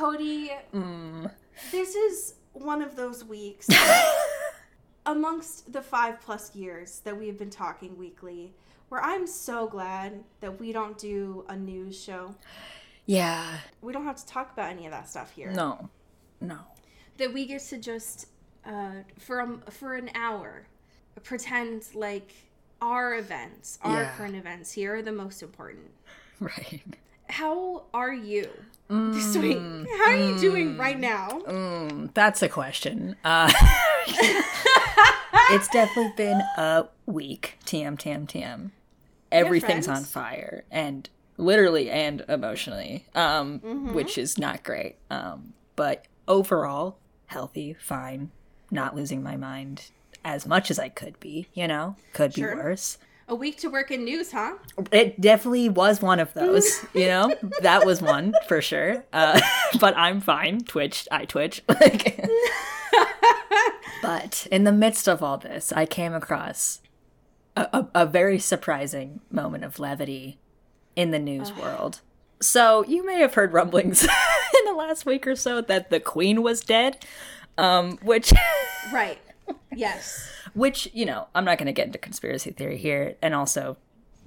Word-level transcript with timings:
Cody, 0.00 0.50
Mm. 0.74 1.30
this 1.70 1.94
is 1.94 2.34
one 2.52 2.82
of 2.82 2.96
those 2.96 3.24
weeks 3.24 3.66
amongst 5.06 5.72
the 5.72 5.80
five 5.80 6.20
plus 6.20 6.54
years 6.54 7.00
that 7.04 7.16
we 7.18 7.26
have 7.28 7.38
been 7.38 7.48
talking 7.50 7.96
weekly 7.96 8.52
where 8.90 9.02
I'm 9.02 9.26
so 9.26 9.66
glad 9.66 10.22
that 10.40 10.60
we 10.60 10.70
don't 10.72 10.98
do 10.98 11.44
a 11.48 11.56
news 11.56 11.98
show. 12.00 12.34
Yeah. 13.06 13.58
We 13.80 13.92
don't 13.94 14.04
have 14.04 14.16
to 14.16 14.26
talk 14.26 14.52
about 14.52 14.70
any 14.70 14.84
of 14.84 14.92
that 14.92 15.08
stuff 15.08 15.32
here. 15.32 15.50
No. 15.50 15.88
No. 16.42 16.58
That 17.16 17.32
we 17.32 17.46
get 17.46 17.62
to 17.62 17.78
just, 17.78 18.26
uh, 18.66 18.96
for, 19.18 19.40
a, 19.40 19.70
for 19.70 19.94
an 19.94 20.10
hour, 20.14 20.66
pretend 21.24 21.84
like 21.94 22.32
our 22.82 23.14
events, 23.16 23.78
our 23.82 24.02
Yeah. 24.02 24.12
current 24.16 24.36
events 24.36 24.72
here 24.72 24.96
are 24.96 25.02
the 25.02 25.12
most 25.12 25.42
important. 25.42 25.90
Right. 26.38 26.82
How 27.28 27.84
are 27.92 28.12
you 28.14 28.48
this 28.88 29.36
week? 29.36 29.58
How 29.58 30.10
are 30.10 30.16
you 30.16 30.38
doing 30.38 30.76
right 30.78 30.98
now? 30.98 31.28
Mm, 31.46 32.14
that's 32.14 32.42
a 32.42 32.48
question. 32.48 33.16
Uh, 33.24 33.52
it's 35.50 35.68
definitely 35.68 36.12
been 36.16 36.40
a 36.56 36.86
week. 37.06 37.58
TM, 37.64 37.96
TM, 37.98 38.26
TM. 38.26 38.70
Everything's 39.32 39.88
on 39.88 40.04
fire, 40.04 40.64
and 40.70 41.08
literally 41.36 41.90
and 41.90 42.24
emotionally, 42.28 43.06
um, 43.14 43.58
Mm-hmm. 43.60 43.92
which 43.92 44.16
is 44.18 44.38
not 44.38 44.62
great. 44.62 44.96
Um, 45.10 45.52
but 45.74 46.06
overall, 46.28 46.98
healthy, 47.26 47.74
fine, 47.78 48.30
not 48.70 48.94
losing 48.94 49.22
my 49.22 49.36
mind 49.36 49.90
as 50.24 50.46
much 50.46 50.70
as 50.70 50.78
I 50.78 50.88
could 50.88 51.18
be. 51.20 51.48
You 51.54 51.66
know, 51.68 51.96
could 52.12 52.34
Sure. 52.34 52.54
be 52.54 52.62
worse. 52.62 52.98
A 53.28 53.34
week 53.34 53.58
to 53.58 53.68
work 53.68 53.90
in 53.90 54.04
news, 54.04 54.30
huh? 54.30 54.54
It 54.92 55.20
definitely 55.20 55.68
was 55.68 56.00
one 56.00 56.20
of 56.20 56.32
those, 56.34 56.84
you 56.94 57.06
know? 57.06 57.34
that 57.60 57.84
was 57.84 58.00
one 58.00 58.34
for 58.46 58.62
sure. 58.62 59.04
Uh, 59.12 59.40
but 59.80 59.96
I'm 59.96 60.20
fine. 60.20 60.60
Twitch, 60.60 61.08
I 61.10 61.24
twitch. 61.24 61.62
But 64.02 64.46
in 64.52 64.62
the 64.62 64.72
midst 64.72 65.08
of 65.08 65.20
all 65.22 65.36
this, 65.36 65.72
I 65.72 65.84
came 65.84 66.14
across 66.14 66.80
a, 67.56 67.62
a, 67.72 68.02
a 68.02 68.06
very 68.06 68.38
surprising 68.38 69.20
moment 69.32 69.64
of 69.64 69.80
levity 69.80 70.38
in 70.94 71.10
the 71.10 71.18
news 71.18 71.52
world. 71.54 72.02
So 72.40 72.84
you 72.84 73.04
may 73.04 73.18
have 73.20 73.34
heard 73.34 73.52
rumblings 73.52 74.04
in 74.04 74.64
the 74.64 74.74
last 74.74 75.06
week 75.06 75.26
or 75.26 75.34
so 75.34 75.60
that 75.62 75.90
the 75.90 75.98
queen 75.98 76.42
was 76.42 76.60
dead, 76.60 77.04
um, 77.58 77.98
which 78.02 78.32
Right. 78.92 79.18
Yes. 79.74 80.28
which 80.54 80.88
you 80.94 81.04
know 81.04 81.28
i'm 81.34 81.44
not 81.44 81.58
going 81.58 81.66
to 81.66 81.72
get 81.72 81.86
into 81.86 81.98
conspiracy 81.98 82.50
theory 82.50 82.78
here 82.78 83.16
and 83.20 83.34
also 83.34 83.76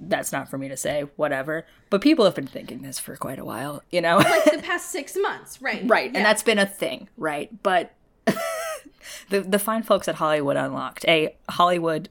that's 0.00 0.32
not 0.32 0.48
for 0.48 0.56
me 0.58 0.68
to 0.68 0.76
say 0.76 1.02
whatever 1.16 1.66
but 1.90 2.00
people 2.00 2.24
have 2.24 2.34
been 2.34 2.46
thinking 2.46 2.82
this 2.82 2.98
for 2.98 3.16
quite 3.16 3.38
a 3.38 3.44
while 3.44 3.82
you 3.90 4.00
know 4.00 4.18
Like 4.18 4.44
the 4.44 4.58
past 4.62 4.90
six 4.90 5.16
months, 5.20 5.60
right? 5.60 5.82
right 5.86 6.10
Yeah. 6.12 6.18
and 6.18 6.24
that's 6.26 6.42
been 6.42 6.58
a 6.58 6.66
thing 6.66 7.08
right 7.16 7.50
but 7.62 7.92
the 9.28 9.40
the 9.40 9.58
fine 9.58 9.82
folks 9.82 10.08
at 10.08 10.16
hollywood 10.16 10.56
unlocked 10.56 11.04
a 11.08 11.34
hollywood 11.48 12.08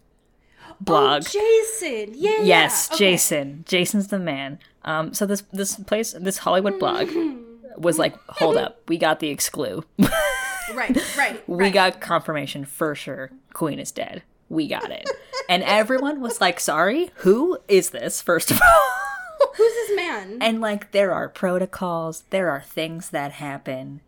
blog 0.81 1.23
Oh, 1.25 1.29
Jason. 1.71 2.13
Yeah. 2.15 2.41
yes 2.41 2.89
Okay. 2.91 3.11
jason 3.11 3.63
jason's 3.67 4.07
the 4.07 4.19
man 4.19 4.59
um 4.83 5.13
so 5.13 5.25
this 5.25 5.41
this 5.53 5.75
place 5.77 6.13
this 6.19 6.39
hollywood 6.39 6.77
blog 6.79 7.09
was 7.77 7.97
like 7.97 8.15
hold 8.27 8.57
up 8.57 8.81
we 8.87 8.97
got 8.97 9.19
the 9.19 9.33
exclu 9.35 9.83
Right. 10.73 11.17
Right. 11.17 11.43
we 11.49 11.57
right. 11.65 11.73
got 11.73 12.01
confirmation 12.01 12.65
for 12.65 12.95
sure 12.95 13.31
queen 13.53 13.79
is 13.79 13.91
dead 13.91 14.23
we 14.49 14.67
got 14.67 14.91
it 14.91 15.07
and 15.47 15.63
everyone 15.63 16.21
was 16.21 16.41
like 16.41 16.59
sorry 16.59 17.11
who 17.17 17.57
is 17.67 17.91
this 17.91 18.21
first 18.21 18.51
of 18.51 18.61
all 18.61 19.49
Who's 19.55 19.73
this 19.73 19.95
man? 19.95 20.37
and 20.41 20.61
like 20.61 20.91
there 20.91 21.13
are 21.13 21.29
protocols 21.29 22.23
there 22.29 22.49
are 22.49 22.61
things 22.61 23.09
that 23.09 23.33
happen 23.33 24.01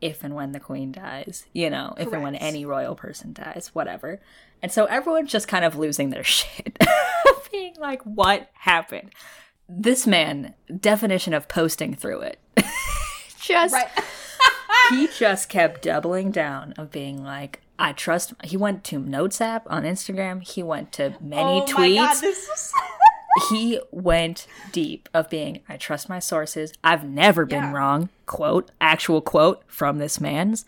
if 0.00 0.22
and 0.22 0.34
when 0.34 0.52
the 0.52 0.60
queen 0.60 0.92
dies 0.92 1.46
you 1.52 1.70
know 1.70 1.94
if 1.98 2.12
and 2.12 2.22
when 2.22 2.34
any 2.36 2.64
royal 2.64 2.94
person 2.94 3.32
dies 3.32 3.70
whatever 3.72 4.20
and 4.62 4.72
so 4.72 4.84
everyone's 4.86 5.30
just 5.30 5.48
kind 5.48 5.64
of 5.64 5.76
losing 5.76 6.10
their 6.10 6.24
shit 6.24 6.78
being 7.50 7.74
like 7.78 8.02
what 8.02 8.50
happened 8.54 9.12
this 9.68 10.06
man 10.06 10.54
definition 10.80 11.34
of 11.34 11.48
posting 11.48 11.94
through 11.94 12.20
it 12.20 12.40
just 13.40 13.74
right. 13.74 13.88
He 14.90 15.08
just 15.18 15.48
kept 15.48 15.82
doubling 15.82 16.30
down 16.30 16.72
of 16.76 16.90
being 16.90 17.22
like 17.22 17.60
i 17.78 17.92
trust 17.92 18.32
he 18.44 18.56
went 18.56 18.84
to 18.84 18.98
notes 18.98 19.40
app 19.40 19.66
on 19.70 19.84
instagram. 19.84 20.42
He 20.42 20.62
went 20.62 20.92
to 20.92 21.14
many 21.20 21.62
oh 21.62 21.66
tweets. 21.66 21.96
god, 21.96 22.24
is. 22.24 22.72
he 23.50 23.80
went 23.90 24.46
deep 24.72 25.08
of 25.14 25.28
being 25.30 25.60
i 25.68 25.76
trust 25.76 26.08
my 26.08 26.18
sources. 26.18 26.72
I've 26.82 27.04
never 27.04 27.44
been 27.44 27.64
Yeah. 27.64 27.72
wrong 27.72 28.08
quote 28.26 28.70
actual 28.80 29.20
quote 29.20 29.62
from 29.66 29.98
this 29.98 30.20
man's. 30.20 30.64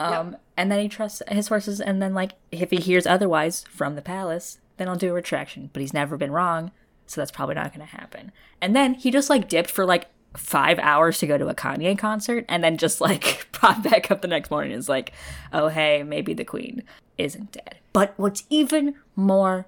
Um 0.00 0.36
and 0.56 0.70
then 0.70 0.80
he 0.80 0.88
trusts 0.88 1.22
his 1.28 1.46
sources 1.46 1.80
and 1.80 2.00
then 2.02 2.14
like 2.14 2.32
if 2.50 2.70
he 2.70 2.76
hears 2.76 3.06
otherwise 3.06 3.64
from 3.70 3.94
the 3.96 4.02
palace 4.02 4.58
then 4.76 4.88
i'll 4.88 4.96
do 4.96 5.10
a 5.10 5.14
retraction. 5.14 5.70
But 5.72 5.80
he's 5.80 5.94
never 5.94 6.16
been 6.16 6.32
wrong 6.32 6.70
so 7.06 7.20
that's 7.20 7.30
probably 7.32 7.56
not 7.56 7.74
going 7.74 7.86
to 7.86 7.96
happen. 7.96 8.32
And 8.62 8.74
then 8.74 8.94
he 8.94 9.10
just 9.10 9.28
like 9.28 9.46
dipped 9.48 9.70
for 9.70 9.84
like 9.84 10.06
five 10.34 10.78
hours 10.78 11.18
to 11.18 11.26
go 11.26 11.36
to 11.36 11.48
a 11.48 11.54
kanye 11.54 11.96
concert 11.96 12.44
and 12.48 12.64
then 12.64 12.76
just 12.76 13.00
like 13.00 13.46
pop 13.52 13.82
back 13.82 14.10
up 14.10 14.22
the 14.22 14.28
next 14.28 14.50
morning 14.50 14.72
is 14.72 14.88
like 14.88 15.12
oh 15.52 15.68
hey 15.68 16.02
maybe 16.02 16.32
the 16.32 16.44
queen 16.44 16.82
isn't 17.18 17.52
dead 17.52 17.76
but 17.92 18.14
what's 18.16 18.44
even 18.48 18.94
more 19.14 19.66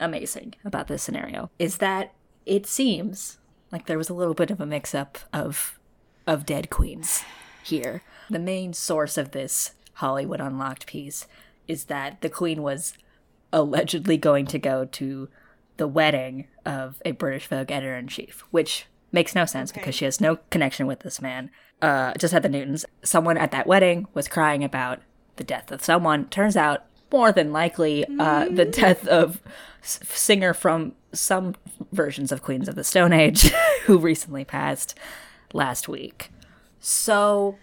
amazing 0.00 0.54
about 0.64 0.88
this 0.88 1.02
scenario 1.02 1.50
is 1.58 1.76
that 1.76 2.12
it 2.46 2.66
seems 2.66 3.38
like 3.70 3.86
there 3.86 3.98
was 3.98 4.08
a 4.08 4.14
little 4.14 4.34
bit 4.34 4.50
of 4.50 4.60
a 4.60 4.66
mix 4.66 4.94
up 4.94 5.18
of 5.32 5.78
of 6.26 6.46
dead 6.46 6.70
queens 6.70 7.24
here. 7.64 8.02
The 8.28 8.38
main 8.38 8.72
source 8.72 9.16
of 9.16 9.32
this 9.32 9.72
Hollywood 9.94 10.40
Unlocked 10.40 10.86
piece 10.86 11.26
is 11.66 11.84
that 11.84 12.20
the 12.20 12.30
queen 12.30 12.62
was 12.62 12.94
allegedly 13.52 14.16
going 14.16 14.46
to 14.46 14.58
go 14.58 14.84
to 14.84 15.28
the 15.76 15.88
wedding 15.88 16.46
of 16.64 17.00
a 17.04 17.12
British 17.12 17.46
Vogue 17.48 17.70
editor 17.70 17.96
in 17.96 18.06
chief, 18.06 18.44
which 18.50 18.86
makes 19.12 19.34
no 19.34 19.44
sense 19.44 19.72
because 19.72 19.94
she 19.94 20.04
has 20.04 20.20
no 20.20 20.36
connection 20.50 20.86
with 20.86 21.00
this 21.00 21.20
man. 21.20 21.50
Uh, 21.82 22.12
just 22.14 22.32
had 22.32 22.42
the 22.42 22.48
Newtons. 22.48 22.84
Someone 23.02 23.36
at 23.38 23.50
that 23.52 23.66
wedding 23.66 24.06
was 24.14 24.28
crying 24.28 24.62
about 24.62 25.00
the 25.36 25.44
death 25.44 25.72
of 25.72 25.82
someone. 25.82 26.26
Turns 26.28 26.56
out, 26.56 26.84
more 27.12 27.32
than 27.32 27.52
likely, 27.52 28.04
uh, 28.18 28.48
the 28.50 28.64
death 28.66 29.06
of 29.08 29.40
s- 29.82 30.00
singer 30.04 30.52
from 30.54 30.92
some 31.12 31.54
versions 31.90 32.30
of 32.30 32.42
Queens 32.42 32.68
of 32.68 32.74
the 32.74 32.84
Stone 32.84 33.12
Age 33.12 33.50
who 33.86 33.98
recently 33.98 34.44
passed 34.44 34.94
last 35.52 35.88
week. 35.88 36.30
So 36.78 37.56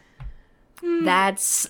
that's 1.03 1.69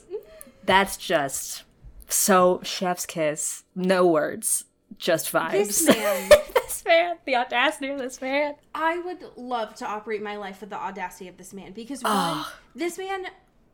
that's 0.66 0.98
just 0.98 1.64
so 2.10 2.60
chef's 2.64 3.06
kiss. 3.06 3.64
No 3.76 4.06
words, 4.08 4.66
just 4.98 5.32
vibes. 5.32 5.52
This 5.52 5.88
man. 5.88 6.30
this 6.54 6.84
man, 6.86 7.18
the 7.26 7.36
audacity 7.36 7.90
of 7.90 8.00
this 8.00 8.22
man. 8.22 8.56
I 8.74 8.98
would 9.00 9.24
love 9.36 9.76
to 9.76 9.86
operate 9.88 10.22
my 10.24 10.38
life 10.38 10.62
with 10.62 10.70
the 10.70 10.78
audacity 10.78 11.28
of 11.28 11.38
this 11.38 11.54
man 11.54 11.74
because 11.74 12.04
one, 12.04 12.12
Ah. 12.16 12.56
this 12.76 12.98
man 12.98 13.28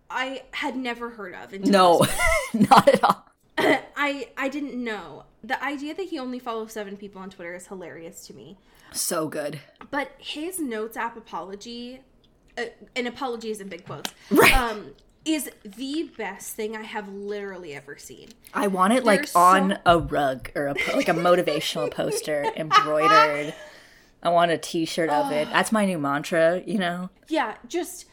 I 0.09 0.43
had 0.51 0.75
never 0.75 1.11
heard 1.11 1.33
of. 1.33 1.53
Until 1.53 1.71
No, 1.71 2.05
not 2.69 2.87
at 2.87 3.03
all. 3.03 3.27
I 3.57 4.29
I 4.37 4.49
didn't 4.49 4.75
know. 4.83 5.23
The 5.43 5.61
idea 5.63 5.93
that 5.95 6.07
he 6.07 6.19
only 6.19 6.39
follows 6.39 6.71
seven 6.73 6.97
people 6.97 7.21
on 7.21 7.29
Twitter 7.29 7.53
is 7.55 7.67
hilarious 7.67 8.25
to 8.27 8.33
me. 8.33 8.57
So 8.91 9.27
good. 9.27 9.59
But 9.91 10.11
his 10.17 10.59
notes 10.59 10.95
app 10.97 11.17
apology, 11.17 12.01
uh, 12.57 12.65
and 12.95 13.07
apology 13.07 13.49
is 13.51 13.59
in 13.59 13.67
big 13.67 13.85
quotes, 13.85 14.11
Right. 14.31 14.55
um, 14.55 14.93
is 15.25 15.49
the 15.63 16.11
best 16.17 16.55
thing 16.55 16.75
I 16.75 16.81
have 16.83 17.07
literally 17.09 17.73
ever 17.73 17.97
seen. 17.97 18.29
I 18.53 18.67
want 18.67 18.93
it 18.93 19.03
like 19.03 19.27
so- 19.27 19.39
on 19.39 19.79
a 19.85 19.97
rug 19.99 20.49
or 20.55 20.67
a 20.67 20.73
like 20.95 21.07
a 21.07 21.13
motivational 21.13 21.89
poster 21.91 22.45
embroidered. 22.57 23.53
I 24.21 24.29
want 24.29 24.51
a 24.51 24.57
T-shirt 24.57 25.09
of 25.09 25.31
it. 25.33 25.49
That's 25.49 25.71
my 25.71 25.85
new 25.85 25.97
mantra. 25.97 26.61
You 26.65 26.77
know. 26.77 27.09
Yeah, 27.29 27.55
just 27.67 28.05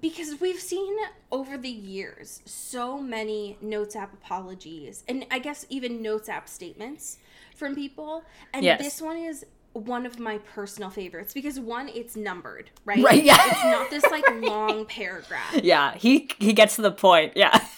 because 0.00 0.40
we've 0.40 0.60
seen 0.60 0.94
over 1.30 1.56
the 1.56 1.68
years 1.70 2.42
so 2.44 2.98
many 3.00 3.56
notes 3.60 3.94
app 3.94 4.12
apologies 4.12 5.04
and 5.08 5.24
I 5.30 5.38
guess 5.38 5.64
even 5.70 6.02
notes 6.02 6.28
app 6.28 6.48
statements 6.48 7.18
from 7.54 7.74
people. 7.74 8.24
And 8.52 8.64
Yes. 8.64 8.82
this 8.82 9.00
one 9.00 9.16
is 9.16 9.46
one 9.76 10.06
of 10.06 10.18
my 10.18 10.38
personal 10.38 10.90
favorites 10.90 11.34
because 11.34 11.60
one, 11.60 11.88
it's 11.88 12.16
numbered, 12.16 12.70
right? 12.84 13.02
Right, 13.02 13.22
yeah. 13.22 13.36
It's 13.46 13.64
not 13.64 13.90
this 13.90 14.04
like 14.10 14.24
long 14.42 14.86
paragraph. 14.86 15.60
Yeah, 15.62 15.94
he 15.94 16.30
he 16.38 16.52
gets 16.52 16.76
to 16.76 16.82
the 16.82 16.92
point. 16.92 17.32
Yeah. 17.36 17.58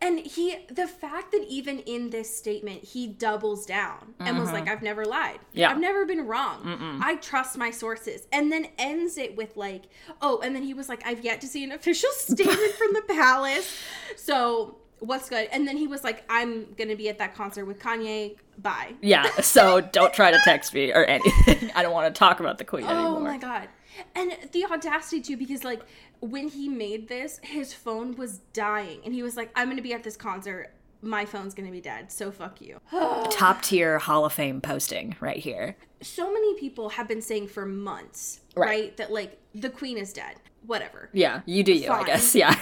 And 0.00 0.20
he, 0.20 0.56
the 0.70 0.86
fact 0.86 1.32
that 1.32 1.44
even 1.48 1.80
in 1.80 2.10
this 2.10 2.34
statement, 2.34 2.84
he 2.84 3.08
doubles 3.08 3.66
down 3.66 4.14
and 4.20 4.38
was 4.38 4.52
like, 4.52 4.68
I've 4.68 4.80
never 4.80 5.04
lied. 5.04 5.34
Mm-hmm. 5.34 5.58
Yeah. 5.58 5.70
I've 5.70 5.80
never 5.80 6.06
been 6.06 6.26
wrong. 6.26 7.00
I 7.02 7.16
trust 7.16 7.58
my 7.58 7.72
sources. 7.72 8.26
And 8.32 8.50
then 8.50 8.68
ends 8.78 9.18
it 9.18 9.36
with, 9.36 9.56
like, 9.56 9.82
oh, 10.22 10.40
and 10.40 10.54
then 10.54 10.62
he 10.62 10.72
was 10.72 10.88
like, 10.88 11.04
I've 11.04 11.24
yet 11.24 11.40
to 11.40 11.48
see 11.48 11.64
an 11.64 11.72
official 11.72 12.10
statement 12.12 12.72
from 12.74 12.94
the 12.94 13.02
palace. 13.08 13.76
So 14.16 14.77
what's 15.00 15.28
good? 15.28 15.48
And 15.52 15.66
then 15.66 15.76
he 15.76 15.86
was 15.86 16.04
like, 16.04 16.24
I'm 16.28 16.72
going 16.74 16.88
to 16.88 16.96
be 16.96 17.08
at 17.08 17.18
that 17.18 17.34
concert 17.34 17.64
with 17.66 17.78
Kanye. 17.78 18.36
Bye. 18.58 18.94
yeah. 19.00 19.28
So 19.40 19.80
don't 19.80 20.12
try 20.12 20.30
to 20.30 20.38
text 20.44 20.74
me 20.74 20.92
or 20.92 21.04
anything. 21.04 21.70
I 21.74 21.82
don't 21.82 21.92
want 21.92 22.12
to 22.14 22.18
talk 22.18 22.40
about 22.40 22.58
the 22.58 22.64
queen 22.64 22.84
anymore. 22.84 23.02
Oh 23.02 23.10
anymore. 23.16 23.32
my 23.32 23.38
God. 23.38 23.68
And 24.14 24.36
the 24.52 24.64
audacity, 24.66 25.20
too, 25.20 25.36
because, 25.36 25.64
like, 25.64 25.82
when 26.20 26.48
he 26.48 26.68
made 26.68 27.08
this, 27.08 27.40
his 27.42 27.72
phone 27.72 28.14
was 28.16 28.38
dying. 28.52 29.00
And 29.04 29.12
he 29.14 29.22
was 29.22 29.36
like, 29.36 29.50
I'm 29.56 29.66
going 29.68 29.76
to 29.76 29.82
be 29.82 29.92
at 29.92 30.04
this 30.04 30.16
concert. 30.16 30.72
My 31.02 31.24
phone's 31.24 31.54
going 31.54 31.66
to 31.66 31.72
be 31.72 31.80
dead. 31.80 32.10
So 32.12 32.30
fuck 32.30 32.60
you. 32.60 32.80
Top 33.30 33.62
tier 33.62 33.98
Hall 33.98 34.24
of 34.24 34.32
Fame 34.32 34.60
posting 34.60 35.16
right 35.20 35.36
here. 35.38 35.76
so 36.00 36.32
many 36.32 36.54
people 36.58 36.90
have 36.90 37.06
been 37.08 37.22
saying 37.22 37.48
for 37.48 37.64
months, 37.66 38.40
Right. 38.56 38.66
right, 38.68 38.96
that 38.96 39.12
like 39.12 39.38
the 39.54 39.70
queen 39.70 39.96
is 39.98 40.12
dead. 40.12 40.34
Whatever. 40.66 41.08
Yeah, 41.12 41.40
you 41.46 41.62
do 41.62 41.72
you, 41.72 41.88
I 41.90 42.02
guess. 42.04 42.34
Yeah. 42.34 42.58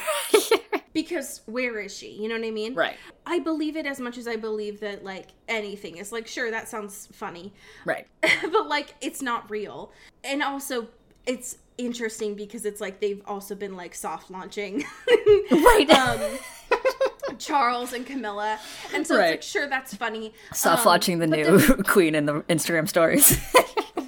Because 0.97 1.43
where 1.47 1.79
is 1.79 1.97
she? 1.97 2.11
You 2.13 2.29
know 2.29 2.37
what 2.37 2.45
I 2.47 2.51
mean? 2.51 2.75
right. 2.75 2.97
I 3.27 3.39
believe 3.39 3.77
it 3.77 3.85
as 3.87 4.01
much 4.01 4.17
as 4.19 4.27
I 4.27 4.37
believe 4.37 4.81
that 4.81 5.05
like 5.05 5.29
anything 5.49 5.99
is 5.99 6.11
like 6.11 6.27
sure 6.27 6.51
that 6.51 6.69
sounds 6.69 7.09
funny, 7.13 7.53
Right. 7.85 8.07
but 8.51 8.67
like 8.69 8.95
it's 9.01 9.21
not 9.21 9.51
real. 9.51 9.93
And 10.25 10.43
also 10.43 10.89
it's 11.27 11.59
interesting 11.79 12.35
because 12.35 12.65
it's 12.65 12.81
like 12.81 13.01
they've 13.01 13.21
also 13.27 13.55
been 13.55 13.77
like 13.77 13.95
soft 13.95 14.31
launching 14.31 14.83
Right. 15.51 15.91
um 15.91 16.39
Charles 17.39 17.93
and 17.93 18.07
Camilla. 18.07 18.59
And 18.95 19.07
so 19.07 19.17
Right. 19.19 19.35
it's 19.35 19.55
like 19.55 19.63
sure 19.63 19.69
that's 19.69 19.95
funny. 19.95 20.33
Stop 20.53 20.79
Um, 20.81 20.85
watching 20.87 21.19
the 21.19 21.27
new 21.27 21.59
queen 21.85 22.15
in 22.15 22.25
the 22.27 22.41
Instagram 22.43 22.89
stories. 22.89 23.39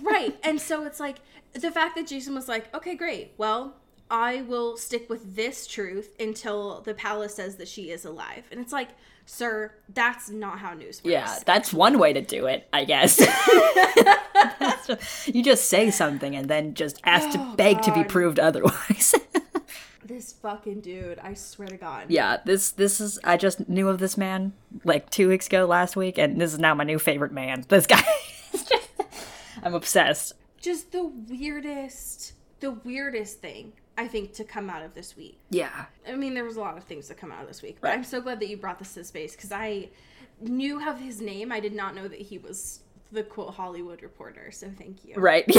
right 0.03 0.35
and 0.43 0.59
so 0.61 0.85
it's 0.87 0.99
like 1.01 1.17
the 1.53 1.71
fact 1.71 1.97
that 1.97 2.07
jason 2.07 2.35
was 2.35 2.49
like 2.49 2.73
okay 2.75 2.95
great 2.95 3.33
well 3.37 3.75
i 4.11 4.43
will 4.43 4.77
stick 4.77 5.09
with 5.11 5.35
this 5.37 5.67
truth 5.67 6.11
until 6.21 6.81
the 6.83 6.95
palace 6.95 7.35
says 7.35 7.57
that 7.57 7.69
she 7.69 7.91
is 7.91 8.05
alive 8.05 8.45
and 8.51 8.61
it's 8.61 8.73
like 8.73 8.89
sir 9.27 9.71
that's 9.91 10.31
not 10.31 10.59
how 10.59 10.73
news 10.75 11.03
works 11.05 11.13
yeah, 11.13 11.39
that's 11.45 11.73
one 11.73 11.99
way 11.99 12.13
to 12.15 12.21
do 12.23 12.47
it, 12.47 12.67
I 12.73 12.85
guess. 12.85 13.21
You 15.27 15.43
just 15.43 15.69
say 15.69 15.91
something 15.91 16.35
and 16.35 16.49
then 16.49 16.73
just 16.75 17.01
ask 17.05 17.29
to 17.31 17.39
Oh, 17.39 17.55
beg 17.57 17.83
to 17.83 17.93
be 17.93 18.05
proved 18.05 18.39
otherwise. 18.39 19.15
this 20.05 20.33
fucking 20.33 20.81
dude 20.81 21.19
i 21.19 21.35
swear 21.35 21.69
to 21.69 21.77
god 21.77 22.07
yeah, 22.09 22.39
this 22.47 22.71
this 22.71 22.99
is 22.99 23.19
I 23.25 23.37
just 23.37 23.69
knew 23.69 23.89
of 23.89 23.99
this 23.99 24.17
man 24.17 24.55
like 24.85 25.11
2 25.11 25.29
weeks 25.29 25.47
ago 25.49 25.67
last 25.67 25.95
week 25.97 26.17
and 26.17 26.41
this 26.41 26.55
is 26.55 26.59
now 26.59 26.75
my 26.75 26.85
new 26.85 26.99
favorite 26.99 27.33
man. 27.33 27.65
This 27.69 27.87
guy 27.87 28.03
is 28.55 28.65
just 28.65 28.89
I'm 29.63 29.75
obsessed. 29.75 30.33
just 30.59 30.93
the 30.93 31.05
weirdest 31.05 32.33
the 32.61 32.71
weirdest 32.71 33.41
thing 33.41 33.73
i 33.99 34.07
think 34.09 34.33
to 34.33 34.45
come 34.45 34.71
out 34.71 34.83
of 34.83 34.95
this 34.95 35.17
week 35.17 35.39
Yeah. 35.51 35.85
i 36.09 36.15
mean 36.15 36.33
there 36.35 36.45
was 36.45 36.57
a 36.57 36.61
lot 36.61 36.79
of 36.79 36.85
things 36.85 37.09
to 37.09 37.15
come 37.15 37.31
out 37.33 37.43
of 37.43 37.49
this 37.49 37.61
week 37.63 37.77
but 37.81 37.89
Right. 37.89 37.99
i'm 37.99 38.05
so 38.05 38.21
glad 38.23 38.41
that 38.41 38.49
you 38.49 38.57
brought 38.57 38.79
this 38.79 38.95
to 38.95 39.05
space 39.05 39.37
because 39.37 39.53
i 39.53 39.89
knew 40.41 40.89
of 40.89 40.99
his 41.01 41.21
name 41.21 41.53
i 41.53 41.61
did 41.61 41.75
not 41.75 41.95
know 41.95 42.09
that 42.09 42.21
he 42.21 42.39
was 42.39 42.81
the 43.13 43.23
quote 43.23 43.55
hollywood 43.55 44.03
reporter 44.03 44.51
so 44.51 44.71
thank 44.79 45.05
you 45.05 45.15
Right. 45.17 45.45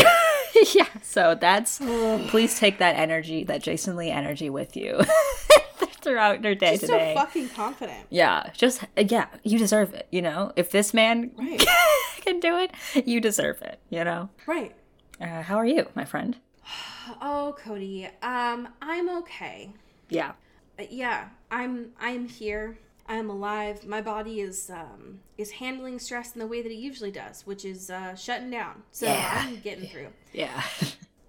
Yeah. 0.75 0.88
So 1.03 1.36
that's 1.39 1.77
please 2.30 2.57
take 2.57 2.80
that 2.80 2.95
energy, 2.95 3.44
that 3.44 3.62
Jason 3.62 3.95
Lee 3.95 4.09
energy 4.09 4.50
with 4.50 4.75
you 4.75 5.00
throughout 6.01 6.44
your 6.44 6.56
day 6.56 6.71
He's 6.71 6.88
so 6.88 7.13
fucking 7.13 7.50
confident 7.50 8.06
yeah. 8.09 8.50
Just 8.53 8.83
yeah, 8.97 9.27
you 9.44 9.59
deserve 9.59 9.94
it, 9.94 10.07
you 10.12 10.21
know? 10.21 10.51
If 10.56 10.71
this 10.71 10.94
man 10.94 11.31
Right. 11.38 11.63
can 12.21 12.39
do 12.39 12.57
it, 12.57 12.71
you 13.07 13.21
deserve 13.21 13.62
it, 13.62 13.80
you 13.89 14.03
know? 14.03 14.30
Right. 14.47 14.74
Uh, 15.21 15.42
how 15.44 15.57
are 15.57 15.65
you, 15.65 15.88
my 15.95 16.06
friend? 16.06 16.38
Oh, 17.21 17.56
Cody. 17.57 18.07
Um, 18.21 18.69
I'm 18.81 19.10
okay. 19.19 19.71
Yeah. 20.10 20.33
Uh, 20.77 20.83
yeah, 20.89 21.30
I'm 21.50 21.92
I'm 22.00 22.27
here. 22.27 22.77
I'm 23.07 23.30
alive. 23.31 23.86
My 23.88 24.01
body 24.01 24.42
is 24.42 24.69
um 24.69 25.19
is 25.38 25.50
handling 25.51 25.98
stress 26.00 26.33
in 26.33 26.39
the 26.39 26.45
way 26.48 26.62
that 26.62 26.71
it 26.71 26.75
usually 26.77 27.12
does, 27.12 27.45
which 27.48 27.66
is 27.66 27.89
uh 27.89 28.13
shutting 28.16 28.51
down. 28.51 28.83
So 28.92 29.07
Yeah. 29.07 29.31
I'm 29.48 29.60
getting 29.63 29.88
through. 29.89 30.10
Yeah. 30.33 30.62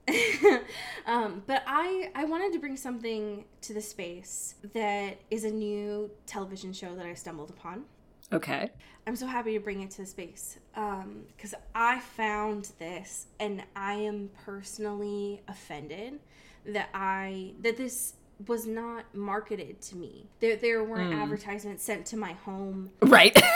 um, 1.07 1.43
but 1.47 1.63
I 1.67 2.11
I 2.15 2.25
wanted 2.25 2.53
to 2.53 2.59
bring 2.59 2.77
something 2.77 3.45
to 3.63 3.73
the 3.73 3.81
space 3.81 4.57
that 4.75 5.19
is 5.31 5.45
a 5.45 5.51
new 5.51 6.11
television 6.27 6.73
show 6.73 6.95
that 6.97 7.07
I 7.07 7.15
stumbled 7.15 7.49
upon. 7.51 7.85
Okay. 8.33 8.71
I'm 9.07 9.17
so 9.17 9.27
happy 9.27 9.55
to 9.55 9.61
bring 9.61 9.83
it 9.83 9.91
to 9.93 10.03
the 10.03 10.07
space 10.07 10.59
um, 10.77 11.25
because 11.37 11.55
I 11.75 12.01
found 12.01 12.71
this 12.79 13.27
and 13.39 13.63
I 13.75 13.95
am 13.95 14.31
personally 14.45 15.43
offended 15.49 16.21
that 16.67 16.91
I 16.93 17.55
that 17.63 17.77
this 17.77 18.15
was 18.47 18.67
not 18.67 19.05
marketed 19.15 19.81
to 19.83 19.97
me. 19.97 20.27
There 20.41 20.57
there 20.57 20.85
weren't 20.85 21.15
hmm. 21.15 21.21
advertisements 21.21 21.83
sent 21.83 22.07
to 22.07 22.17
my 22.17 22.33
home. 22.33 22.91
Right. 23.03 23.39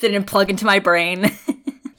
They 0.00 0.08
didn't 0.08 0.26
plug 0.26 0.48
into 0.48 0.64
my 0.64 0.78
brain. 0.78 1.32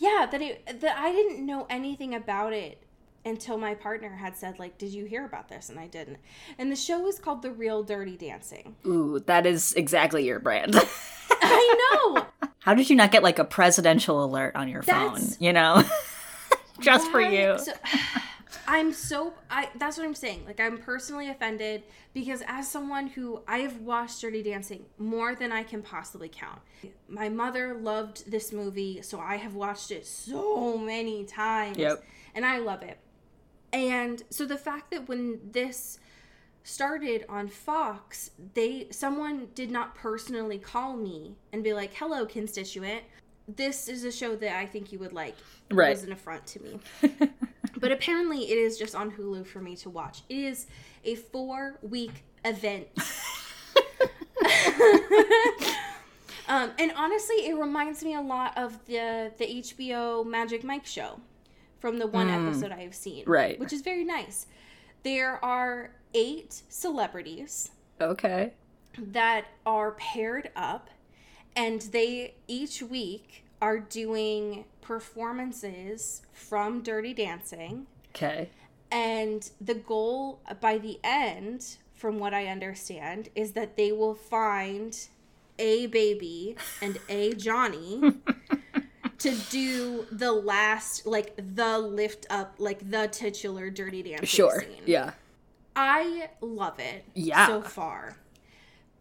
Yeah, 0.01 0.28
that 0.31 0.42
it 0.42 0.80
that 0.80 0.98
I 0.98 1.12
didn't 1.12 1.46
know 1.46 1.68
anything 1.69 2.16
about 2.16 2.54
it 2.54 2.81
until 3.25 3.57
my 3.57 3.74
partner 3.74 4.10
had 4.16 4.38
said 4.38 4.60
like, 4.60 4.77
"Did 4.77 4.92
you 4.92 5.06
hear 5.06 5.25
about 5.25 5.50
this?" 5.50 5.69
and 5.69 5.80
I 5.80 5.88
didn't. 5.88 6.19
And 6.57 6.71
the 6.71 6.75
show 6.75 7.07
is 7.07 7.19
called 7.19 7.42
The 7.42 7.51
Real 7.51 7.83
Dirty 7.83 8.18
Dancing. 8.18 8.75
Ooh, 8.86 9.19
that 9.25 9.45
is 9.45 9.74
exactly 9.74 10.25
your 10.25 10.39
brand. 10.39 10.75
I 11.42 12.13
know. 12.16 12.25
How 12.60 12.74
did 12.74 12.89
you 12.89 12.95
not 12.95 13.12
get 13.12 13.24
like 13.24 13.39
a 13.39 13.45
presidential 13.45 14.24
alert 14.24 14.56
on 14.56 14.68
your 14.68 14.81
phone? 14.81 15.21
You 15.39 15.54
know? 15.54 15.83
Just 16.80 17.10
for 17.12 17.21
you. 17.21 17.57
So, 17.57 17.74
I'm 18.68 18.94
so 18.94 19.33
I 19.50 19.69
that's 19.75 19.98
what 19.98 20.06
I'm 20.06 20.15
saying. 20.15 20.44
Like 20.45 20.60
I'm 20.60 20.77
personally 20.77 21.30
offended 21.30 21.83
because 22.13 22.44
as 22.48 22.69
someone 22.69 23.07
who 23.07 23.42
I 23.48 23.60
have 23.60 23.81
watched 23.81 24.22
Dirty 24.22 24.44
Dancing 24.44 24.86
more 24.98 25.36
than 25.36 25.51
I 25.51 25.63
can 25.63 25.81
possibly 25.81 26.30
count. 26.30 26.60
My 27.07 27.30
mother 27.30 27.74
loved 27.74 28.30
this 28.30 28.54
movie, 28.54 29.01
so 29.01 29.19
I 29.19 29.38
have 29.38 29.56
watched 29.56 29.92
it 29.92 30.06
so 30.06 30.77
many 30.77 31.25
times. 31.25 31.77
Yep. 31.77 32.03
And 32.36 32.46
I 32.46 32.60
love 32.60 32.84
it. 32.84 33.00
And 33.72 34.24
so 34.30 34.46
the 34.46 34.58
fact 34.58 34.92
that 34.92 35.08
when 35.08 35.40
this 35.52 36.00
started 36.64 37.26
on 37.30 37.48
Fox, 37.48 38.32
they 38.54 38.88
someone 38.92 39.48
did 39.56 39.72
not 39.72 39.96
personally 39.96 40.58
call 40.58 40.96
me 40.96 41.36
and 41.52 41.64
be 41.64 41.74
like, 41.74 41.94
"Hello, 41.94 42.26
constituent. 42.26 43.04
This 43.48 43.88
is 43.88 44.04
a 44.04 44.12
show 44.12 44.36
that 44.36 44.58
I 44.58 44.66
think 44.66 44.92
you 44.92 45.00
would 45.00 45.14
like." 45.14 45.36
Right. 45.72 45.90
Was 45.92 46.04
an 46.04 46.12
affront 46.12 46.46
to 46.48 46.62
me. 46.62 46.80
but 47.80 47.92
apparently, 47.92 48.52
it 48.52 48.58
is 48.58 48.78
just 48.78 48.96
on 48.96 49.12
Hulu 49.12 49.46
for 49.46 49.60
me 49.60 49.76
to 49.78 49.90
watch. 49.90 50.24
It 50.30 50.38
is 50.38 50.68
a 51.04 51.16
four-week 51.16 52.24
event. 52.46 52.88
um, 56.48 56.72
and 56.80 56.92
honestly, 56.96 57.48
it 57.48 57.56
reminds 57.58 58.04
me 58.04 58.16
a 58.16 58.22
lot 58.22 58.58
of 58.58 58.84
the 58.86 59.32
the 59.38 59.46
HBO 59.46 60.26
Magic 60.26 60.64
Mike 60.64 60.86
show 60.86 61.20
from 61.79 61.98
the 62.00 62.07
one 62.07 62.27
mm. 62.27 62.48
episode 62.48 62.71
I 62.71 62.81
have 62.81 62.95
seen. 62.95 63.24
Right. 63.25 63.59
Which 63.59 63.74
is 63.74 63.81
very 63.81 64.03
nice. 64.03 64.45
There 65.03 65.43
are 65.43 65.91
eight 66.13 66.62
celebrities 66.69 67.71
Okay. 68.01 68.53
that 68.98 69.45
are 69.65 69.91
paired 69.91 70.51
up 70.55 70.89
and 71.55 71.81
they 71.81 72.36
each 72.48 72.81
week 72.81 73.45
are 73.62 73.79
doing 73.79 74.65
performances 74.81 76.21
from 76.33 76.81
Dirty 76.81 77.13
Dancing 77.13 77.88
Okay. 78.15 78.50
and 78.91 79.50
the 79.62 79.75
goal 79.75 80.39
by 80.62 80.77
the 80.77 81.00
end 81.03 81.77
from 81.93 82.17
what 82.17 82.33
I 82.33 82.48
understand 82.48 83.29
is 83.36 83.51
that 83.51 83.75
they 83.77 83.91
will 83.91 84.15
find 84.15 84.98
a 85.59 85.88
baby 85.88 86.55
and 86.81 86.98
a 87.09 87.33
Johnny 87.33 88.13
to 89.20 89.36
do 89.50 90.06
the 90.12 90.32
last 90.32 91.06
like 91.06 91.36
the 91.56 91.78
lift 91.78 92.26
up 92.30 92.56
like 92.58 92.90
the 92.90 93.08
titular 93.12 93.70
dirty 93.70 94.02
dancing 94.04 94.26
Sure. 94.28 94.62
scene. 94.62 94.84
Yeah. 94.86 95.12
I 95.76 96.30
love 96.42 96.80
it 96.80 97.06
Yeah. 97.14 97.48
so 97.48 97.62
far. 97.62 98.18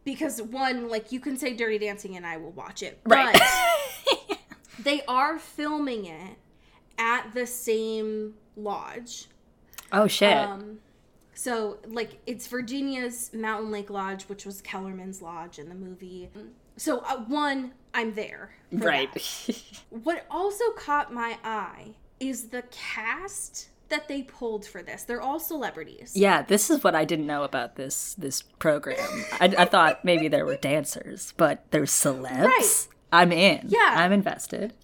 Because 0.05 0.41
one, 0.41 0.89
like 0.89 1.13
you 1.13 1.21
can 1.21 1.37
say 1.37 1.53
dirty 1.55 1.79
dancing 1.79 2.17
and 2.17 2.27
I 2.27 2.37
will 2.37 2.53
watch 2.53 2.83
it. 2.83 3.01
Right. 3.05 3.39
But 4.09 4.39
they 4.83 5.03
are 5.07 5.39
filming 5.39 6.07
it 6.07 6.37
at 6.99 7.33
the 7.35 7.47
same 7.47 8.35
lodge. 8.57 9.27
Oh 9.93 10.07
shit. 10.07 10.37
Um, 10.37 10.79
so 11.35 11.79
like 11.87 12.21
it's 12.27 12.47
Virginia's 12.47 13.31
Mountain 13.33 13.71
Lake 13.71 13.91
Lodge, 13.91 14.25
which 14.25 14.45
was 14.45 14.61
Kellerman's 14.63 15.23
lodge 15.23 15.59
in 15.59 15.69
the 15.69 15.75
movie. 15.75 16.29
So 16.79 16.99
uh, 17.01 17.19
one, 17.19 17.73
I'm 17.93 18.15
there. 18.15 18.51
right. 18.73 19.11
What 19.91 20.27
also 20.31 20.71
caught 20.77 21.13
my 21.13 21.39
eye 21.43 21.95
is 22.21 22.49
the 22.49 22.63
cast 22.71 23.69
that 23.89 24.07
they 24.07 24.23
pulled 24.23 24.67
for 24.67 24.83
this. 24.83 25.03
They're 25.05 25.21
all 25.23 25.41
celebrities. 25.41 26.13
yeah, 26.15 26.43
this 26.43 26.69
is 26.71 26.85
what 26.85 26.95
I 26.95 27.05
didn't 27.07 27.27
know 27.27 27.43
about 27.43 27.77
this 27.77 28.15
this 28.15 28.43
program. 28.43 29.25
I, 29.41 29.47
I 29.59 29.65
thought 29.65 30.05
maybe 30.05 30.29
there 30.29 30.45
were 30.45 30.57
dancers, 30.57 31.33
but 31.37 31.65
there's 31.71 31.91
celebs. 31.91 32.45
Right. 32.45 32.87
I'm 33.13 33.33
in. 33.33 33.67
Yeah. 33.69 33.95
I'm 33.97 34.13
invested. 34.13 34.75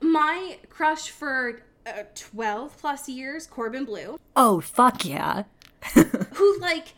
My 0.00 0.56
crush 0.70 1.10
for 1.10 1.60
uh, 1.86 2.04
12 2.14 2.78
plus 2.78 3.08
years, 3.08 3.46
Corbin 3.46 3.84
Bleu, 3.84 4.18
Oh 4.34 4.60
fuck 4.60 5.04
yeah. 5.04 5.44
who 5.94 6.58
like 6.60 6.94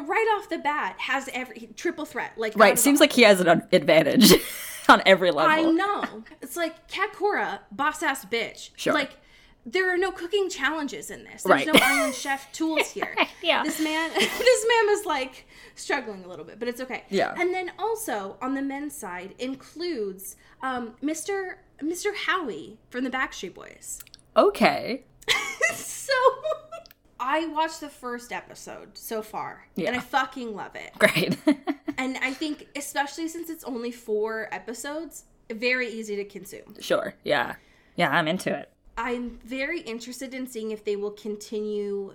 right 0.00 0.36
off 0.38 0.48
the 0.48 0.58
bat 0.58 0.96
has 0.98 1.28
every 1.32 1.70
triple 1.76 2.04
threat. 2.04 2.32
Like 2.36 2.54
Right. 2.56 2.78
Seems 2.78 2.98
the- 2.98 3.04
like 3.04 3.12
he 3.12 3.22
has 3.22 3.40
an 3.40 3.62
advantage 3.72 4.32
on 4.88 5.02
every 5.06 5.30
level. 5.30 5.50
I 5.50 5.62
know. 5.62 6.24
It's 6.40 6.56
like 6.56 6.88
Kakura, 6.88 7.60
boss 7.70 8.02
ass 8.02 8.24
bitch. 8.24 8.70
Sure. 8.76 8.92
Like 8.94 9.12
there 9.64 9.92
are 9.94 9.96
no 9.96 10.10
cooking 10.10 10.50
challenges 10.50 11.10
in 11.10 11.22
this. 11.24 11.44
There's 11.44 11.64
Right. 11.64 11.66
no 11.66 11.78
Iron 11.80 12.12
Chef 12.12 12.50
tools 12.52 12.90
here. 12.90 13.14
Yeah. 13.42 13.62
This 13.62 13.80
man 13.80 14.10
this 14.14 14.66
man 14.68 14.88
is 14.90 15.06
like 15.06 15.46
struggling 15.76 16.24
a 16.24 16.28
little 16.28 16.44
bit, 16.44 16.58
but 16.58 16.68
it's 16.68 16.80
okay. 16.80 17.04
Yeah. 17.10 17.34
And 17.38 17.54
then 17.54 17.70
also 17.78 18.36
on 18.42 18.54
the 18.54 18.62
men's 18.62 18.94
side 18.94 19.34
includes 19.38 20.36
um, 20.62 20.94
Mr. 21.02 21.54
Mr. 21.82 22.14
Howie 22.14 22.78
from 22.90 23.04
the 23.04 23.10
Backstreet 23.10 23.54
Boys. 23.54 24.00
Okay. 24.36 25.04
so 25.74 26.12
I 27.24 27.46
watched 27.46 27.80
the 27.80 27.88
first 27.88 28.32
episode 28.32 28.98
so 28.98 29.22
far, 29.22 29.68
and 29.76 29.94
I 29.94 30.00
fucking 30.00 30.56
love 30.56 30.74
it. 30.74 30.92
Great. 30.98 31.38
And 31.98 32.16
I 32.16 32.32
think, 32.32 32.66
especially 32.74 33.28
since 33.28 33.50
it's 33.50 33.62
only 33.64 33.92
four 33.92 34.48
episodes, 34.50 35.24
very 35.52 35.88
easy 35.88 36.16
to 36.16 36.24
consume. 36.24 36.74
sure. 36.80 37.14
Yeah. 37.22 37.56
Yeah, 37.96 38.10
I'm 38.10 38.26
into 38.26 38.52
it. 38.52 38.72
I'm 38.96 39.38
very 39.44 39.80
interested 39.82 40.32
in 40.34 40.46
seeing 40.46 40.70
if 40.70 40.84
they 40.84 40.96
will 40.96 41.10
continue 41.12 42.14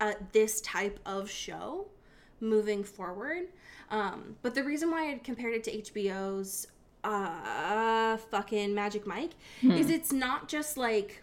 uh, 0.00 0.14
this 0.32 0.60
type 0.62 0.98
of 1.06 1.30
show 1.30 1.86
moving 2.40 2.82
forward. 2.82 3.48
Um, 3.90 4.36
but 4.42 4.54
the 4.54 4.64
reason 4.64 4.90
why 4.90 5.12
I 5.12 5.18
compared 5.18 5.54
it 5.54 5.64
to 5.64 5.82
HBO's 5.82 6.66
uh, 7.04 8.16
fucking 8.16 8.74
Magic 8.74 9.06
Mike 9.06 9.32
is 9.62 9.90
it's 9.90 10.10
not 10.12 10.48
just 10.48 10.76
like 10.76 11.22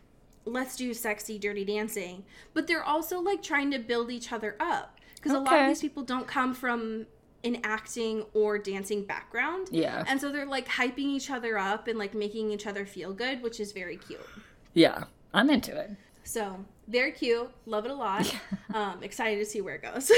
let's 0.49 0.75
do 0.75 0.93
sexy 0.93 1.39
dirty 1.39 1.65
dancing, 1.65 2.23
but 2.53 2.67
they're 2.67 2.83
also 2.83 3.19
like 3.19 3.41
trying 3.41 3.71
to 3.71 3.79
build 3.79 4.11
each 4.11 4.31
other 4.31 4.55
up 4.59 4.99
because 5.15 5.33
a 5.33 5.39
lot 5.39 5.61
of 5.61 5.67
these 5.67 5.81
people 5.81 6.03
don't 6.03 6.27
come 6.27 6.53
from 6.53 7.05
an 7.43 7.59
acting 7.63 8.25
or 8.33 8.57
dancing 8.57 9.03
background. 9.03 9.67
Yeah. 9.71 10.03
And 10.07 10.19
so 10.19 10.31
they're 10.31 10.45
like 10.45 10.67
hyping 10.67 10.99
each 10.99 11.29
other 11.29 11.57
up 11.57 11.87
and 11.87 11.97
like 11.97 12.13
making 12.13 12.51
each 12.51 12.67
other 12.67 12.85
feel 12.85 13.13
good, 13.13 13.41
which 13.41 13.59
is 13.59 13.71
very 13.71 13.97
cute. 13.97 14.25
Yeah. 14.73 15.05
I'm 15.33 15.49
into 15.49 15.77
it. 15.77 15.91
So 16.23 16.63
very 16.87 17.11
cute. 17.11 17.49
Love 17.65 17.85
it 17.85 17.91
a 17.91 17.95
lot. 17.95 18.33
um, 18.73 19.03
excited 19.03 19.39
to 19.39 19.45
see 19.45 19.61
where 19.61 19.75
it 19.75 19.81
goes. 19.81 20.11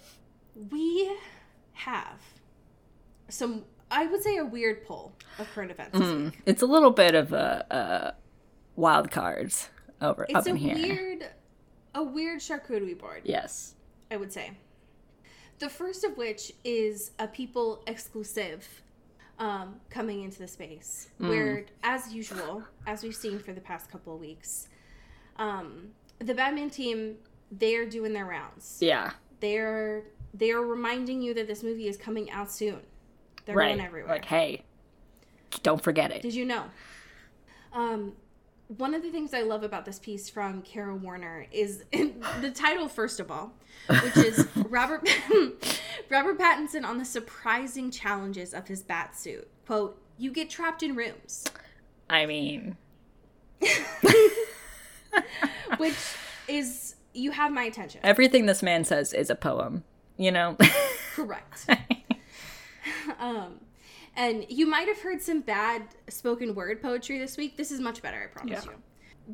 we 0.70 1.16
have 1.72 2.20
some, 3.28 3.64
I 3.90 4.06
would 4.06 4.22
say, 4.22 4.36
a 4.36 4.44
weird 4.44 4.86
pull 4.86 5.12
of 5.38 5.50
current 5.52 5.70
events 5.70 5.98
this 5.98 6.12
week. 6.12 6.42
It's 6.46 6.62
a 6.62 6.66
little 6.66 6.90
bit 6.90 7.14
of 7.14 7.32
a, 7.32 7.66
a 7.70 8.23
wild 8.76 9.10
cards 9.10 9.68
over 10.00 10.24
It's 10.28 10.34
up 10.34 10.46
a 10.46 10.50
in 10.50 10.56
here. 10.56 10.74
weird, 10.74 11.28
a 11.94 12.02
weird 12.02 12.40
charcuterie 12.40 12.98
board. 12.98 13.22
Yes. 13.24 13.74
I 14.10 14.16
would 14.16 14.32
say. 14.32 14.52
The 15.60 15.68
first 15.68 16.04
of 16.04 16.16
which 16.16 16.52
is 16.64 17.12
a 17.18 17.28
people 17.28 17.82
exclusive 17.86 18.66
um, 19.38 19.80
coming 19.90 20.22
into 20.22 20.38
the 20.38 20.48
space, 20.48 21.08
Hmm. 21.18 21.28
where, 21.28 21.64
as 21.82 22.12
usual, 22.12 22.62
as 22.86 23.02
we've 23.02 23.14
seen 23.14 23.38
for 23.38 23.52
the 23.52 23.60
past 23.60 23.90
couple 23.90 24.14
of 24.14 24.20
weeks, 24.20 24.68
um, 25.36 25.88
the 26.18 26.34
Batman 26.34 26.70
team 26.70 27.16
they 27.50 27.76
are 27.76 27.86
doing 27.86 28.12
their 28.12 28.24
rounds. 28.26 28.78
Yeah. 28.80 29.12
They're 29.40 30.04
they 30.32 30.50
are 30.50 30.62
reminding 30.62 31.22
you 31.22 31.34
that 31.34 31.46
this 31.46 31.62
movie 31.62 31.86
is 31.88 31.96
coming 31.96 32.30
out 32.30 32.50
soon. 32.50 32.80
They're 33.44 33.54
right. 33.54 33.68
going 33.76 33.80
everywhere. 33.86 34.10
Like, 34.12 34.24
hey, 34.24 34.62
don't 35.62 35.80
forget 35.82 36.10
it. 36.10 36.22
Did 36.22 36.34
you 36.34 36.44
know? 36.44 36.64
Um, 37.72 38.12
one 38.68 38.94
of 38.94 39.02
the 39.02 39.10
things 39.10 39.34
I 39.34 39.42
love 39.42 39.62
about 39.62 39.84
this 39.84 39.98
piece 39.98 40.28
from 40.30 40.62
Kara 40.62 40.94
Warner 40.96 41.46
is 41.52 41.84
the 41.92 42.50
title, 42.54 42.88
first 42.88 43.20
of 43.20 43.30
all, 43.30 43.52
which 43.88 44.16
is 44.16 44.46
Robert 44.56 45.08
Robert 46.10 46.38
Pattinson 46.38 46.84
on 46.84 46.98
the 46.98 47.04
surprising 47.04 47.90
challenges 47.90 48.54
of 48.54 48.68
his 48.68 48.82
bat 48.82 49.16
suit. 49.16 49.48
Quote: 49.66 50.00
"You 50.18 50.30
get 50.32 50.50
trapped 50.50 50.82
in 50.82 50.94
rooms," 50.96 51.44
I 52.08 52.26
mean, 52.26 52.76
which 55.76 55.96
is 56.48 56.96
you 57.12 57.30
have 57.32 57.52
my 57.52 57.64
attention. 57.64 58.00
everything 58.02 58.46
this 58.46 58.62
man 58.62 58.84
says 58.84 59.12
is 59.12 59.30
a 59.30 59.34
poem. 59.34 59.84
You 60.16 60.30
know. 60.32 60.56
Correct. 61.14 61.66
um, 63.18 63.60
and 64.16 64.46
you 64.48 64.66
might 64.66 64.88
have 64.88 65.00
heard 65.00 65.20
some 65.20 65.40
bad 65.40 65.82
spoken 66.08 66.54
word 66.54 66.80
poetry 66.82 67.18
this 67.18 67.36
week. 67.36 67.56
This 67.56 67.70
is 67.70 67.80
much 67.80 68.02
better, 68.02 68.22
I 68.22 68.26
promise 68.26 68.64
Yeah. 68.64 68.72
you. 68.72 68.82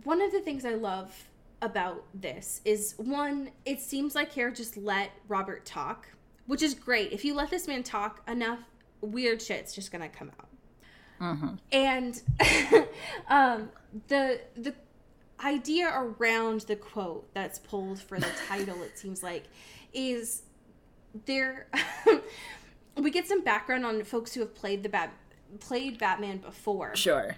One 0.04 0.22
of 0.22 0.32
the 0.32 0.40
things 0.40 0.64
I 0.64 0.74
love 0.74 1.12
about 1.62 2.04
this 2.14 2.60
is 2.64 2.94
one, 2.96 3.50
it 3.64 3.80
seems 3.80 4.14
like 4.14 4.30
Kara 4.32 4.52
just 4.52 4.76
let 4.76 5.10
Robert 5.28 5.64
talk, 5.66 6.08
which 6.46 6.62
is 6.62 6.74
great. 6.74 7.12
If 7.12 7.24
you 7.24 7.34
let 7.34 7.50
this 7.50 7.66
man 7.68 7.82
talk 7.82 8.22
enough, 8.28 8.60
weird 9.00 9.42
shit's 9.42 9.74
just 9.74 9.90
gonna 9.92 10.08
come 10.08 10.30
out. 10.40 10.46
And 11.70 12.22
um, 13.28 13.68
the 14.08 14.40
the 14.56 14.74
idea 15.44 15.90
around 15.94 16.60
the 16.62 16.76
quote 16.76 17.32
that's 17.34 17.58
pulled 17.58 18.00
for 18.00 18.18
the 18.18 18.28
title, 18.48 18.82
it 18.82 18.98
seems 18.98 19.22
like, 19.22 19.44
is 19.92 20.42
there 21.26 21.66
we 23.00 23.10
get 23.10 23.26
some 23.26 23.42
background 23.42 23.84
on 23.86 24.02
folks 24.04 24.34
who 24.34 24.40
have 24.40 24.54
played 24.54 24.82
the 24.82 24.88
bat 24.88 25.12
played 25.58 25.98
Batman 25.98 26.38
before. 26.38 26.94
sure. 26.94 27.36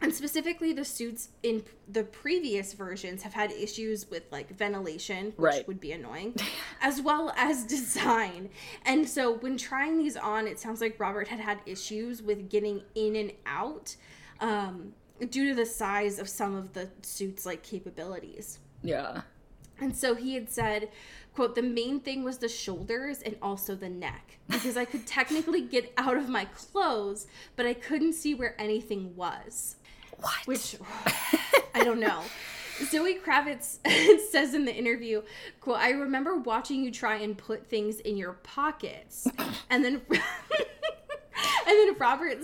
And 0.00 0.12
specifically 0.12 0.72
the 0.72 0.84
suits 0.84 1.28
in 1.44 1.62
the 1.86 2.02
previous 2.02 2.72
versions 2.72 3.22
have 3.22 3.34
had 3.34 3.52
issues 3.52 4.10
with 4.10 4.24
like 4.32 4.50
ventilation, 4.50 5.26
which 5.26 5.34
Right. 5.38 5.68
would 5.68 5.78
be 5.78 5.92
annoying, 5.92 6.34
as 6.82 7.00
well 7.00 7.32
as 7.36 7.62
design. 7.64 8.50
And 8.84 9.08
so 9.08 9.34
when 9.34 9.56
trying 9.56 9.98
these 9.98 10.16
on, 10.16 10.48
it 10.48 10.58
sounds 10.58 10.80
like 10.80 10.98
Robert 10.98 11.28
had 11.28 11.38
had 11.38 11.60
issues 11.66 12.20
with 12.20 12.50
getting 12.50 12.82
in 12.96 13.14
and 13.14 13.32
out 13.46 13.94
um, 14.40 14.92
due 15.30 15.50
to 15.50 15.54
the 15.54 15.66
size 15.66 16.18
of 16.18 16.28
some 16.28 16.56
of 16.56 16.72
the 16.72 16.90
suits 17.02 17.46
like 17.46 17.62
capabilities. 17.62 18.58
Yeah. 18.82 19.20
And 19.82 19.96
so 19.96 20.14
he 20.14 20.34
had 20.34 20.48
said, 20.48 20.90
quote, 21.34 21.56
the 21.56 21.62
main 21.62 21.98
thing 21.98 22.22
was 22.22 22.38
the 22.38 22.48
shoulders 22.48 23.20
and 23.20 23.36
also 23.42 23.74
the 23.74 23.88
neck. 23.88 24.38
Because 24.48 24.76
I 24.76 24.84
could 24.84 25.08
technically 25.08 25.60
get 25.60 25.92
out 25.98 26.16
of 26.16 26.28
my 26.28 26.44
clothes, 26.44 27.26
but 27.56 27.66
I 27.66 27.74
couldn't 27.74 28.12
see 28.12 28.32
where 28.32 28.54
anything 28.60 29.16
was. 29.16 29.74
What? 30.20 30.46
Which 30.46 30.76
I 31.74 31.82
don't 31.82 31.98
know. 31.98 32.22
Zoe 32.84 33.18
Kravitz 33.18 33.78
says 34.30 34.54
in 34.54 34.64
the 34.66 34.74
interview, 34.74 35.22
quote, 35.60 35.78
I 35.78 35.90
remember 35.90 36.36
watching 36.36 36.84
you 36.84 36.92
try 36.92 37.16
and 37.16 37.36
put 37.36 37.68
things 37.68 37.98
in 37.98 38.16
your 38.16 38.34
pockets. 38.34 39.26
And 39.68 39.84
then 39.84 40.02
And 41.66 41.78
then 41.78 41.96
Robert 41.98 42.38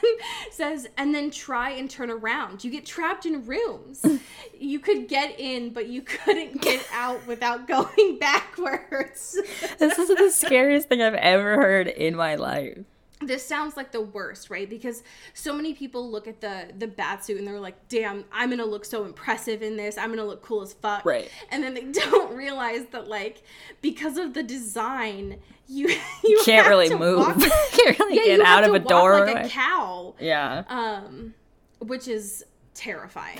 says, 0.50 0.88
and 0.96 1.14
then 1.14 1.30
try 1.30 1.70
and 1.70 1.88
turn 1.88 2.10
around. 2.10 2.64
You 2.64 2.70
get 2.70 2.86
trapped 2.86 3.26
in 3.26 3.44
rooms. 3.46 4.04
You 4.56 4.78
could 4.78 5.08
get 5.08 5.38
in, 5.38 5.74
but 5.74 5.88
you 5.88 6.00
couldn't 6.00 6.62
get 6.62 6.86
out 6.92 7.26
without 7.26 7.66
going 7.68 8.18
backwards. 8.18 9.38
this 9.78 9.98
is 9.98 10.08
the 10.08 10.30
scariest 10.30 10.88
thing 10.88 11.02
I've 11.02 11.12
ever 11.14 11.56
heard 11.56 11.86
in 11.88 12.16
my 12.16 12.36
life. 12.36 12.78
This 13.26 13.44
sounds 13.46 13.76
like 13.76 13.92
the 13.92 14.00
worst, 14.00 14.50
right? 14.50 14.68
Because 14.68 15.02
so 15.34 15.52
many 15.54 15.74
people 15.74 16.10
look 16.10 16.26
at 16.28 16.40
the 16.40 16.68
the 16.78 16.86
bat 16.86 17.24
suit 17.24 17.38
and 17.38 17.46
they're 17.46 17.60
like, 17.60 17.88
"Damn, 17.88 18.24
I'm 18.32 18.50
gonna 18.50 18.64
look 18.64 18.84
so 18.84 19.04
impressive 19.04 19.62
in 19.62 19.76
this. 19.76 19.96
I'm 19.98 20.10
gonna 20.10 20.24
look 20.24 20.42
cool 20.42 20.62
as 20.62 20.72
fuck." 20.74 21.04
Right. 21.04 21.30
And 21.50 21.62
then 21.62 21.74
they 21.74 21.82
don't 21.92 22.34
realize 22.36 22.86
that, 22.92 23.08
like, 23.08 23.42
because 23.82 24.16
of 24.18 24.34
the 24.34 24.42
design, 24.42 25.38
you 25.68 25.88
you 26.24 26.42
Can't 26.44 26.68
really 26.68 26.94
move. 26.94 27.18
walk- 27.18 27.38
Can't 27.72 27.98
really 27.98 28.16
yeah, 28.16 28.36
get 28.36 28.40
out 28.40 28.64
of 28.64 28.74
a 28.74 28.78
doorway. 28.78 29.32
like 29.34 29.46
a 29.46 29.48
cow. 29.48 30.14
yeah. 30.20 30.64
Um, 30.68 31.34
which 31.80 32.08
is 32.08 32.44
terrifying. 32.74 33.38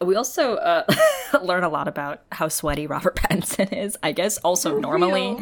We 0.00 0.14
also 0.14 0.54
uh, 0.56 0.84
learn 1.42 1.64
a 1.64 1.68
lot 1.68 1.88
about 1.88 2.22
how 2.30 2.46
sweaty 2.48 2.86
Robert 2.86 3.16
Pattinson 3.16 3.72
is. 3.72 3.96
I 4.02 4.12
guess 4.12 4.38
also 4.38 4.78
normally, 4.78 5.36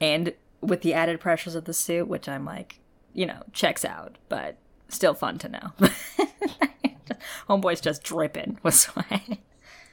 and 0.00 0.32
with 0.60 0.82
the 0.82 0.94
added 0.94 1.18
pressures 1.20 1.54
of 1.54 1.64
the 1.64 1.72
suit, 1.74 2.06
which 2.08 2.28
I'm 2.28 2.44
like, 2.44 2.78
you 3.14 3.26
know, 3.26 3.42
checks 3.52 3.84
out, 3.84 4.16
but 4.28 4.56
still 4.88 5.14
fun 5.14 5.38
to 5.38 5.48
know. 5.48 5.72
Homeboy's 7.48 7.80
just 7.80 8.02
dripping 8.02 8.58
with 8.62 8.74
sweat. 8.74 9.38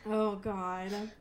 Oh 0.06 0.36
god. 0.36 1.12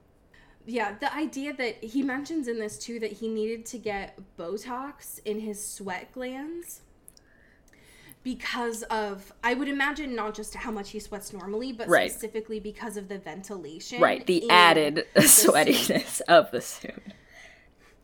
Yeah, 0.67 0.95
the 0.99 1.15
idea 1.15 1.53
that 1.55 1.83
he 1.85 2.03
mentions 2.03 2.49
in 2.49 2.59
this 2.59 2.79
too 2.79 2.99
that 3.01 3.13
he 3.13 3.29
needed 3.29 3.67
to 3.67 3.79
get 3.79 4.19
Botox 4.39 5.21
in 5.25 5.41
his 5.41 5.63
sweat 5.67 6.11
glands 6.13 6.81
because 8.23 8.83
of 8.85 9.33
I 9.45 9.55
would 9.55 9.69
imagine 9.69 10.15
not 10.15 10.35
just 10.35 10.55
how 10.55 10.71
much 10.71 10.91
he 10.91 11.01
sweats 11.01 11.33
normally, 11.33 11.73
but 11.73 11.89
Right. 11.89 12.11
specifically 12.11 12.61
because 12.61 12.97
of 12.97 13.09
the 13.09 13.19
ventilation. 13.19 14.01
Right, 14.01 14.27
the 14.27 14.49
added 14.51 15.07
the 15.15 15.23
suit. 15.23 15.53
sweatiness 15.55 16.21
of 16.23 16.51
the 16.51 16.61
suit. 16.63 17.03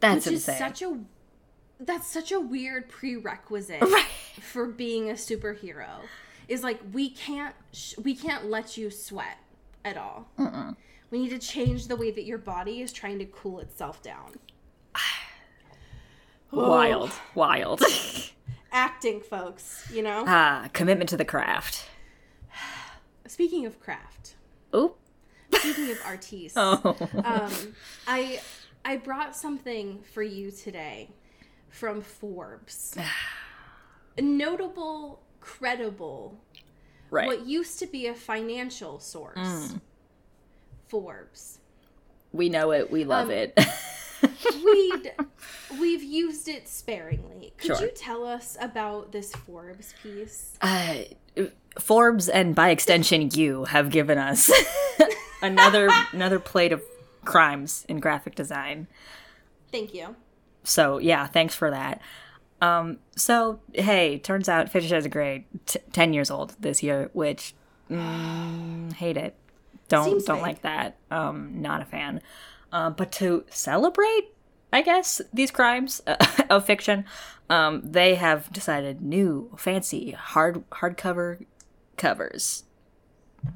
That's 0.01 0.27
which 0.27 0.35
insane. 0.35 0.55
is 0.55 0.59
such 0.59 0.83
a 0.83 0.99
that's 1.81 2.07
such 2.07 2.31
a 2.33 2.39
weird 2.41 2.89
prerequisite 2.89 3.81
Right. 3.81 4.05
for 4.41 4.67
being 4.67 5.11
a 5.11 5.15
superhero. 5.15 5.89
Is 6.49 6.63
like 6.63 6.81
we 6.93 7.11
can't 7.11 7.55
sh- 7.73 7.95
we 8.03 8.15
can't 8.15 8.47
let 8.47 8.77
you 8.77 8.91
sweat 8.91 9.39
at 9.85 9.97
all. 9.97 10.29
We 11.11 11.19
need 11.21 11.31
to 11.31 11.39
change 11.39 11.87
the 11.89 11.97
way 11.97 12.11
that 12.11 12.25
your 12.25 12.39
body 12.39 12.81
is 12.83 12.93
trying 12.93 13.19
to 13.21 13.25
cool 13.25 13.61
itself 13.61 14.03
down. 14.03 14.35
wild, 16.51 17.13
wild. 17.35 17.83
Acting, 18.73 19.21
folks. 19.21 19.89
You 19.93 20.03
know. 20.03 20.25
ah, 20.27 20.69
commitment 20.73 21.11
to 21.11 21.17
the 21.17 21.25
craft. 21.25 21.87
Speaking 23.27 23.67
of 23.67 23.81
craft, 23.81 24.35
Oop. 24.75 24.97
speaking 25.55 25.91
of 25.91 26.01
artistes, 26.05 26.55
Oh. 26.57 26.97
um, 27.25 27.53
I 28.07 28.41
I 28.85 28.97
brought 28.97 29.37
something 29.37 30.03
for 30.13 30.23
you 30.23 30.51
today 30.51 31.11
from 31.71 32.03
Forbes. 32.03 32.97
A 34.19 34.21
notable, 34.23 35.23
credible, 35.41 36.39
right. 37.11 37.27
what 37.27 37.47
used 37.47 37.79
to 37.79 37.87
be 37.87 38.07
a 38.07 38.15
financial 38.15 38.99
source. 39.01 39.75
Forbes. 40.89 41.59
we 42.33 42.49
know 42.49 42.73
it. 42.73 42.91
We 42.91 43.05
love 43.05 43.29
Um, 43.29 43.33
it. 43.35 43.59
We'd 44.65 45.13
we've 45.81 46.03
used 46.03 46.47
it 46.49 46.69
sparingly. 46.69 47.55
Could 47.57 47.69
Sure. 47.79 47.81
you 47.87 47.89
tell 47.95 48.27
us 48.27 48.57
about 48.61 49.13
this 49.13 49.33
Forbes 49.35 49.95
piece? 50.03 50.59
uh, 50.61 50.97
Forbes 51.79 52.29
and 52.29 52.55
by 52.55 52.69
extension 52.69 53.31
you 53.33 53.65
have 53.65 53.89
given 53.91 54.19
us 54.19 54.51
another 55.43 55.89
another 56.13 56.39
plate 56.39 56.71
of 56.73 56.83
crimes 57.25 57.87
in 57.89 57.99
graphic 57.99 58.35
design. 58.35 58.89
Thank 59.73 59.95
you. 59.95 60.17
So 60.65 60.99
yeah, 60.99 61.27
thanks 61.27 61.55
for 61.55 61.71
that. 61.71 62.01
Um, 62.61 62.99
so 63.17 63.61
hey, 63.73 64.19
turns 64.19 64.49
out 64.49 64.71
Fifty 64.71 64.89
Shades 64.89 65.07
of 65.07 65.13
Grey, 65.13 65.47
t- 65.67 65.81
ten 65.93 66.13
years 66.13 66.31
old 66.31 66.57
this 66.61 66.83
year, 66.83 67.11
which 67.13 67.55
mm, 67.91 68.93
hate 68.93 69.17
it. 69.17 69.35
Don't 69.89 70.05
Seems 70.05 70.25
don't 70.25 70.37
fake. 70.37 70.43
like 70.43 70.63
that. 70.63 70.97
Um, 71.11 71.61
not 71.61 71.83
a 71.83 71.85
fan. 71.85 72.21
Uh, 72.73 72.91
but 72.91 73.11
to 73.13 73.45
celebrate, 73.51 74.29
I 74.73 74.83
guess 74.83 75.21
these 75.33 75.51
crimes 75.51 76.01
uh, 76.07 76.25
of 76.51 76.65
fiction, 76.65 77.05
um, 77.49 77.83
they 77.85 78.15
have 78.15 78.53
decided 78.53 79.03
new 79.03 79.51
fancy 79.57 80.13
hard 80.13 80.69
hardcover 80.71 81.45
covers, 81.97 82.65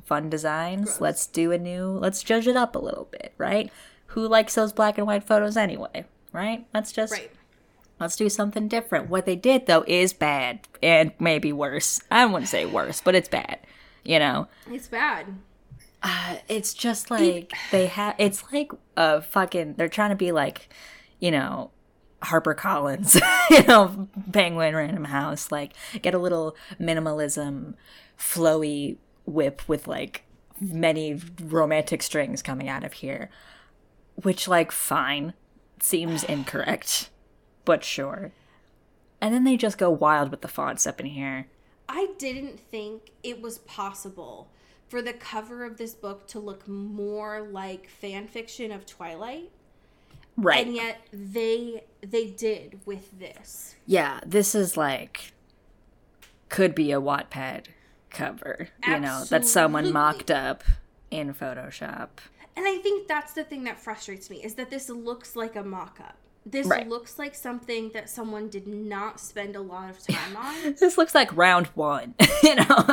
fun 0.04 0.28
designs. 0.28 0.86
Gross. 0.86 1.00
Let's 1.00 1.26
do 1.26 1.52
a 1.52 1.58
new. 1.58 1.86
Let's 1.86 2.22
judge 2.22 2.48
it 2.48 2.56
up 2.56 2.74
a 2.74 2.80
little 2.80 3.08
bit, 3.12 3.34
right? 3.38 3.70
Who 4.08 4.26
likes 4.26 4.54
those 4.54 4.72
black 4.72 4.98
and 4.98 5.06
white 5.06 5.24
photos 5.24 5.56
anyway? 5.56 6.06
Right? 6.34 6.66
Let's 6.74 6.92
just 6.92 7.12
Right. 7.12 7.30
Let's 8.00 8.16
do 8.16 8.28
something 8.28 8.66
different. 8.66 9.08
What 9.08 9.24
they 9.24 9.36
did 9.36 9.66
though 9.66 9.84
is 9.86 10.12
bad 10.12 10.66
and 10.82 11.12
maybe 11.20 11.52
worse. 11.52 12.00
I 12.10 12.26
wouldn't 12.26 12.48
say 12.48 12.66
worse, 12.66 13.00
but 13.00 13.14
it's 13.14 13.28
bad. 13.28 13.60
You 14.02 14.18
know, 14.18 14.48
It's 14.70 14.88
bad. 14.88 15.26
uh, 16.02 16.36
it's 16.48 16.74
just 16.74 17.10
like 17.10 17.52
they 17.70 17.86
have. 17.86 18.16
It's 18.18 18.44
like 18.52 18.72
a 18.96 19.22
fucking. 19.22 19.74
They're 19.74 19.88
trying 19.88 20.10
to 20.10 20.16
be 20.16 20.32
like, 20.32 20.68
you 21.20 21.30
know, 21.30 21.70
Harper 22.20 22.52
Collins, 22.52 23.18
you 23.50 23.62
know, 23.62 24.08
Penguin 24.32 24.74
Random 24.74 25.04
House. 25.04 25.52
Like 25.52 25.72
get 26.02 26.14
a 26.14 26.18
little 26.18 26.56
minimalism, 26.80 27.74
flowy 28.18 28.96
whip 29.24 29.62
with 29.68 29.86
like 29.86 30.24
many 30.60 31.20
romantic 31.40 32.02
strings 32.02 32.42
coming 32.42 32.68
out 32.68 32.82
of 32.84 32.94
here, 32.94 33.30
which 34.16 34.48
like 34.48 34.72
fine 34.72 35.32
seems 35.80 36.24
incorrect, 36.24 37.10
but 37.64 37.84
sure. 37.84 38.32
And 39.20 39.34
then 39.34 39.44
they 39.44 39.56
just 39.56 39.78
go 39.78 39.90
wild 39.90 40.30
with 40.30 40.42
the 40.42 40.48
fonts 40.48 40.86
up 40.86 41.00
in 41.00 41.06
here. 41.06 41.46
I 41.88 42.08
didn't 42.18 42.58
think 42.58 43.10
it 43.22 43.40
was 43.40 43.58
possible 43.58 44.50
for 44.88 45.02
the 45.02 45.12
cover 45.12 45.64
of 45.64 45.76
this 45.76 45.94
book 45.94 46.26
to 46.28 46.38
look 46.38 46.68
more 46.68 47.42
like 47.42 47.88
fan 47.88 48.26
fiction 48.26 48.70
of 48.70 48.86
Twilight. 48.86 49.50
Right. 50.36 50.66
And 50.66 50.74
yet 50.74 51.06
they 51.12 51.84
they 52.00 52.26
did 52.26 52.80
with 52.84 53.18
this. 53.18 53.76
Yeah, 53.86 54.20
this 54.26 54.54
is 54.54 54.76
like 54.76 55.32
could 56.48 56.74
be 56.74 56.92
a 56.92 57.00
Wattpad 57.00 57.66
cover, 58.10 58.68
you 58.86 59.00
know, 59.00 59.24
that 59.24 59.44
someone 59.46 59.92
mocked 59.92 60.30
up 60.30 60.62
in 61.10 61.34
Photoshop. 61.34 62.08
And 62.56 62.66
I 62.68 62.78
think 62.78 63.08
that's 63.08 63.32
the 63.32 63.44
thing 63.44 63.64
that 63.64 63.78
frustrates 63.80 64.30
me 64.30 64.42
is 64.44 64.54
that 64.54 64.70
this 64.70 64.88
looks 64.88 65.34
like 65.36 65.56
a 65.56 65.62
mock-up. 65.64 66.16
This 66.46 66.66
Right. 66.66 66.86
looks 66.88 67.18
like 67.18 67.34
something 67.34 67.90
that 67.94 68.08
someone 68.10 68.48
did 68.48 68.66
not 68.66 69.18
spend 69.18 69.56
a 69.56 69.60
lot 69.60 69.90
of 69.90 69.98
time 70.06 70.36
on. 70.36 70.74
This 70.78 70.96
looks 70.98 71.14
like 71.14 71.34
round 71.36 71.68
one, 71.68 72.14
you 72.42 72.54
know. 72.54 72.84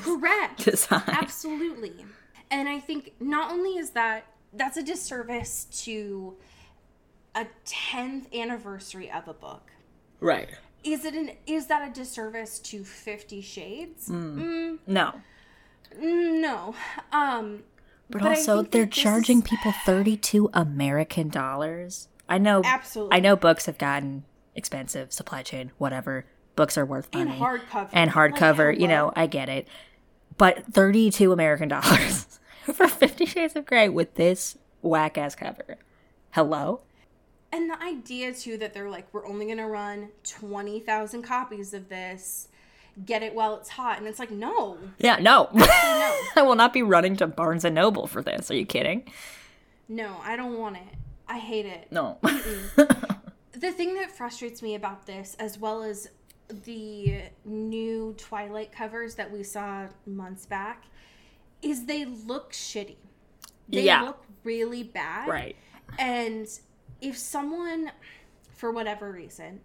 Correct. 0.00 0.64
Design. 0.64 1.02
Absolutely. 1.08 2.06
And 2.50 2.68
I 2.68 2.78
think 2.80 3.12
not 3.20 3.50
only 3.52 3.76
is 3.78 3.90
that 3.90 4.24
that's 4.52 4.76
a 4.76 4.82
disservice 4.82 5.64
to 5.84 6.36
a 7.34 7.46
10th 7.66 8.32
anniversary 8.34 9.10
of 9.10 9.28
a 9.28 9.34
book. 9.34 9.70
Right. 10.20 10.48
Is 10.82 11.04
it 11.04 11.14
an 11.14 11.32
is 11.46 11.66
that 11.66 11.88
a 11.88 11.92
disservice 11.92 12.58
to 12.60 12.84
50 12.84 13.40
shades? 13.42 14.08
Mm, 14.08 14.78
No. 14.86 15.14
no. 16.00 16.74
Um 17.12 17.62
But, 18.10 18.22
But 18.22 18.28
also 18.28 18.62
they're 18.62 18.86
charging 18.86 19.38
is- 19.38 19.44
people 19.48 19.72
32 19.84 20.50
American 20.52 21.28
dollars. 21.28 22.08
I 22.28 22.38
know 22.38 22.62
Absolutely. 22.64 23.16
I 23.16 23.20
know 23.20 23.36
books 23.36 23.66
have 23.66 23.78
gotten 23.78 24.24
expensive, 24.54 25.12
supply 25.12 25.42
chain, 25.42 25.72
whatever. 25.78 26.26
Books 26.56 26.76
are 26.76 26.84
worth 26.84 27.12
money. 27.14 27.30
and 27.30 27.40
hardcover. 27.40 27.88
and 27.92 28.14
Like, 28.14 28.32
hardcover, 28.34 28.78
you 28.78 28.88
know, 28.88 29.12
I 29.16 29.26
get 29.26 29.48
it. 29.48 29.66
But 30.36 30.64
32 30.72 31.32
American 31.32 31.68
dollars 31.68 32.38
for 32.72 32.86
50 32.88 33.26
Shades 33.26 33.56
of 33.56 33.66
Grey 33.66 33.88
with 33.88 34.14
this 34.14 34.58
whack 34.82 35.16
ass 35.18 35.34
cover. 35.34 35.76
Hello? 36.32 36.80
And 37.52 37.68
the 37.70 37.82
idea 37.82 38.32
too 38.32 38.56
that 38.58 38.72
they're 38.74 38.88
like, 38.90 39.12
we're 39.12 39.26
only 39.26 39.46
gonna 39.46 39.66
run 39.68 40.10
twenty 40.22 40.78
thousand 40.78 41.22
copies 41.22 41.74
of 41.74 41.88
this, 41.88 42.46
get 43.06 43.22
it 43.22 43.34
while 43.34 43.56
it's 43.56 43.68
hot, 43.70 43.98
and 43.98 44.06
it's 44.06 44.18
like, 44.18 44.30
no, 44.30 44.78
Yeah, 44.98 45.16
no. 45.16 45.48
no, 45.54 45.64
I 46.36 46.42
will 46.42 46.54
not 46.56 46.72
be 46.72 46.82
running 46.82 47.16
to 47.16 47.26
Barnes 47.26 47.64
and 47.64 47.74
Noble 47.74 48.06
for 48.06 48.22
this. 48.22 48.50
Are 48.50 48.54
you 48.54 48.66
kidding? 48.66 49.04
no, 49.88 50.16
I 50.22 50.36
don't 50.36 50.56
want 50.58 50.76
it. 50.76 50.82
I 51.28 51.38
hate 51.38 51.66
it. 51.66 51.88
No. 51.90 52.18
The 53.52 53.72
thing 53.72 53.94
that 53.96 54.10
frustrates 54.10 54.62
me 54.62 54.74
about 54.74 55.04
this, 55.06 55.36
as 55.38 55.58
well 55.58 55.82
as 55.82 56.08
the 56.48 57.22
new 57.44 58.14
Twilight 58.16 58.72
covers 58.72 59.16
that 59.16 59.30
we 59.30 59.42
saw 59.42 59.88
months 60.06 60.46
back, 60.46 60.84
is 61.60 61.84
they 61.84 62.04
look 62.06 62.52
shitty. 62.52 62.96
They 63.68 63.82
Yeah. 63.82 64.02
look 64.02 64.24
really 64.44 64.82
bad. 64.82 65.28
right. 65.28 65.56
And 65.98 66.48
if 67.02 67.18
someone, 67.18 67.90
for 68.54 68.70
whatever 68.70 69.10
reason, 69.12 69.60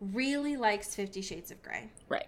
really 0.00 0.56
likes 0.56 0.94
Fifty 0.94 1.22
Shades 1.22 1.50
of 1.50 1.60
Grey, 1.62 1.90
Right. 2.08 2.26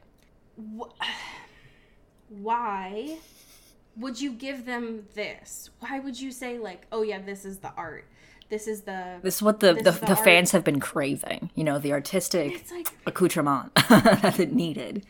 why 2.28 3.18
would 3.96 4.20
you 4.20 4.32
give 4.32 4.66
them 4.66 5.06
this? 5.14 5.70
Why 5.80 5.98
would 6.00 6.20
you 6.20 6.30
say 6.30 6.58
like, 6.58 6.86
"Oh 6.92 7.02
yeah, 7.02 7.20
this 7.20 7.44
is 7.44 7.58
the 7.58 7.72
art. 7.76 8.06
This 8.48 8.66
is 8.66 8.82
the." 8.82 9.18
This 9.22 9.36
is 9.36 9.42
what 9.42 9.60
the, 9.60 9.74
the, 9.74 9.90
the 9.92 10.06
the 10.08 10.16
fans 10.16 10.50
have 10.52 10.64
been 10.64 10.80
craving. 10.80 11.50
You 11.54 11.64
know, 11.64 11.78
the 11.78 11.92
artistic 11.92 12.64
like 12.70 12.88
accoutrement 13.06 13.74
that 13.88 14.40
it 14.40 14.52
needed. 14.52 15.06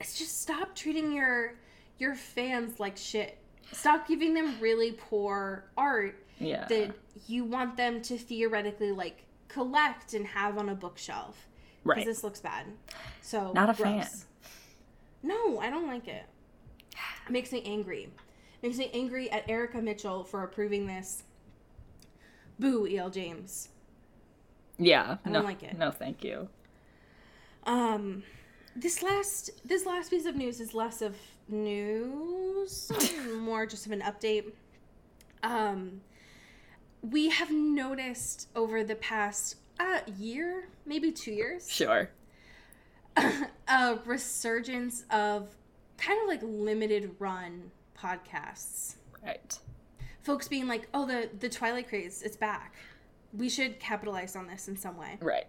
it's 0.00 0.18
just 0.18 0.40
stop 0.42 0.74
treating 0.74 1.12
your 1.12 1.54
your 1.98 2.14
fans 2.14 2.78
like 2.80 2.96
shit. 2.96 3.38
Stop 3.72 4.06
giving 4.06 4.32
them 4.34 4.60
really 4.60 4.92
poor 4.92 5.64
art 5.76 6.24
Yeah. 6.38 6.66
that 6.68 6.92
you 7.26 7.44
want 7.44 7.76
them 7.76 8.00
to 8.02 8.16
theoretically 8.16 8.92
like 8.92 9.24
collect 9.48 10.14
and 10.14 10.24
have 10.26 10.56
on 10.56 10.68
a 10.68 10.74
bookshelf. 10.74 11.48
Because 11.82 11.96
Right. 11.98 12.06
this 12.06 12.22
looks 12.24 12.40
bad. 12.40 12.66
So 13.22 13.52
Not 13.52 13.70
a 13.70 13.74
gross. 13.74 13.84
fan. 13.86 14.08
No, 15.22 15.58
I 15.58 15.70
don't 15.70 15.86
like 15.86 16.08
it. 16.08 16.24
It 17.26 17.32
makes 17.32 17.52
me 17.52 17.62
angry. 17.64 18.04
It 18.04 18.66
makes 18.66 18.78
me 18.78 18.90
angry 18.92 19.30
at 19.30 19.48
Erika 19.48 19.80
Mitchell 19.82 20.24
for 20.24 20.42
approving 20.44 20.86
this. 20.86 21.24
Boo, 22.58 22.86
E.L. 22.86 23.10
James. 23.10 23.68
Yeah. 24.78 25.16
I 25.24 25.28
no, 25.28 25.34
don't 25.34 25.44
like 25.44 25.62
it. 25.62 25.76
No, 25.76 25.90
thank 25.90 26.24
you. 26.24 26.48
Um, 27.64 28.22
this 28.74 29.02
last 29.02 29.50
this 29.64 29.84
last 29.86 30.10
piece 30.10 30.26
of 30.26 30.36
news 30.36 30.60
is 30.60 30.74
less 30.74 31.02
of 31.02 31.16
news 31.48 32.90
more 33.38 33.66
just 33.66 33.86
of 33.86 33.92
an 33.92 34.02
update. 34.02 34.52
Um, 35.42 36.00
we 37.02 37.28
have 37.30 37.50
noticed 37.50 38.48
over 38.54 38.84
the 38.84 38.94
past 38.96 39.56
uh, 39.78 40.00
year, 40.18 40.68
maybe 40.86 41.12
two 41.12 41.32
years, 41.32 41.70
Sure. 41.70 42.10
a 43.68 43.98
resurgence 44.04 45.04
of 45.10 45.48
kind 45.98 46.20
of 46.22 46.28
like 46.28 46.40
limited 46.42 47.14
run 47.18 47.70
podcasts. 47.98 48.96
Right. 49.24 49.58
Folks 50.22 50.48
being 50.48 50.66
like, 50.68 50.88
"Oh, 50.92 51.06
the 51.06 51.30
the 51.38 51.48
Twilight 51.48 51.88
craze, 51.88 52.22
it's 52.22 52.36
back. 52.36 52.74
We 53.32 53.48
should 53.48 53.78
capitalize 53.80 54.36
on 54.36 54.46
this 54.46 54.68
in 54.68 54.76
some 54.76 54.96
way. 54.96 55.18
Right. 55.20 55.46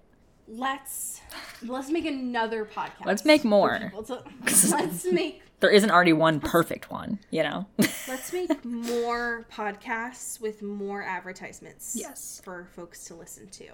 Let's 0.47 1.19
let's 1.61 1.89
make 1.89 2.05
another 2.05 2.63
podcast. 2.65 3.05
Let's 3.05 3.25
make 3.25 3.43
more. 3.43 3.91
to- 4.07 4.23
let's 4.71 5.05
make 5.05 5.41
There 5.59 5.69
isn't 5.69 5.91
already 5.91 6.13
one 6.13 6.39
perfect 6.39 6.89
one, 6.89 7.19
you 7.31 7.43
know? 7.43 7.65
let's 8.07 8.31
make 8.31 8.63
more 8.63 9.45
podcasts 9.51 10.39
with 10.39 10.61
more 10.61 11.03
advertisements. 11.03 11.97
Yes. 11.99 12.39
for 12.45 12.67
folks 12.75 13.03
to 13.05 13.15
listen 13.15 13.49
to. 13.49 13.65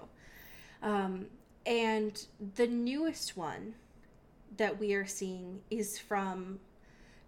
Um, 0.82 1.26
and 1.64 2.26
the 2.56 2.66
newest 2.66 3.36
one 3.36 3.74
that 4.56 4.78
we 4.78 4.94
are 4.94 5.06
seeing 5.06 5.60
is 5.70 5.98
from 5.98 6.60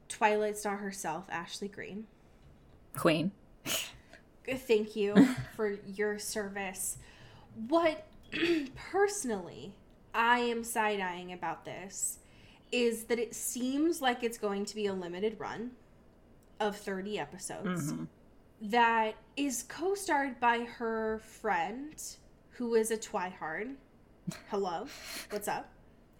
Twilight 0.09 0.57
Star 0.57 0.77
herself, 0.77 1.25
Ashley 1.31 1.69
Greene. 1.69 2.07
Queen. 2.97 3.33
Thank 4.49 4.95
you 4.97 5.15
for 5.57 5.79
your 5.87 6.19
service. 6.19 6.99
What 7.69 8.07
personally 8.91 9.75
I 10.15 10.39
am 10.39 10.65
side 10.65 11.01
eyeing 11.01 11.33
about 11.33 11.65
this 11.65 12.19
is 12.73 13.05
that 13.05 13.19
it 13.19 13.35
seems 13.35 14.01
like 14.01 14.23
it's 14.23 14.39
going 14.39 14.65
to 14.65 14.75
be 14.75 14.87
a 14.87 14.93
limited 14.93 15.39
run 15.39 15.73
of 16.59 16.77
30 16.77 17.19
episodes 17.19 17.93
mm-hmm. 17.93 18.05
that 18.63 19.15
is 19.37 19.65
co 19.69 19.95
starred 19.95 20.41
by 20.41 20.61
her 20.61 21.19
friend 21.19 22.03
who 22.51 22.75
is 22.75 22.91
a 22.91 22.97
Twihard. 22.97 23.75
Hello, 24.49 24.87
what's 25.31 25.49
up? 25.49 25.69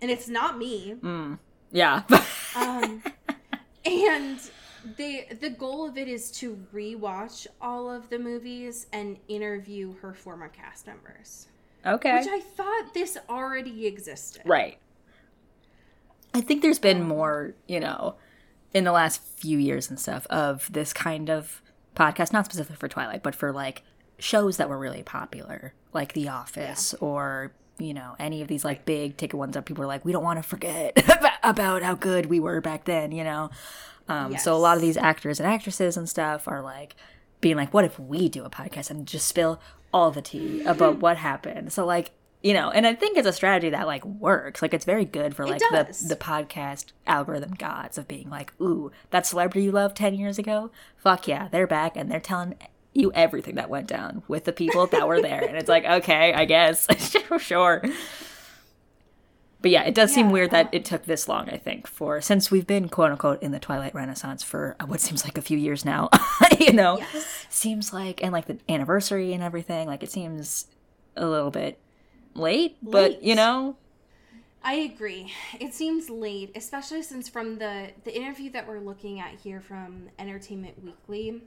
And 0.03 0.11
it's 0.11 0.29
not 0.29 0.59
me. 0.59 0.97
Yeah. 1.73 2.03
Um, 2.57 3.03
and 3.85 4.41
they 4.97 5.27
the 5.41 5.51
goal 5.51 5.87
of 5.87 5.99
it 5.99 6.09
is 6.09 6.31
to 6.33 6.59
rewatch 6.73 7.47
all 7.61 7.91
of 7.91 8.09
the 8.09 8.19
movies 8.19 8.87
and 8.95 9.19
interview 9.29 9.95
her 9.97 10.15
former 10.15 10.49
cast 10.49 10.87
members. 10.87 11.49
okay. 11.85 12.19
Which 12.19 12.29
I 12.31 12.41
thought 12.41 12.95
this 12.95 13.19
already 13.29 13.87
existed. 13.87 14.41
Right. 14.47 14.79
I 16.33 16.41
think 16.41 16.63
there's 16.63 16.79
been 16.79 17.03
more, 17.03 17.53
you 17.69 17.79
know, 17.79 18.15
in 18.73 18.85
the 18.85 18.93
last 18.93 19.21
few 19.23 19.59
years 19.59 19.91
and 19.91 20.01
stuff 20.01 20.27
of 20.29 20.73
this 20.73 20.95
kind 20.95 21.29
of 21.29 21.61
podcast, 21.95 22.33
not 22.33 22.47
specifically 22.47 22.77
for 22.77 22.89
Twilight, 22.89 23.23
but 23.23 23.35
for 23.35 23.53
like 23.53 23.83
shows 24.19 24.57
that 24.57 24.71
were 24.71 24.79
really 24.79 25.03
popular, 25.03 25.75
like 25.93 26.15
The 26.15 26.29
Office 26.29 26.95
or, 27.01 27.53
you 27.79 27.95
know, 27.95 28.17
any 28.19 28.43
of 28.43 28.49
these 28.49 28.65
like 28.65 28.85
big 28.85 29.17
ticket 29.17 29.39
ones 29.39 29.55
that 29.55 29.65
people 29.67 29.85
are 29.85 29.87
like, 29.89 30.05
we 30.05 30.13
don't 30.13 30.25
want 30.25 30.39
to 30.43 30.49
forget 30.49 30.97
about 31.43 31.83
how 31.83 31.95
good 31.95 32.27
we 32.27 32.41
were 32.41 32.61
back 32.61 32.85
then, 32.85 33.13
you 33.13 33.25
know? 33.25 33.51
Um, 34.09 34.33
So 34.39 34.55
a 34.55 34.59
lot 34.59 34.77
of 34.77 34.83
these 34.83 34.97
actors 34.97 35.41
and 35.41 35.49
actresses 35.49 35.97
and 35.97 36.09
stuff 36.09 36.49
are 36.49 36.63
like 36.63 36.95
being 37.41 37.57
like, 37.57 37.75
what 37.75 37.85
if 37.85 37.99
we 37.99 38.29
do 38.29 38.45
a 38.45 38.51
podcast 38.51 38.91
and 38.91 39.07
just 39.07 39.27
spill 39.27 39.61
all 39.93 40.11
the 40.11 40.23
tea 40.23 40.63
about 40.63 40.99
what 40.99 41.17
happened? 41.19 41.73
So 41.73 41.85
like, 41.85 42.13
you 42.43 42.55
know, 42.55 42.71
and 42.71 42.87
I 42.87 42.95
think 42.95 43.17
it's 43.19 43.27
a 43.27 43.33
strategy 43.33 43.71
that 43.71 43.87
like 43.87 44.05
works. 44.05 44.63
Like 44.63 44.73
it's 44.73 44.85
very 44.85 45.05
good 45.05 45.35
for 45.35 45.45
like 45.47 45.61
the 45.71 46.09
the 46.09 46.17
podcast 46.17 46.93
algorithm 47.07 47.55
gods 47.55 47.99
of 47.99 48.07
being 48.07 48.31
like, 48.31 48.53
ooh, 48.61 48.93
that 49.11 49.27
celebrity 49.27 49.65
you 49.65 49.73
loved 49.73 49.97
ten 49.97 50.15
years 50.15 50.39
ago, 50.39 50.71
fuck 50.97 51.27
yeah, 51.27 51.49
they're 51.49 51.67
back 51.67 51.97
and 51.97 52.11
they're 52.11 52.21
telling 52.21 52.55
you 52.97 53.13
everything 53.13 53.55
that 53.57 53.69
went 53.71 53.87
down 53.87 54.23
with 54.29 54.45
the 54.45 54.53
people 54.53 54.87
that 54.89 55.07
were 55.07 55.21
there, 55.21 55.43
and 55.45 55.57
it's 55.57 55.69
like, 55.69 55.85
okay, 55.99 56.33
I 56.35 56.45
guess, 56.45 56.87
sure. 57.39 57.83
But 59.63 59.71
yeah, 59.71 59.85
it 59.85 59.95
does 59.95 60.13
seem 60.13 60.27
Yeah. 60.27 60.33
weird 60.33 60.51
that 60.53 60.69
it 60.73 60.85
took 60.85 61.05
this 61.05 61.29
long. 61.29 61.49
I 61.49 61.57
think 61.57 61.87
for 61.87 62.21
since 62.21 62.51
we've 62.51 62.67
been 62.67 62.89
quote 62.89 63.11
unquote 63.11 63.43
in 63.43 63.53
the 63.53 63.59
Twilight 63.59 63.95
Renaissance 63.95 64.43
for 64.43 64.77
uh, 64.79 64.87
what 64.87 65.01
seems 65.01 65.25
like 65.25 65.39
a 65.39 65.43
few 65.43 65.59
years 65.59 65.85
now, 65.85 66.09
you 66.61 66.73
know, 66.73 66.99
Yes. 66.99 67.47
seems 67.49 67.93
like 67.93 68.23
and 68.23 68.33
like 68.33 68.47
the 68.47 68.59
anniversary 68.69 69.33
and 69.33 69.43
everything, 69.43 69.87
like 69.89 70.03
it 70.03 70.11
seems 70.11 70.67
a 71.17 71.27
little 71.27 71.51
bit 71.51 71.79
late, 72.35 72.77
but 72.83 73.23
you 73.23 73.35
know, 73.35 73.77
I 74.63 74.75
agree. 74.75 75.33
It 75.59 75.73
seems 75.75 76.11
late, 76.11 76.53
especially 76.55 77.03
since 77.03 77.29
from 77.29 77.57
the 77.59 77.89
the 78.05 78.15
interview 78.15 78.51
that 78.51 78.69
we're 78.69 78.81
looking 78.81 79.21
at 79.21 79.35
here 79.43 79.61
from 79.61 80.11
Entertainment 80.19 80.85
Weekly, 80.85 81.41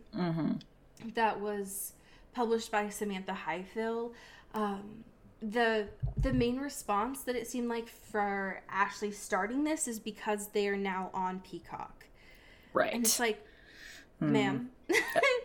that 1.16 1.40
was 1.40 1.94
published 2.34 2.72
by 2.72 2.90
Samantha 2.90 3.34
Highfill. 3.34 4.14
Um, 4.54 5.04
the 5.42 5.88
the 6.18 6.34
main 6.34 6.58
response 6.58 7.22
that 7.22 7.36
it 7.36 7.48
seemed 7.48 7.70
like 7.70 7.88
for 7.88 8.62
Ashley 8.70 9.12
starting 9.12 9.64
this 9.64 9.88
is 9.88 10.00
because 10.00 10.48
they 10.50 10.68
are 10.68 10.78
now 10.78 11.10
on 11.14 11.40
Peacock, 11.40 12.06
right? 12.74 12.94
and 12.94 13.06
it's 13.06 13.20
like, 13.20 13.46
ma'am, 14.20 14.70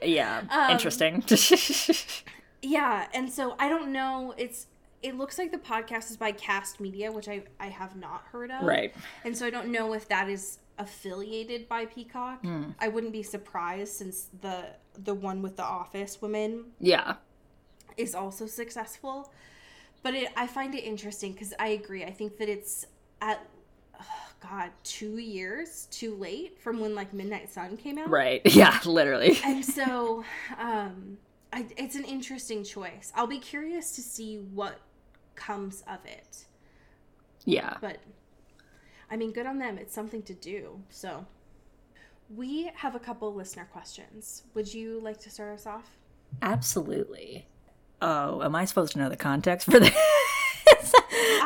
yeah, 0.02 0.42
um, 0.50 0.70
interesting. 0.70 1.22
yeah. 2.62 3.06
And 3.14 3.30
so 3.30 3.54
I 3.58 3.68
don't 3.68 3.92
know. 3.92 4.34
It's 4.36 4.66
it 5.02 5.16
looks 5.16 5.38
like 5.38 5.52
the 5.52 5.58
podcast 5.58 6.10
is 6.10 6.16
by 6.16 6.32
Cast 6.32 6.80
Media, 6.80 7.12
which 7.12 7.28
I 7.28 7.44
I 7.60 7.68
have 7.68 7.94
not 7.94 8.24
heard 8.32 8.50
of, 8.50 8.64
right. 8.64 8.92
And 9.24 9.36
so 9.36 9.46
I 9.46 9.50
don't 9.50 9.68
know 9.68 9.92
if 9.92 10.08
that 10.08 10.28
is 10.28 10.58
affiliated 10.78 11.68
by 11.68 11.86
Peacock. 11.86 12.44
I 12.80 12.88
wouldn't 12.88 13.12
be 13.12 13.22
surprised 13.22 13.92
since 13.94 14.28
the 14.40 14.66
the 15.02 15.14
one 15.14 15.42
with 15.42 15.56
the 15.56 15.64
Office 15.64 16.20
women 16.22 16.66
Yeah. 16.80 17.14
is 17.96 18.14
also 18.14 18.46
successful. 18.46 19.32
But 20.02 20.14
it, 20.14 20.28
I 20.36 20.46
find 20.46 20.74
it 20.74 20.82
interesting 20.82 21.32
because 21.32 21.52
I 21.58 21.68
agree. 21.68 22.04
I 22.04 22.10
think 22.12 22.36
that 22.38 22.48
it's 22.48 22.86
at 23.20 23.40
oh 24.00 24.28
God 24.40 24.70
two 24.84 25.16
years 25.18 25.86
too 25.90 26.14
late 26.14 26.60
from 26.60 26.78
when 26.78 26.94
like 26.94 27.12
Midnight 27.14 27.50
Sun 27.50 27.76
came 27.78 27.98
out. 27.98 28.10
Right. 28.10 28.42
Yeah, 28.54 28.78
literally. 28.84 29.38
And 29.44 29.64
so, 29.64 30.24
um, 30.58 31.18
I, 31.52 31.66
it's 31.76 31.94
an 31.96 32.04
interesting 32.04 32.62
choice. 32.64 33.12
I'll 33.14 33.26
be 33.26 33.38
curious 33.38 33.92
to 33.96 34.00
see 34.02 34.36
what 34.38 34.78
comes 35.36 35.82
of 35.88 35.98
it. 36.04 36.44
Yeah. 37.44 37.76
But 37.80 37.98
I 39.14 39.16
mean, 39.16 39.30
good 39.30 39.46
on 39.46 39.60
them. 39.60 39.78
It's 39.78 39.94
something 39.94 40.22
to 40.22 40.34
do. 40.34 40.80
So 40.90 41.24
we 42.28 42.72
have 42.74 42.96
a 42.96 42.98
couple 42.98 43.32
listener 43.32 43.68
questions. 43.70 44.42
Would 44.54 44.74
you 44.74 44.98
like 45.00 45.20
to 45.20 45.30
start 45.30 45.54
us 45.54 45.66
off? 45.68 45.88
Absolutely. 46.42 47.46
Oh, 48.02 48.42
am 48.42 48.56
I 48.56 48.64
supposed 48.64 48.92
to 48.94 48.98
know 48.98 49.08
the 49.08 49.16
context 49.16 49.70
for 49.70 49.78
this? 49.80 49.94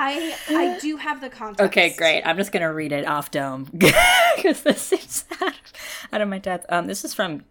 I 0.01 0.35
I 0.49 0.79
do 0.81 0.97
have 0.97 1.21
the 1.21 1.29
context. 1.29 1.61
okay, 1.61 1.95
great. 1.95 2.23
I'm 2.23 2.39
just 2.39 2.53
gonna 2.53 2.73
read 2.73 2.91
it 2.91 3.07
off 3.07 3.31
dome 3.31 3.65
because 4.35 4.63
this 4.63 4.81
seems 4.81 5.27
out 5.43 5.49
of, 5.49 5.55
out 6.11 6.21
of 6.23 6.29
my 6.29 6.39
depth. 6.39 6.65
Um, 6.71 6.87
this 6.87 7.05
is 7.05 7.13
from 7.13 7.45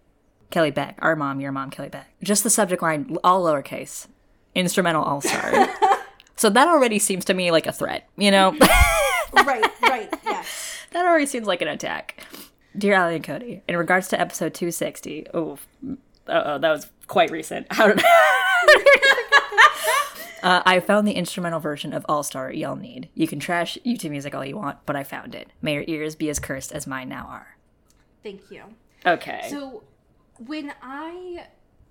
Kelly 0.49 0.71
Beck, 0.71 0.97
our 0.99 1.15
mom, 1.15 1.39
your 1.41 1.51
mom, 1.51 1.69
Kelly 1.69 1.89
Beck. 1.89 2.07
Just 2.23 2.43
the 2.43 2.49
subject 2.49 2.81
line, 2.81 3.17
all 3.23 3.43
lowercase, 3.43 4.07
instrumental 4.55 5.03
all 5.03 5.21
star. 5.21 5.69
so 6.35 6.49
that 6.49 6.67
already 6.67 6.97
seems 6.97 7.23
to 7.25 7.35
me 7.35 7.51
like 7.51 7.67
a 7.67 7.71
threat. 7.71 8.09
You 8.17 8.31
know, 8.31 8.57
Right, 9.45 9.65
right, 9.83 10.13
yes. 10.25 10.85
that 10.91 11.05
already 11.05 11.25
seems 11.25 11.47
like 11.47 11.61
an 11.61 11.67
attack. 11.67 12.23
Dear 12.77 12.95
Ali 12.95 13.15
and 13.15 13.23
Cody, 13.23 13.61
in 13.67 13.75
regards 13.77 14.07
to 14.09 14.19
episode 14.19 14.53
260, 14.53 15.27
oh, 15.33 15.57
oh, 16.27 16.57
that 16.59 16.69
was 16.69 16.87
quite 17.07 17.31
recent. 17.31 17.65
How 17.71 17.87
did 17.87 17.99
uh, 20.43 20.61
I 20.65 20.79
found 20.79 21.07
the 21.07 21.13
instrumental 21.13 21.59
version 21.59 21.93
of 21.93 22.05
All 22.07 22.21
Star 22.23 22.51
Y'all 22.51 22.75
Need. 22.75 23.09
You 23.15 23.27
can 23.27 23.39
trash 23.39 23.77
YouTube 23.85 24.11
music 24.11 24.35
all 24.35 24.45
you 24.45 24.57
want, 24.57 24.77
but 24.85 24.95
I 24.95 25.03
found 25.03 25.33
it. 25.33 25.49
May 25.61 25.73
your 25.73 25.85
ears 25.87 26.15
be 26.15 26.29
as 26.29 26.39
cursed 26.39 26.71
as 26.71 26.85
mine 26.85 27.09
now 27.09 27.27
are. 27.29 27.57
Thank 28.21 28.51
you. 28.51 28.63
Okay. 29.05 29.47
So 29.49 29.83
when 30.45 30.73
I 30.81 31.47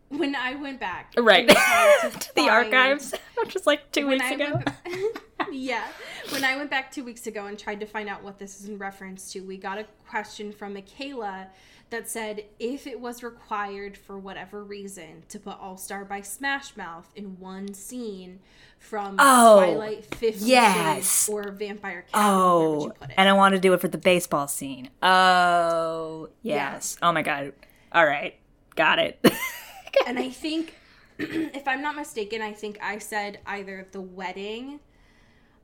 when 0.09 0.37
I 0.37 0.55
went 0.55 0.79
back 0.79 1.15
right. 1.19 1.49
tried 1.49 2.13
to 2.21 2.35
the 2.37 2.49
archives, 2.49 3.13
just 3.49 3.67
like 3.67 3.91
two 3.91 4.07
weeks 4.07 4.25
I 4.25 4.35
ago. 4.35 4.63
went 4.85 5.17
yeah, 5.53 5.85
when 6.31 6.45
I 6.45 6.57
went 6.57 6.71
back 6.71 6.91
two 6.93 7.05
weeks 7.05 7.27
ago 7.27 7.47
and 7.47 7.59
tried 7.59 7.81
to 7.81 7.87
find 7.87 8.09
out 8.09 8.23
what 8.23 8.39
this 8.39 8.61
is 8.61 8.69
in 8.69 8.79
reference 8.79 9.33
to, 9.33 9.41
we 9.41 9.57
got 9.57 9.79
a 9.79 9.87
question 10.09 10.53
from 10.53 10.75
Michaela 10.75 11.49
that 11.91 12.09
said 12.09 12.45
if 12.59 12.87
it 12.87 12.99
was 12.99 13.23
required 13.23 13.97
for 13.97 14.19
whatever 14.19 14.65
reason 14.65 15.23
to 15.29 15.39
put 15.39 15.57
All 15.61 15.77
Star 15.77 16.05
by 16.05 16.21
Smash 16.21 16.77
Mouth 16.77 17.09
in 17.15 17.39
one 17.39 17.73
scene 17.75 18.41
from 18.79 19.17
Oh, 19.21 19.59
Twilight 19.65 20.07
yes. 20.21 21.29
or 21.29 21.51
Vampire 21.53 22.05
Academy, 22.09 22.35
where 22.37 22.69
would 22.71 22.83
you 22.85 22.93
Oh, 23.03 23.07
and 23.17 23.29
I 23.29 23.33
want 23.35 23.55
to 23.55 23.61
do 23.61 23.73
it 23.73 23.81
for 23.81 23.89
the 23.89 23.99
baseball 23.99 24.49
scene. 24.49 24.91
Oh, 25.01 26.29
yes. 26.43 26.99
Oh 27.03 27.13
my 27.13 27.23
god. 27.23 27.53
All 27.93 28.05
right. 28.05 28.35
Got 28.75 28.99
it. 28.99 29.25
and 30.07 30.19
I 30.19 30.29
think, 30.31 30.75
if 31.19 31.67
I'm 31.69 31.83
not 31.83 31.95
mistaken, 31.97 32.43
I 32.43 32.53
think 32.53 32.79
I 32.83 32.99
said 32.99 33.39
either 33.47 33.87
the 33.93 34.01
wedding, 34.01 34.81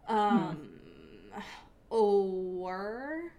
um, 0.09 0.69
or 1.91 3.33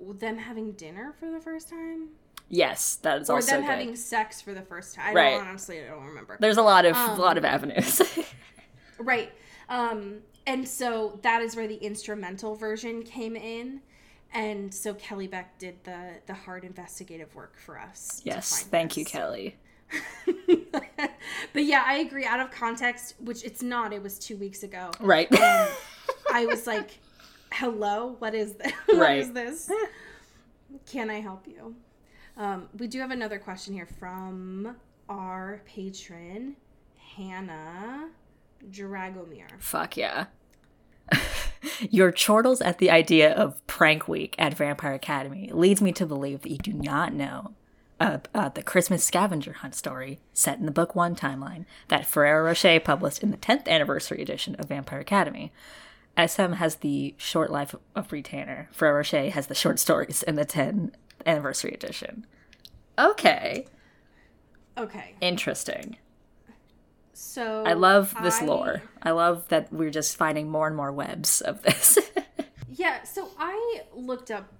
them 0.00 0.38
having 0.38 0.72
dinner 0.72 1.14
for 1.18 1.30
the 1.30 1.40
first 1.40 1.68
time. 1.68 2.08
Yes, 2.48 2.96
that 2.96 3.22
is 3.22 3.30
also 3.30 3.32
or 3.32 3.36
also 3.36 3.50
them 3.52 3.60
good. 3.62 3.70
having 3.70 3.96
sex 3.96 4.40
for 4.40 4.54
the 4.54 4.62
first 4.62 4.94
time. 4.94 5.08
I 5.08 5.12
Right. 5.14 5.30
don't 5.38 5.48
honestly 5.48 5.82
I 5.82 5.88
don't 5.88 6.04
remember. 6.04 6.36
There's 6.40 6.58
a 6.58 6.62
lot 6.62 6.84
of 6.84 6.94
Um, 6.94 7.18
a 7.18 7.22
lot 7.22 7.38
of 7.38 7.44
avenues. 7.44 8.00
Right. 8.98 9.30
Um, 9.68 10.20
and 10.46 10.66
so 10.66 11.18
that 11.20 11.42
is 11.42 11.54
where 11.54 11.68
the 11.68 11.74
instrumental 11.76 12.54
version 12.54 13.02
came 13.02 13.36
in. 13.36 13.82
And 14.32 14.72
so 14.72 14.94
Kelly 14.94 15.26
Beck 15.26 15.58
did 15.58 15.84
the 15.84 16.12
the 16.24 16.32
hard 16.32 16.64
investigative 16.64 17.34
work 17.34 17.58
for 17.58 17.78
us. 17.78 18.22
yes, 18.24 18.62
thank 18.62 18.96
you. 18.96 19.04
Kelly. 19.04 19.56
but 21.52 21.64
yeah, 21.64 21.82
I 21.86 21.98
agree. 21.98 22.24
Out 22.24 22.40
of 22.40 22.50
context, 22.50 23.14
which 23.20 23.44
it's 23.44 23.62
not. 23.62 23.92
It 23.92 24.02
was 24.02 24.18
two 24.18 24.36
weeks 24.36 24.62
ago. 24.62 24.90
Right. 25.00 25.30
Um, 25.32 25.68
I 26.32 26.46
was 26.46 26.66
like, 26.66 26.98
"Hello, 27.52 28.16
what 28.18 28.34
is 28.34 28.54
this? 28.54 28.72
what 28.86 28.98
Right. 28.98 29.18
is 29.20 29.32
this? 29.32 29.70
Can 30.86 31.10
I 31.10 31.20
help 31.20 31.46
you?" 31.46 31.74
Um, 32.36 32.68
we 32.78 32.86
do 32.86 33.00
have 33.00 33.10
another 33.10 33.38
question 33.38 33.72
here 33.74 33.86
from 33.86 34.76
our 35.08 35.62
patron 35.66 36.56
Hannah 37.16 38.08
Dragomir. 38.70 39.48
Fuck 39.58 39.96
yeah. 39.96 40.26
Your 41.90 42.12
chortles 42.12 42.60
at 42.60 42.78
the 42.78 42.90
idea 42.90 43.32
of 43.32 43.64
prank 43.66 44.06
week 44.08 44.34
at 44.38 44.54
Vampire 44.54 44.92
Academy 44.94 45.50
leads 45.52 45.80
me 45.80 45.92
to 45.92 46.06
believe 46.06 46.42
that 46.42 46.50
you 46.50 46.58
do 46.58 46.72
not 46.72 47.12
know 47.12 47.52
uh, 47.98 48.18
uh, 48.34 48.48
the 48.50 48.62
Christmas 48.62 49.04
scavenger 49.04 49.54
hunt 49.54 49.74
story 49.74 50.20
set 50.32 50.58
in 50.58 50.66
the 50.66 50.72
book 50.72 50.94
one 50.94 51.16
timeline 51.16 51.64
that 51.88 52.06
Ferrero 52.06 52.44
Rocher 52.44 52.78
published 52.80 53.22
in 53.22 53.30
the 53.30 53.36
10th 53.36 53.66
anniversary 53.68 54.20
edition 54.22 54.54
of 54.56 54.68
Vampire 54.68 55.00
Academy. 55.00 55.52
SM 56.18 56.52
has 56.52 56.76
the 56.76 57.14
short 57.18 57.50
life 57.50 57.74
of 57.94 58.12
Retainer. 58.12 58.68
Ferrero 58.72 58.96
Rocher 58.98 59.30
has 59.30 59.46
the 59.46 59.54
short 59.54 59.78
stories 59.78 60.22
in 60.22 60.34
the 60.36 60.44
10th 60.46 60.92
anniversary 61.24 61.72
edition. 61.72 62.26
Okay, 62.98 63.66
Okay, 64.78 65.14
interesting. 65.22 65.96
so 67.14 67.64
I 67.66 67.72
love 67.72 68.14
this 68.22 68.42
I- 68.42 68.44
lore. 68.44 68.82
I 69.02 69.10
love 69.12 69.48
that 69.48 69.72
we're 69.72 69.90
just 69.90 70.16
finding 70.16 70.50
more 70.50 70.66
and 70.66 70.76
more 70.76 70.92
webs 70.92 71.40
of 71.40 71.62
this. 71.62 71.98
Yeah, 72.78 73.04
so 73.04 73.30
I 73.38 73.80
looked 73.94 74.30
up 74.30 74.52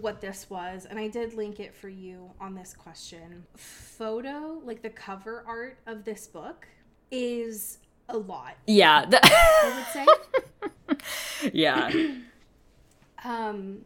what 0.00 0.20
this 0.20 0.48
was 0.48 0.86
and 0.88 0.98
I 0.98 1.08
did 1.08 1.34
link 1.34 1.60
it 1.60 1.74
for 1.74 1.88
you 1.88 2.30
on 2.40 2.54
this 2.54 2.74
question. 2.74 3.44
Photo, 3.56 4.60
like 4.64 4.82
the 4.82 4.90
cover 4.90 5.44
art 5.46 5.78
of 5.86 6.04
this 6.04 6.26
book, 6.26 6.66
is 7.10 7.78
a 8.08 8.16
lot, 8.16 8.56
yeah. 8.66 9.04
th- 9.04 9.22
I 9.24 9.84
would 10.88 10.98
say. 10.98 11.50
yeah. 11.52 11.90
um 13.24 13.84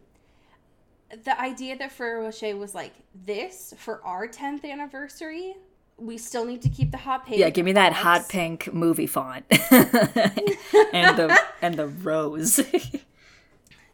the 1.23 1.39
idea 1.39 1.77
that 1.77 1.91
Ferrero 1.91 2.25
Rocher 2.25 2.55
was 2.57 2.75
like 2.75 2.93
this 3.25 3.73
for 3.77 4.03
our 4.03 4.27
10th 4.27 4.69
anniversary, 4.69 5.55
we 5.97 6.17
still 6.17 6.45
need 6.45 6.61
to 6.61 6.69
keep 6.69 6.91
the 6.91 6.97
hot 6.97 7.25
pink. 7.25 7.39
Yeah, 7.39 7.49
give 7.49 7.65
me 7.65 7.71
that 7.73 7.93
hot 7.93 8.27
pink 8.29 8.73
movie 8.73 9.07
font. 9.07 9.45
and 9.71 11.17
the 11.17 11.39
and 11.61 11.75
the 11.75 11.87
rose. 11.87 12.59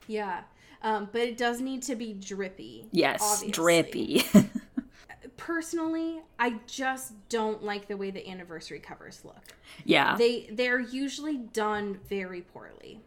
Yeah. 0.07 0.41
Um, 0.83 1.07
but 1.11 1.21
it 1.21 1.37
does 1.37 1.61
need 1.61 1.81
to 1.83 1.95
be 1.95 2.13
drippy. 2.13 2.87
yes, 2.91 3.21
obviously. 3.21 3.51
drippy. 3.51 4.25
Personally, 5.37 6.21
I 6.37 6.59
just 6.67 7.13
don't 7.29 7.63
like 7.63 7.87
the 7.87 7.97
way 7.97 8.11
the 8.11 8.27
anniversary 8.29 8.79
covers 8.79 9.21
look. 9.25 9.55
yeah. 9.85 10.15
they 10.17 10.49
they're 10.51 10.79
usually 10.79 11.37
done 11.37 11.99
very 12.09 12.41
poorly 12.41 12.99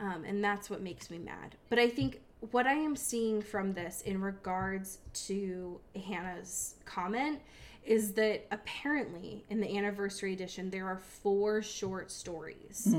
um, 0.00 0.24
and 0.24 0.42
that's 0.42 0.68
what 0.70 0.80
makes 0.80 1.10
me 1.10 1.18
mad 1.18 1.56
but 1.70 1.78
i 1.78 1.88
think 1.88 2.20
what 2.50 2.66
i 2.66 2.72
am 2.72 2.94
seeing 2.96 3.40
from 3.42 3.72
this 3.74 4.02
in 4.02 4.20
regards 4.20 4.98
to 5.12 5.78
hannah's 6.06 6.74
comment 6.84 7.40
is 7.84 8.12
that 8.12 8.46
apparently 8.50 9.44
in 9.50 9.60
the 9.60 9.76
anniversary 9.76 10.32
edition 10.32 10.70
there 10.70 10.86
are 10.86 10.98
four 10.98 11.62
short 11.62 12.10
stories 12.10 12.94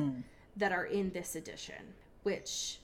that 0.58 0.72
are 0.72 0.86
in 0.86 1.12
this 1.12 1.36
edition 1.36 1.94
which 2.24 2.80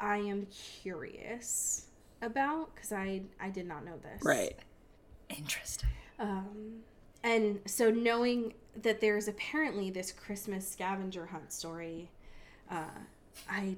i 0.00 0.16
am 0.18 0.46
curious 0.82 1.86
about 2.22 2.74
because 2.74 2.92
i 2.92 3.20
i 3.40 3.48
did 3.50 3.66
not 3.66 3.84
know 3.84 3.98
this 4.02 4.22
right. 4.24 4.56
Interesting. 5.28 5.88
um, 6.18 6.76
and 7.24 7.58
so 7.66 7.90
knowing 7.90 8.54
that 8.82 9.00
there's 9.00 9.26
apparently 9.26 9.90
this 9.90 10.12
Christmas 10.12 10.68
scavenger 10.68 11.26
hunt 11.26 11.52
story, 11.52 12.10
uh, 12.70 12.84
I 13.50 13.76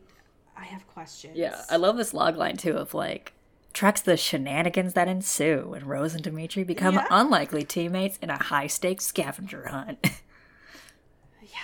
I 0.56 0.64
have 0.64 0.86
questions. 0.88 1.36
Yeah, 1.38 1.62
I 1.70 1.76
love 1.76 1.96
this 1.96 2.12
log 2.12 2.36
line 2.36 2.58
too 2.58 2.76
of 2.76 2.92
like 2.92 3.32
tracks 3.72 4.02
the 4.02 4.18
shenanigans 4.18 4.92
that 4.92 5.08
ensue 5.08 5.68
when 5.68 5.86
Rose 5.86 6.14
and 6.14 6.22
Dimitri 6.22 6.64
become 6.64 6.94
Yeah. 6.96 7.06
unlikely 7.10 7.64
teammates 7.64 8.18
in 8.18 8.28
a 8.28 8.36
high 8.42 8.66
stakes 8.66 9.06
scavenger 9.06 9.68
hunt. 9.68 10.10
Yeah. 11.42 11.58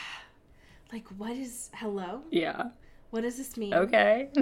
Like 0.92 1.06
what 1.18 1.32
is 1.32 1.70
hello? 1.74 2.22
yeah. 2.30 2.68
What 3.14 3.22
does 3.22 3.36
this 3.36 3.56
mean? 3.56 3.72
Okay. 3.72 4.28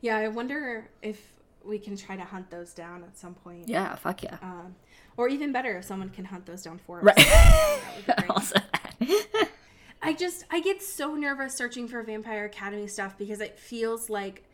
Yeah, 0.00 0.16
I 0.18 0.28
wonder 0.28 0.88
if 1.02 1.20
we 1.64 1.76
can 1.80 1.96
try 1.96 2.14
to 2.14 2.22
hunt 2.22 2.50
those 2.50 2.72
down 2.72 3.02
at 3.02 3.18
some 3.18 3.34
point. 3.34 3.66
yeah, 3.66 3.96
fuck 3.96 4.22
yeah. 4.22 4.36
Um, 4.42 4.76
or 5.16 5.28
even 5.28 5.50
better, 5.50 5.78
if 5.78 5.86
someone 5.86 6.10
can 6.10 6.24
hunt 6.26 6.46
those 6.46 6.62
down 6.62 6.78
for 6.86 6.98
us. 6.98 7.04
Right. 7.04 7.16
That 7.16 7.94
would 7.96 8.06
be 8.06 8.12
great. 8.18 8.30
also 8.30 8.54
that. 8.60 9.48
I 10.02 10.12
just 10.12 10.44
I 10.52 10.60
get 10.60 10.82
so 10.82 11.14
nervous 11.16 11.54
searching 11.56 11.88
for 11.88 12.00
Vampire 12.04 12.44
Academy 12.44 12.86
stuff 12.86 13.18
because 13.18 13.40
it 13.40 13.58
feels 13.58 14.08
like 14.08 14.44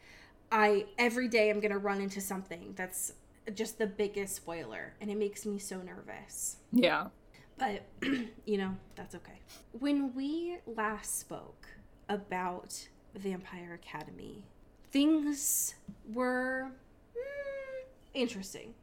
I 0.51 0.87
every 0.97 1.29
day 1.29 1.51
I'm 1.51 1.61
gonna 1.61 1.77
run 1.77 2.01
into 2.01 2.23
something 2.23 2.73
that's 2.77 3.13
just 3.53 3.77
the 3.79 3.87
biggest 3.87 4.37
spoiler, 4.37 4.95
and 5.01 5.11
it 5.11 5.19
makes 5.19 5.45
me 5.45 5.59
so 5.59 5.83
nervous. 5.83 6.57
yeah. 6.73 7.09
But 7.59 7.85
you 8.47 8.57
know 8.57 8.77
that's 8.95 9.15
okay. 9.17 9.41
When 9.73 10.15
we 10.15 10.57
last 10.65 11.19
spoke 11.19 11.67
about 12.09 12.89
Vampire 13.15 13.75
Academy, 13.75 14.45
things 14.91 15.75
were 16.13 16.69
mm, 17.17 17.85
interesting. 18.15 18.75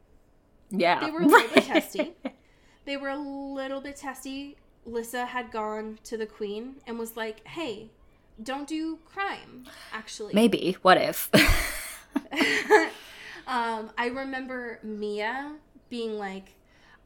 Yeah. 0.70 1.00
They 1.00 1.10
were 1.10 1.22
a 1.22 1.26
little 1.26 1.54
bit 1.54 1.64
testy. 1.64 2.12
They 2.84 2.96
were 2.96 3.10
a 3.10 3.18
little 3.18 3.80
bit 3.80 3.96
testy. 3.96 4.56
Lissa 4.84 5.26
had 5.26 5.52
gone 5.52 5.98
to 6.04 6.16
the 6.16 6.26
queen 6.26 6.76
and 6.86 6.98
was 6.98 7.16
like, 7.16 7.46
"Hey, 7.46 7.90
don't 8.42 8.66
do 8.66 8.98
crime." 9.04 9.66
Actually, 9.92 10.34
Maybe. 10.34 10.76
What 10.82 10.98
if? 10.98 11.30
um, 13.46 13.90
I 13.96 14.06
remember 14.12 14.80
Mia 14.82 15.52
being 15.90 16.18
like, 16.18 16.56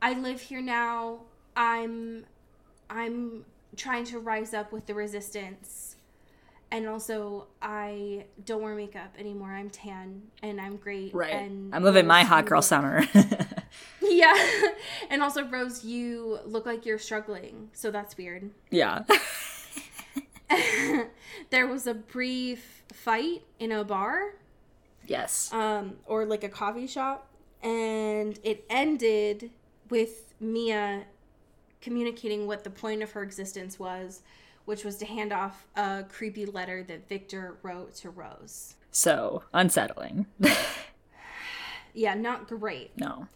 "I 0.00 0.14
live 0.14 0.40
here 0.40 0.62
now. 0.62 1.20
I'm, 1.54 2.24
I'm 2.88 3.44
trying 3.76 4.04
to 4.06 4.18
rise 4.18 4.54
up 4.54 4.72
with 4.72 4.86
the 4.86 4.94
resistance." 4.94 5.95
And 6.76 6.86
also, 6.86 7.46
I 7.62 8.26
don't 8.44 8.60
wear 8.60 8.74
makeup 8.74 9.14
anymore. 9.18 9.50
I'm 9.50 9.70
tan 9.70 10.20
and 10.42 10.60
I'm 10.60 10.76
great. 10.76 11.14
right. 11.14 11.32
And 11.32 11.74
I'm 11.74 11.82
living 11.82 12.06
my 12.06 12.22
hot 12.22 12.44
girl 12.46 12.60
summer. 12.62 13.02
Yeah. 14.02 14.34
and 15.10 15.20
also, 15.22 15.44
Rose, 15.44 15.84
you 15.84 16.38
look 16.44 16.64
like 16.64 16.86
you're 16.86 16.98
struggling. 16.98 17.70
So 17.72 17.90
that's 17.90 18.16
weird. 18.16 18.50
yeah. 18.70 19.02
there 21.50 21.66
was 21.66 21.86
a 21.86 21.94
brief 21.94 22.84
fight 22.92 23.42
in 23.58 23.72
a 23.72 23.82
bar 23.84 24.34
Yes. 25.06 25.52
um, 25.52 25.96
or 26.06 26.24
like 26.24 26.44
a 26.44 26.48
coffee 26.48 26.86
shop. 26.86 27.28
And 27.62 28.38
it 28.44 28.64
ended 28.70 29.50
with 29.90 30.32
Mia 30.40 31.04
communicating 31.80 32.46
what 32.46 32.64
the 32.64 32.70
point 32.70 33.02
of 33.02 33.10
her 33.12 33.22
existence 33.22 33.78
was, 33.78 34.22
which 34.66 34.85
was 34.85 34.96
to 34.98 35.07
hand 35.07 35.33
off 35.33 35.66
a 35.74 36.05
creepy 36.09 36.44
letter 36.44 36.83
that 36.85 37.09
Victor 37.09 37.57
wrote 37.62 37.94
to 37.96 38.11
Rose. 38.11 38.74
So 38.90 39.42
unsettling. 39.55 40.26
Yeah, 41.94 42.14
not 42.14 42.46
great. 42.46 42.90
no. 42.96 43.26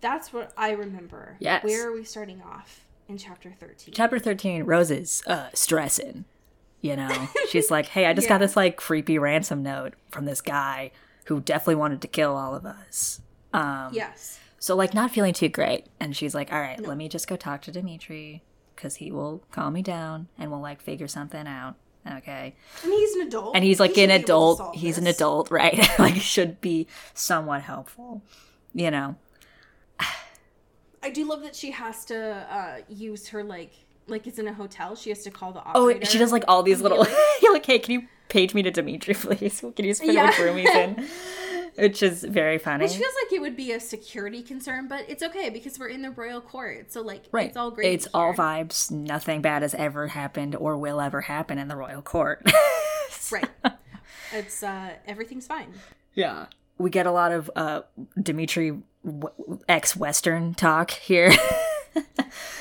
That's 0.00 0.32
what 0.32 0.52
I 0.56 0.70
remember. 0.70 1.36
Yes. 1.40 1.64
Where 1.64 1.88
are 1.88 1.92
we 1.92 2.04
starting 2.04 2.40
off 2.40 2.84
in 3.08 3.18
chapter 3.18 3.50
13? 3.50 3.92
Chapter 3.92 4.18
13, 4.20 4.62
Rose 4.62 4.90
is 4.92 5.22
uh, 5.26 5.48
stressing. 5.54 6.24
You 6.80 6.94
know, 6.96 7.28
she's 7.50 7.70
like, 7.70 7.86
hey, 7.86 8.06
I 8.06 8.12
just 8.14 8.26
Yeah. 8.26 8.34
got 8.34 8.38
this 8.38 8.56
like 8.56 8.76
creepy 8.76 9.18
ransom 9.18 9.62
note 9.62 9.94
from 10.10 10.24
this 10.24 10.40
guy 10.40 10.92
who 11.26 11.40
definitely 11.40 11.74
wanted 11.74 12.00
to 12.02 12.08
kill 12.08 12.36
all 12.36 12.54
of 12.54 12.64
us. 12.64 13.20
Um, 13.52 13.90
yes. 13.92 14.38
So, 14.60 14.74
like, 14.76 14.94
not 14.94 15.10
feeling 15.10 15.34
too 15.34 15.48
great. 15.48 15.86
And 16.00 16.16
she's 16.16 16.34
like, 16.34 16.52
all 16.52 16.60
right, 16.60 16.80
let 16.80 16.96
me 16.96 17.08
just 17.08 17.26
go 17.28 17.36
talk 17.36 17.60
to 17.62 17.72
Dimitri 17.72 18.42
because 18.78 18.94
he 18.94 19.10
will 19.10 19.42
calm 19.50 19.72
me 19.72 19.82
down 19.82 20.28
and 20.38 20.52
we'll 20.52 20.60
like 20.60 20.80
figure 20.80 21.08
something 21.08 21.48
out. 21.48 21.74
Okay. 22.08 22.54
And 22.84 22.92
he's 22.92 23.14
an 23.16 23.26
adult. 23.26 23.56
And 23.56 23.64
he's 23.64 23.80
like 23.80 23.94
He 23.96 24.04
an 24.04 24.10
should 24.10 24.26
be 24.26 24.32
able 24.32 24.56
to 24.56 24.62
adult. 24.62 24.76
He's 24.76 24.98
an 24.98 25.06
adult, 25.08 25.50
right? 25.50 25.88
like, 25.98 26.14
should 26.16 26.60
be 26.60 26.86
somewhat 27.12 27.62
helpful. 27.62 28.22
You 28.72 28.92
know? 28.92 29.16
I 31.02 31.10
do 31.10 31.24
love 31.24 31.42
that 31.42 31.56
she 31.56 31.72
has 31.72 32.04
to 32.06 32.46
uh, 32.50 32.78
use 32.88 33.28
her 33.28 33.42
like 33.42 33.72
like 34.06 34.26
it's 34.26 34.38
in 34.38 34.46
a 34.46 34.52
hotel. 34.54 34.94
She 34.94 35.10
has 35.10 35.22
to 35.24 35.30
call 35.30 35.52
the 35.52 35.60
Oh, 35.74 35.92
she 36.02 36.18
does 36.18 36.32
like 36.32 36.44
all 36.48 36.62
these 36.62 36.80
little. 36.80 37.04
You're 37.42 37.52
like, 37.52 37.66
hey, 37.66 37.78
can 37.78 38.00
you 38.00 38.08
page 38.28 38.54
me 38.54 38.62
to 38.62 38.70
Dimitri, 38.70 39.14
please? 39.14 39.60
Can 39.60 39.84
you 39.84 39.90
just 39.90 40.02
put 40.02 40.14
Yeah. 40.14 40.26
with 40.26 40.36
roomies 40.36 40.74
in? 40.74 41.06
Which 41.78 42.02
is 42.02 42.24
very 42.24 42.58
funny. 42.58 42.84
Which 42.84 42.96
feels 42.96 43.14
like 43.24 43.32
it 43.32 43.40
would 43.40 43.56
be 43.56 43.72
a 43.72 43.80
security 43.80 44.42
concern, 44.42 44.88
but 44.88 45.04
it's 45.08 45.22
okay 45.22 45.48
because 45.50 45.78
we're 45.78 45.88
in 45.88 46.02
the 46.02 46.10
royal 46.10 46.40
court. 46.40 46.92
So 46.92 47.02
like 47.02 47.24
right. 47.30 47.48
it's 47.48 47.56
all 47.56 47.70
great. 47.70 47.92
It's 47.92 48.08
all 48.12 48.34
vibes. 48.34 48.90
Nothing 48.90 49.40
bad 49.40 49.62
has 49.62 49.74
ever 49.74 50.08
happened 50.08 50.56
or 50.56 50.76
will 50.76 51.00
ever 51.00 51.22
happen 51.22 51.58
in 51.58 51.68
the 51.68 51.76
royal 51.76 52.02
court. 52.02 52.50
right. 53.32 53.48
It's 54.32 54.62
uh 54.62 54.90
everything's 55.06 55.46
fine. 55.46 55.72
Yeah. 56.14 56.46
We 56.78 56.90
get 56.90 57.06
a 57.06 57.12
lot 57.12 57.32
of 57.32 57.50
uh 57.54 57.82
Dimitri 58.20 58.82
w- 59.04 59.60
ex-western 59.68 60.54
talk 60.54 60.90
here. 60.90 61.32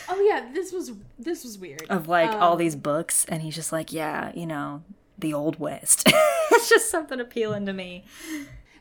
oh 0.10 0.28
yeah, 0.30 0.50
this 0.54 0.72
was 0.72 0.92
this 1.18 1.44
was 1.44 1.58
weird. 1.58 1.86
Of 1.90 2.08
like 2.08 2.32
um, 2.32 2.42
all 2.42 2.56
these 2.56 2.76
books 2.76 3.26
and 3.26 3.42
he's 3.42 3.56
just 3.56 3.72
like, 3.72 3.92
yeah, 3.92 4.32
you 4.36 4.46
know, 4.46 4.84
the 5.18 5.34
old 5.34 5.60
west. 5.60 6.04
it's 6.52 6.70
just 6.70 6.90
something 6.90 7.20
appealing 7.20 7.66
to 7.66 7.74
me. 7.74 8.06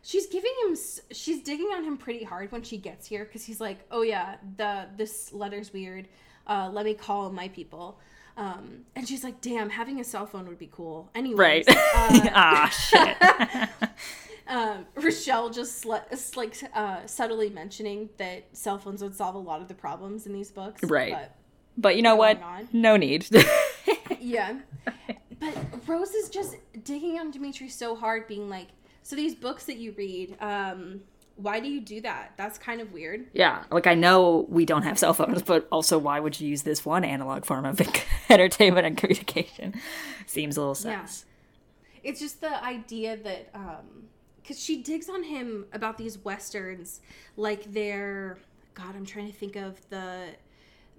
She's 0.06 0.26
giving 0.26 0.52
him 0.62 0.76
she's 1.10 1.42
digging 1.42 1.66
on 1.74 1.82
him 1.82 1.96
pretty 1.96 2.22
hard 2.22 2.52
when 2.52 2.62
she 2.62 2.78
gets 2.78 3.08
here 3.08 3.24
cuz 3.24 3.44
he's 3.44 3.60
like, 3.60 3.78
"Oh 3.90 4.02
yeah, 4.02 4.36
the 4.56 4.86
this 4.96 5.32
letter's 5.32 5.72
weird. 5.72 6.06
Uh 6.46 6.70
let 6.72 6.84
me 6.84 6.94
call 6.94 7.32
my 7.32 7.48
people." 7.48 7.98
Um, 8.36 8.84
and 8.94 9.08
she's 9.08 9.24
like, 9.24 9.40
"Damn, 9.40 9.70
having 9.70 9.98
a 9.98 10.04
cell 10.04 10.26
phone 10.26 10.46
would 10.46 10.58
be 10.58 10.68
cool." 10.70 11.10
Anyway, 11.14 11.36
right? 11.36 11.68
Uh, 11.96 12.28
ah, 12.34 12.68
shit. 12.68 13.16
um, 14.46 14.86
Richelle 14.94 15.50
just 15.50 15.80
sl- 15.80 15.94
like 16.36 16.56
uh, 16.74 17.06
subtly 17.06 17.50
mentioning 17.50 18.10
that 18.18 18.44
cell 18.52 18.78
phones 18.78 19.02
would 19.02 19.16
solve 19.16 19.34
a 19.34 19.38
lot 19.38 19.60
of 19.60 19.68
the 19.68 19.74
problems 19.74 20.26
in 20.26 20.32
these 20.32 20.52
books, 20.52 20.84
right? 20.84 21.14
But, 21.14 21.36
but 21.76 21.96
you 21.96 22.02
know 22.02 22.14
what? 22.14 22.40
On. 22.42 22.68
No 22.72 22.96
need. 22.96 23.26
yeah, 24.20 24.60
but 25.40 25.54
Rose 25.86 26.14
is 26.14 26.28
just 26.28 26.56
digging 26.84 27.18
on 27.18 27.30
Dimitri 27.30 27.68
so 27.68 27.96
hard, 27.96 28.28
being 28.28 28.48
like, 28.48 28.68
"So 29.06 29.14
these 29.14 29.36
books 29.36 29.66
that 29.66 29.76
you 29.76 29.92
read, 29.92 30.36
um, 30.40 31.02
why 31.36 31.60
do 31.60 31.68
you 31.68 31.80
do 31.80 32.00
that? 32.00 32.32
That's 32.36 32.58
kind 32.58 32.80
of 32.80 32.92
weird. 32.92 33.26
Yeah, 33.32 33.62
like 33.70 33.86
I 33.86 33.94
know 33.94 34.46
we 34.48 34.64
don't 34.64 34.82
have 34.82 34.98
cell 34.98 35.14
phones, 35.14 35.42
but 35.42 35.68
also 35.70 35.96
why 35.96 36.18
would 36.18 36.40
you 36.40 36.48
use 36.48 36.62
this 36.62 36.84
one 36.84 37.04
analog 37.04 37.44
form 37.44 37.66
of 37.66 37.80
entertainment 38.28 38.84
and 38.84 38.96
communication? 38.96 39.74
Seems 40.26 40.56
a 40.56 40.60
little 40.60 40.74
sus. 40.74 40.86
Yeah. 41.24 42.10
It's 42.10 42.20
just 42.20 42.40
the 42.40 42.64
idea 42.64 43.16
that, 43.18 43.50
um, 43.54 44.08
because 44.42 44.58
she 44.58 44.82
digs 44.82 45.08
on 45.08 45.22
him 45.22 45.66
about 45.72 45.98
these 45.98 46.18
westerns, 46.18 47.00
like 47.36 47.72
they're, 47.72 48.38
God, 48.74 48.96
I'm 48.96 49.06
trying 49.06 49.26
to 49.26 49.32
think 49.32 49.56
of 49.56 49.78
the, 49.88 50.30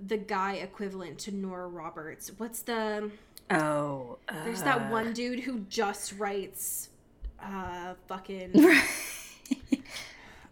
the 0.06 0.18
guy 0.18 0.54
equivalent 0.54 1.18
to 1.20 1.32
Nora 1.34 1.68
Roberts. 1.68 2.32
What's 2.38 2.62
the? 2.62 3.12
Oh, 3.50 4.18
uh... 4.30 4.44
there's 4.46 4.64
that 4.64 4.92
one 4.92 5.14
dude 5.14 5.42
who 5.42 5.60
just 5.70 6.14
writes, 6.18 6.90
uh, 7.44 7.94
fucking. 8.08 8.52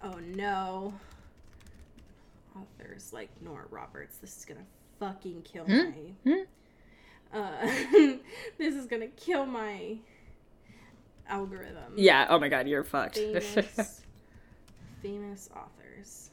oh 0.04 0.19
no. 0.36 0.93
Authors 2.56 3.12
like 3.12 3.30
Nora 3.41 3.65
Roberts. 3.69 4.17
This 4.17 4.38
is 4.38 4.45
gonna 4.45 4.65
fucking 5.00 5.41
kill 5.43 5.65
hmm? 5.65 5.78
my. 5.78 5.93
Hmm? 6.24 6.41
Uh, 7.34 8.17
this 8.58 8.76
is 8.76 8.86
gonna 8.86 9.08
kill 9.08 9.45
my 9.45 9.98
algorithm. 11.28 11.93
Yeah. 11.95 12.28
Oh 12.30 12.39
my 12.39 12.50
god, 12.50 12.67
you're 12.67 12.84
fucked. 12.84 13.15
Famous, 13.17 14.02
famous 15.02 15.50
authors. 15.56 16.30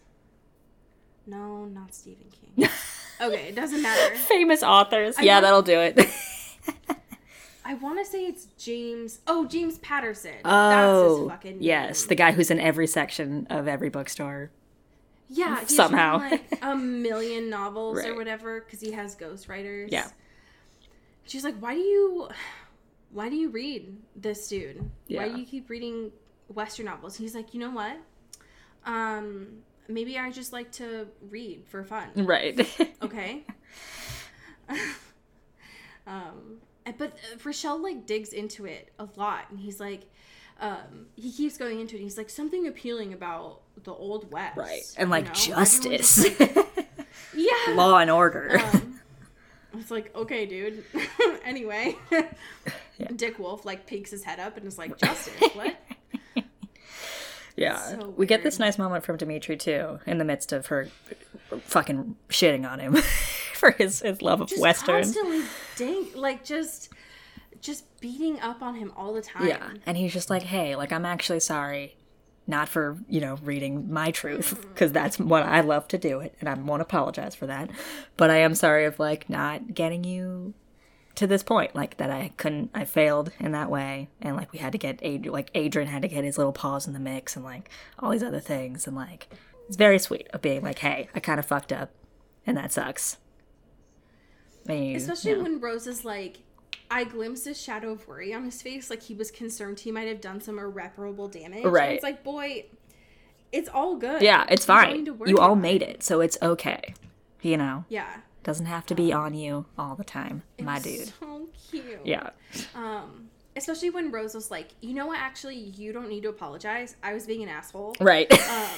No, 1.26 1.66
not 1.66 1.94
Stephen 1.94 2.26
King. 2.30 2.68
Okay, 3.20 3.48
it 3.48 3.54
doesn't 3.54 3.82
matter. 3.82 4.16
famous 4.16 4.64
authors. 4.64 5.16
I 5.16 5.22
yeah, 5.22 5.34
want- 5.34 5.42
that'll 5.44 5.62
do 5.62 5.78
it. 5.78 6.00
I 7.64 7.74
want 7.74 8.04
to 8.04 8.10
say 8.10 8.24
it's 8.26 8.46
James. 8.58 9.20
Oh, 9.26 9.46
James 9.46 9.78
Patterson. 9.78 10.34
Oh, 10.44 10.68
That's 10.68 11.20
his 11.20 11.28
fucking 11.28 11.62
yes, 11.62 12.02
name. 12.02 12.08
the 12.08 12.14
guy 12.16 12.32
who's 12.32 12.50
in 12.50 12.58
every 12.58 12.86
section 12.86 13.46
of 13.50 13.68
every 13.68 13.88
bookstore. 13.88 14.50
Yeah, 15.28 15.64
Somehow. 15.66 16.18
like 16.18 16.58
a 16.60 16.76
million 16.76 17.48
novels 17.48 18.04
or 18.04 18.14
whatever 18.14 18.60
because 18.60 18.80
he 18.80 18.92
has 18.92 19.16
ghostwriters. 19.16 19.88
Yeah. 19.90 20.08
She's 21.24 21.44
like, 21.44 21.56
why 21.58 21.74
do 21.74 21.80
you, 21.80 22.28
why 23.12 23.28
do 23.30 23.36
you 23.36 23.48
read 23.48 23.96
this 24.16 24.48
dude? 24.48 24.90
Why 25.08 25.28
do 25.28 25.38
you 25.38 25.46
keep 25.46 25.70
reading 25.70 26.12
Western 26.48 26.86
novels? 26.86 27.16
He's 27.16 27.34
like, 27.34 27.54
you 27.54 27.60
know 27.60 27.70
what? 27.70 27.96
Um, 28.84 29.62
maybe 29.88 30.18
I 30.18 30.30
just 30.30 30.52
like 30.52 30.72
to 30.72 31.06
read 31.30 31.64
for 31.66 31.84
fun. 31.84 32.08
Right. 32.16 32.58
Okay. 33.02 33.42
um, 36.06 36.58
but 36.98 37.12
uh, 37.12 37.38
Richelle 37.44 37.82
like 37.82 38.06
digs 38.06 38.32
into 38.32 38.66
it 38.66 38.92
a 38.98 39.08
lot, 39.16 39.44
and 39.50 39.58
he's 39.60 39.78
like, 39.80 40.10
um, 40.60 41.06
he 41.16 41.32
keeps 41.32 41.56
going 41.58 41.80
into 41.80 41.96
it. 41.96 42.00
He's 42.00 42.16
like 42.18 42.30
something 42.30 42.66
appealing 42.66 43.12
about 43.12 43.60
the 43.84 43.92
old 43.92 44.30
west, 44.32 44.56
right. 44.56 44.82
And 44.96 45.08
you 45.08 45.10
like 45.10 45.26
know? 45.26 45.32
Justice. 45.32 46.38
like- 46.40 46.56
yeah, 47.34 47.52
Law 47.74 47.98
and 47.98 48.10
order. 48.10 48.58
um, 48.72 49.00
it's 49.78 49.90
like, 49.90 50.14
okay, 50.14 50.44
dude. 50.46 50.84
anyway, 51.44 51.96
Dick 53.16 53.38
Wolf 53.38 53.64
like 53.64 53.86
peeks 53.86 54.10
his 54.10 54.22
head 54.24 54.38
up 54.38 54.56
and 54.56 54.66
is 54.66 54.78
like, 54.78 54.96
justice, 54.98 55.34
what? 55.54 55.74
Yeah. 57.56 57.76
So 57.76 58.14
we 58.16 58.26
get 58.26 58.42
this 58.42 58.58
nice 58.58 58.78
moment 58.78 59.04
from 59.04 59.16
Dimitri 59.18 59.56
too, 59.56 59.98
in 60.06 60.18
the 60.18 60.24
midst 60.24 60.52
of 60.52 60.66
her 60.66 60.88
fucking 61.64 62.16
shitting 62.30 62.70
on 62.70 62.78
him 62.78 62.94
for 63.54 63.72
his, 63.72 64.00
his 64.00 64.22
love 64.22 64.40
of 64.40 64.48
Just 64.48 64.60
Western. 64.60 65.02
constantly 65.02 65.42
ding, 65.76 66.06
like 66.14 66.44
just, 66.44 66.90
just 67.60 68.00
beating 68.00 68.40
up 68.40 68.62
on 68.62 68.74
him 68.74 68.92
all 68.96 69.12
the 69.12 69.22
time. 69.22 69.46
Yeah. 69.46 69.70
And 69.86 69.96
he's 69.96 70.12
just 70.12 70.30
like, 70.30 70.42
hey, 70.42 70.76
like, 70.76 70.92
I'm 70.92 71.04
actually 71.04 71.40
sorry. 71.40 71.96
Not 72.44 72.68
for, 72.68 72.98
you 73.08 73.20
know, 73.20 73.38
reading 73.44 73.92
my 73.92 74.10
truth, 74.10 74.54
mm-hmm. 74.54 74.68
because 74.70 74.90
that's 74.90 75.16
what 75.16 75.44
I 75.44 75.60
love 75.60 75.86
to 75.88 75.96
do 75.96 76.18
it, 76.18 76.34
and 76.40 76.48
I 76.48 76.54
won't 76.54 76.82
apologize 76.82 77.36
for 77.36 77.46
that. 77.46 77.70
But 78.16 78.30
I 78.30 78.38
am 78.38 78.56
sorry 78.56 78.84
of, 78.84 78.98
like, 78.98 79.30
not 79.30 79.74
getting 79.74 80.02
you 80.02 80.52
to 81.14 81.28
this 81.28 81.44
point. 81.44 81.76
Like, 81.76 81.98
that 81.98 82.10
I 82.10 82.32
couldn't, 82.36 82.70
I 82.74 82.84
failed 82.84 83.30
in 83.38 83.52
that 83.52 83.70
way. 83.70 84.08
And, 84.20 84.34
like, 84.34 84.52
we 84.52 84.58
had 84.58 84.72
to 84.72 84.78
get, 84.78 85.00
Ad- 85.04 85.26
like, 85.26 85.52
Adrian 85.54 85.88
had 85.88 86.02
to 86.02 86.08
get 86.08 86.24
his 86.24 86.36
little 86.36 86.52
paws 86.52 86.88
in 86.88 86.94
the 86.94 86.98
mix, 86.98 87.36
and, 87.36 87.44
like, 87.44 87.70
all 88.00 88.10
these 88.10 88.24
other 88.24 88.40
things. 88.40 88.88
And, 88.88 88.96
like, 88.96 89.28
it's 89.68 89.76
very 89.76 90.00
sweet 90.00 90.26
of 90.32 90.42
being 90.42 90.62
like, 90.62 90.80
hey, 90.80 91.08
I 91.14 91.20
kind 91.20 91.38
of 91.38 91.46
fucked 91.46 91.72
up, 91.72 91.92
and 92.44 92.56
that 92.56 92.72
sucks. 92.72 93.18
And 94.68 94.96
Especially 94.96 95.32
yeah. 95.32 95.38
when 95.42 95.60
Rose 95.60 95.86
is 95.86 96.04
like, 96.04 96.38
I 96.90 97.04
glimpsed 97.04 97.46
a 97.46 97.54
shadow 97.54 97.92
of 97.92 98.06
worry 98.06 98.34
on 98.34 98.44
his 98.44 98.60
face, 98.62 98.90
like 98.90 99.02
he 99.02 99.14
was 99.14 99.30
concerned 99.30 99.80
he 99.80 99.90
might 99.90 100.08
have 100.08 100.20
done 100.20 100.40
some 100.40 100.58
irreparable 100.58 101.28
damage. 101.28 101.64
And 101.64 101.72
Right. 101.72 101.92
it's 101.94 102.02
like, 102.02 102.22
boy, 102.22 102.66
it's 103.50 103.68
all 103.68 103.96
good. 103.96 104.22
Yeah, 104.22 104.46
it's 104.48 104.64
You 104.64 104.74
fine. 104.74 104.92
need 104.98 105.06
to 105.06 105.14
worry 105.14 105.30
You 105.30 105.38
all 105.38 105.56
made 105.56 105.82
it, 105.82 106.02
so 106.02 106.20
it's 106.20 106.36
okay. 106.42 106.94
You 107.40 107.56
know? 107.56 107.84
Yeah. 107.88 108.08
Doesn't 108.44 108.66
have 108.66 108.86
to 108.86 108.94
be 108.94 109.12
on 109.12 109.34
you 109.34 109.66
all 109.78 109.94
the 109.94 110.04
time, 110.04 110.42
It 110.58 110.64
my 110.64 110.78
dude. 110.80 111.12
So 111.20 111.48
cute. 111.70 112.00
Yeah. 112.04 112.30
Um, 112.74 113.30
especially 113.56 113.90
when 113.90 114.10
Rose 114.10 114.34
was 114.34 114.50
like, 114.50 114.68
you 114.80 114.94
know 114.94 115.06
what? 115.06 115.18
Actually, 115.18 115.56
you 115.56 115.92
don't 115.92 116.08
need 116.08 116.22
to 116.24 116.28
apologize. 116.28 116.96
I 117.02 117.14
was 117.14 117.24
being 117.26 117.42
an 117.42 117.48
asshole. 117.48 117.94
Right. 118.00 118.30
Um, 118.32 118.68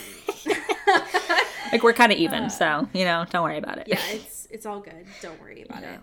like 1.73 1.83
we're 1.83 1.93
kind 1.93 2.13
of 2.13 2.19
even, 2.19 2.51
so, 2.51 2.89
you 2.93 3.05
know, 3.05 3.25
don't 3.31 3.43
worry 3.45 3.59
about 3.59 3.79
it. 3.79 3.89
yeah, 3.89 4.01
it's 4.11 4.47
it's 4.51 4.67
all 4.67 4.81
good. 4.81 5.07
Don't 5.23 5.41
worry 5.41 5.63
about 5.63 5.83
Yeah. 5.83 5.95
it. 5.95 6.01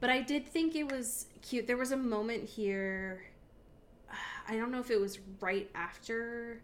But 0.00 0.10
I 0.10 0.20
did 0.20 0.46
think 0.46 0.74
it 0.74 0.90
was 0.90 1.26
cute. 1.42 1.66
There 1.66 1.76
was 1.76 1.92
a 1.92 1.96
moment 1.96 2.44
here. 2.48 3.22
I 4.48 4.56
don't 4.56 4.70
know 4.72 4.80
if 4.80 4.90
it 4.90 5.00
was 5.00 5.18
right 5.40 5.70
after 5.74 6.60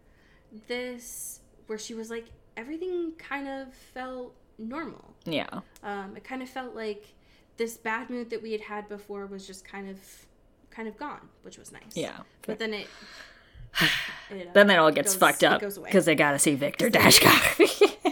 this 0.67 1.39
where 1.67 1.77
she 1.77 1.93
was 1.93 2.09
like, 2.09 2.25
everything 2.57 3.13
kind 3.17 3.47
of 3.47 3.73
felt 3.73 4.33
normal. 4.57 5.13
Yeah. 5.25 5.47
Um, 5.83 6.13
it 6.17 6.23
kind 6.23 6.41
of 6.41 6.49
felt 6.49 6.75
like 6.75 7.05
this 7.57 7.77
bad 7.77 8.09
mood 8.09 8.29
that 8.31 8.41
we 8.41 8.51
had 8.51 8.61
had 8.61 8.89
before 8.89 9.25
was 9.27 9.45
just 9.47 9.63
kind 9.65 9.89
of 9.89 9.97
kind 10.71 10.87
of 10.87 10.97
gone, 10.97 11.29
which 11.43 11.57
was 11.57 11.71
nice. 11.71 11.81
Yeah. 11.95 12.17
But 12.45 12.59
then 12.59 12.73
it. 12.73 12.87
it, 14.31 14.47
uh, 14.47 14.51
Then 14.53 14.69
it 14.71 14.77
all 14.77 14.91
gets 14.91 15.13
goes- 15.13 15.19
fucked 15.19 15.43
up 15.43 15.61
because 15.61 16.05
they 16.05 16.15
got 16.15 16.31
to 16.31 16.39
see 16.39 16.55
Victor 16.55 16.89
Dashkov. 16.89 17.95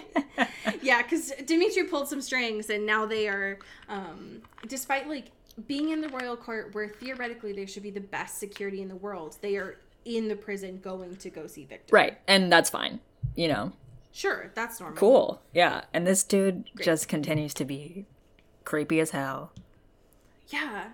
yeah, 0.82 1.02
because 1.02 1.32
Dimitri 1.46 1.84
pulled 1.84 2.08
some 2.08 2.22
strings, 2.22 2.70
and 2.70 2.86
now 2.86 3.06
they 3.06 3.28
are, 3.28 3.60
um, 3.90 4.42
despite 4.68 5.08
like 5.08 5.32
being 5.68 5.90
in 5.90 6.02
the 6.02 6.10
royal 6.10 6.38
court, 6.38 6.74
where 6.76 6.88
theoretically 6.90 7.54
they 7.54 7.66
should 7.66 7.84
be 7.84 7.90
the 7.90 8.00
best 8.02 8.38
security 8.40 8.82
in 8.82 8.88
the 8.88 8.96
world, 8.96 9.38
they 9.42 9.56
are 9.58 9.78
in 10.06 10.28
the 10.28 10.36
prison 10.36 10.80
going 10.84 11.16
to 11.18 11.30
go 11.30 11.48
see 11.48 11.66
Victor. 11.66 11.94
right. 11.96 12.18
And 12.28 12.52
that's 12.52 12.70
fine. 12.70 13.00
You 13.36 13.50
know, 13.50 13.72
Sure, 14.14 14.52
that's 14.56 14.80
normal. 14.80 14.98
cool. 14.98 15.42
Yeah. 15.54 15.82
And 15.94 16.08
this 16.08 16.24
dude 16.24 16.70
just 16.82 17.08
continues 17.08 17.54
to 17.56 17.66
be 17.66 18.06
creepy 18.64 19.00
as 19.00 19.12
hell. 19.12 19.52
Yeah. 20.50 20.86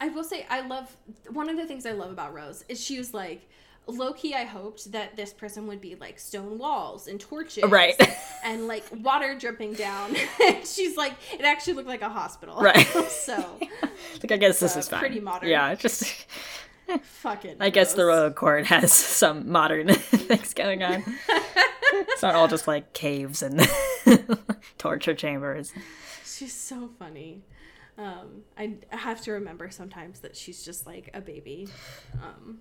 I 0.00 0.08
will 0.08 0.24
say 0.24 0.46
I 0.48 0.62
love 0.66 0.96
one 1.30 1.50
of 1.50 1.56
the 1.56 1.66
things 1.66 1.84
I 1.84 1.92
love 1.92 2.10
about 2.10 2.32
Rose 2.32 2.64
is 2.68 2.80
she 2.82 2.96
was 2.96 3.12
like 3.12 3.48
low 3.90 4.12
key 4.12 4.34
I 4.34 4.44
hoped 4.44 4.92
that 4.92 5.16
this 5.16 5.32
prison 5.32 5.66
would 5.66 5.80
be 5.80 5.94
like 5.96 6.18
stone 6.18 6.58
walls 6.58 7.06
and 7.08 7.20
torches 7.20 7.64
Right. 7.68 7.94
and 8.44 8.66
like 8.66 8.84
water 9.02 9.36
dripping 9.38 9.74
down. 9.74 10.14
She's 10.64 10.96
like 10.96 11.14
it 11.32 11.42
actually 11.42 11.74
looked 11.74 11.88
like 11.88 12.02
a 12.02 12.08
hospital. 12.08 12.60
Right. 12.60 12.86
so 13.08 13.58
Like, 14.22 14.32
I 14.32 14.36
guess 14.36 14.60
this 14.60 14.76
uh, 14.76 14.80
is 14.80 14.88
fine. 14.88 15.00
pretty 15.00 15.20
modern. 15.20 15.48
Yeah. 15.48 15.74
Just, 15.74 16.26
Fucking. 17.02 17.56
I 17.60 17.70
guess 17.70 17.94
the 17.94 18.04
royal 18.04 18.32
court 18.32 18.66
has 18.66 18.92
some 18.92 19.50
modern 19.52 19.94
things 19.94 20.54
going 20.54 20.82
on. 20.82 21.04
it's 21.92 22.22
not 22.22 22.34
all 22.34 22.48
just 22.48 22.66
like 22.66 22.92
caves 22.94 23.42
and 23.42 23.60
torture 24.78 25.14
chambers. 25.14 25.72
She's 26.24 26.52
so 26.52 26.90
funny. 26.98 27.42
Um, 27.96 28.42
I 28.58 28.74
I 28.92 28.96
have 28.96 29.20
to 29.22 29.32
remember 29.32 29.70
sometimes 29.70 30.20
that 30.20 30.34
she's 30.34 30.64
just 30.64 30.86
like 30.86 31.10
a 31.14 31.20
baby. 31.20 31.68
Um, 32.22 32.58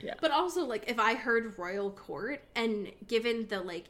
Yeah. 0.00 0.14
But 0.20 0.30
also, 0.30 0.64
like, 0.64 0.84
if 0.88 0.98
I 0.98 1.14
heard 1.14 1.58
royal 1.58 1.90
court 1.90 2.42
and 2.54 2.90
given 3.06 3.46
the 3.48 3.60
like 3.60 3.86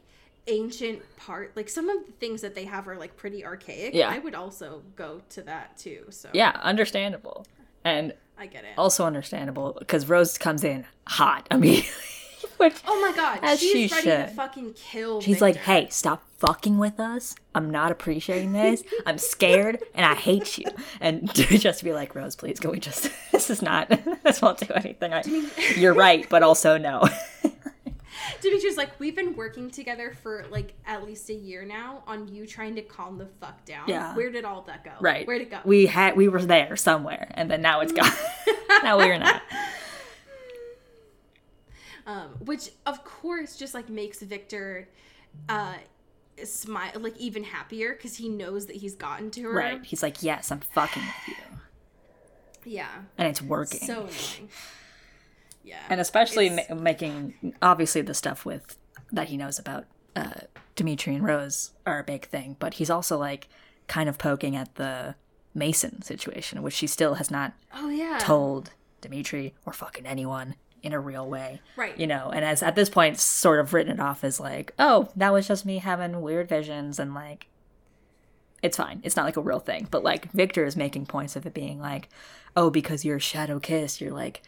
ancient 0.47 1.01
part, 1.17 1.55
like 1.55 1.69
some 1.69 1.89
of 1.89 2.05
the 2.05 2.11
things 2.13 2.41
that 2.41 2.55
they 2.55 2.65
have 2.65 2.87
are 2.87 2.97
like 2.97 3.15
pretty 3.15 3.45
archaic. 3.45 3.93
Yeah. 3.93 4.09
I 4.09 4.19
would 4.19 4.35
also 4.35 4.81
go 4.95 5.21
to 5.29 5.41
that 5.43 5.77
too. 5.77 6.05
So 6.09 6.29
Yeah, 6.33 6.57
understandable. 6.61 7.45
And 7.83 8.13
I 8.37 8.47
get 8.47 8.63
it. 8.63 8.71
also 8.77 9.05
understandable 9.05 9.75
because 9.77 10.07
Rose 10.09 10.37
comes 10.37 10.63
in 10.63 10.85
hot 11.07 11.47
immediately. 11.51 11.89
Which 12.59 12.75
Oh 12.85 12.99
my 12.99 13.15
god, 13.15 13.57
she's 13.57 13.89
she 13.89 13.95
ready 13.95 14.27
to 14.27 14.27
fucking 14.35 14.73
kill. 14.73 15.21
she's 15.21 15.39
like, 15.41 15.55
hey, 15.55 15.87
stop 15.89 16.23
fucking 16.39 16.77
with 16.77 16.99
us. 16.99 17.35
I'm 17.55 17.69
not 17.69 17.89
appreciating 17.91 18.51
this. 18.51 18.83
I'm 19.05 19.17
scared 19.17 19.81
and 19.95 20.05
I 20.05 20.13
hate 20.13 20.57
you. 20.57 20.65
And 20.99 21.33
just 21.33 21.85
be 21.85 21.93
like, 21.93 22.15
Rose, 22.15 22.35
please, 22.35 22.59
can 22.59 22.71
we 22.71 22.79
just, 22.81 23.11
this 23.31 23.49
is 23.49 23.61
not, 23.61 23.87
this 24.23 24.41
won't 24.41 24.57
do 24.59 24.73
anything. 24.73 25.13
I, 25.13 25.23
you're 25.77 25.93
right, 25.93 26.27
but 26.29 26.43
also 26.43 26.77
no. 26.77 27.07
Dimitri's 28.41 28.75
like, 28.77 28.99
we've 28.99 29.15
been 29.15 29.37
working 29.37 29.71
together 29.71 30.11
for 30.21 30.45
like 30.49 30.73
at 30.85 31.05
least 31.05 31.29
a 31.29 31.33
year 31.33 31.63
now 31.63 32.03
on 32.07 32.27
you 32.27 32.45
trying 32.45 32.75
to 32.75 32.81
calm 32.81 33.17
the 33.17 33.25
fuck 33.39 33.63
down. 33.63 33.87
Yeah. 33.87 34.13
Where 34.15 34.31
did 34.31 34.43
all 34.43 34.63
that 34.63 34.83
go? 34.83 34.91
right. 34.99 35.25
Where'd 35.25 35.41
it 35.41 35.49
go? 35.49 35.59
We 35.63 35.85
had, 35.85 36.17
we 36.17 36.27
were 36.27 36.41
there 36.41 36.75
somewhere 36.75 37.31
and 37.35 37.49
then 37.49 37.61
now 37.61 37.79
it's 37.79 37.93
gone. 37.93 38.11
now 38.83 38.97
we're 38.97 39.17
not. 39.17 39.41
Um, 42.05 42.29
which 42.39 42.71
of 42.85 43.03
course 43.03 43.55
just 43.55 43.73
like 43.73 43.89
makes 43.89 44.21
Victor 44.21 44.87
uh 45.47 45.75
smile 46.43 46.91
like 46.99 47.17
even 47.17 47.43
happier 47.43 47.93
because 47.93 48.15
he 48.15 48.29
knows 48.29 48.65
that 48.67 48.77
he's 48.77 48.95
gotten 48.95 49.31
to 49.31 49.43
her. 49.43 49.53
Right. 49.53 49.83
He's 49.83 50.03
like, 50.03 50.23
yes, 50.23 50.51
I'm 50.51 50.61
fucking 50.61 51.03
with 51.03 51.37
you. 51.37 52.71
Yeah. 52.73 52.89
And 53.17 53.27
it's 53.27 53.41
working. 53.41 53.81
So 53.81 54.01
annoying. 54.01 54.49
Yeah. 55.63 55.83
and 55.89 55.99
especially 56.01 56.49
ma- 56.49 56.75
making 56.75 57.53
obviously 57.61 58.01
the 58.01 58.13
stuff 58.13 58.45
with 58.45 58.77
that 59.11 59.27
he 59.27 59.37
knows 59.37 59.59
about 59.59 59.85
uh, 60.15 60.41
Dimitri 60.75 61.15
and 61.15 61.23
Rose 61.23 61.71
are 61.85 61.99
a 61.99 62.03
big 62.03 62.25
thing, 62.25 62.55
but 62.59 62.75
he's 62.75 62.89
also 62.89 63.17
like 63.17 63.47
kind 63.87 64.09
of 64.09 64.17
poking 64.17 64.55
at 64.55 64.75
the 64.75 65.15
Mason 65.53 66.01
situation, 66.01 66.61
which 66.61 66.73
she 66.73 66.87
still 66.87 67.15
has 67.15 67.29
not 67.29 67.53
oh 67.73 67.89
yeah. 67.89 68.17
told 68.19 68.71
Dimitri 69.01 69.53
or 69.65 69.73
fucking 69.73 70.05
anyone 70.05 70.55
in 70.83 70.93
a 70.93 70.99
real 70.99 71.27
way, 71.27 71.61
Right. 71.75 71.97
You 71.97 72.07
know, 72.07 72.31
and 72.33 72.43
as 72.45 72.63
at 72.63 72.75
this 72.75 72.89
point, 72.89 73.19
sort 73.19 73.59
of 73.59 73.73
written 73.73 73.93
it 73.93 73.99
off 73.99 74.23
as 74.23 74.39
like, 74.39 74.73
oh, 74.79 75.09
that 75.15 75.33
was 75.33 75.47
just 75.47 75.65
me 75.65 75.79
having 75.79 76.21
weird 76.21 76.49
visions, 76.49 76.99
and 76.99 77.13
like, 77.13 77.47
it's 78.61 78.77
fine. 78.77 79.01
It's 79.03 79.15
not 79.15 79.25
like 79.25 79.37
a 79.37 79.41
real 79.41 79.59
thing, 79.59 79.87
but 79.89 80.03
like 80.03 80.31
Victor 80.31 80.65
is 80.65 80.75
making 80.75 81.05
points 81.05 81.35
of 81.35 81.45
it 81.45 81.53
being 81.53 81.79
like, 81.79 82.09
oh, 82.55 82.69
because 82.69 83.05
you're 83.05 83.19
shadow 83.19 83.59
kiss, 83.59 84.01
you're 84.01 84.13
like 84.13 84.41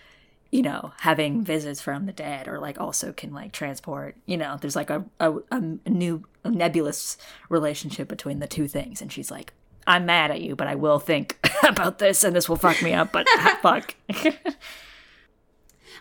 you 0.52 0.62
know, 0.62 0.92
having 1.00 1.44
visits 1.44 1.80
from 1.80 2.06
the 2.06 2.12
dead 2.12 2.48
or 2.48 2.60
like 2.60 2.80
also 2.80 3.14
can 3.14 3.34
like 3.34 3.54
transport, 3.54 4.18
you 4.26 4.36
know, 4.36 4.58
there's 4.60 4.76
like 4.76 4.90
a, 4.90 5.06
a, 5.20 5.34
a 5.50 5.90
new 5.90 6.26
a 6.44 6.52
nebulous 6.52 7.18
relationship 7.48 8.10
between 8.10 8.40
the 8.40 8.48
two 8.48 8.68
things. 8.68 9.02
And 9.02 9.12
she's 9.12 9.32
like, 9.32 9.54
I'm 9.88 10.06
mad 10.06 10.30
at 10.30 10.42
you, 10.42 10.56
but 10.56 10.68
I 10.68 10.76
will 10.76 11.00
think 11.00 11.38
about 11.64 12.00
this 12.00 12.24
and 12.26 12.36
this 12.36 12.50
will 12.50 12.58
fuck 12.58 12.82
me 12.82 12.94
up, 12.94 13.14
but 13.14 13.28
fuck. 13.62 13.96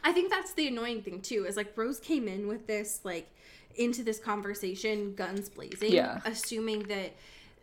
I 0.03 0.13
think 0.13 0.31
that's 0.31 0.53
the 0.53 0.69
annoying 0.69 1.03
thing 1.03 1.21
too, 1.21 1.45
is 1.47 1.57
like 1.57 1.73
Rose 1.77 2.01
came 2.01 2.29
in 2.29 2.49
with 2.49 2.67
this 2.67 3.01
like 3.05 3.29
into 3.77 4.03
this 4.03 4.19
conversation 4.19 5.15
guns 5.15 5.49
blazing, 5.49 5.93
Yeah. 5.93 6.21
assuming 6.25 6.85
that 6.85 7.15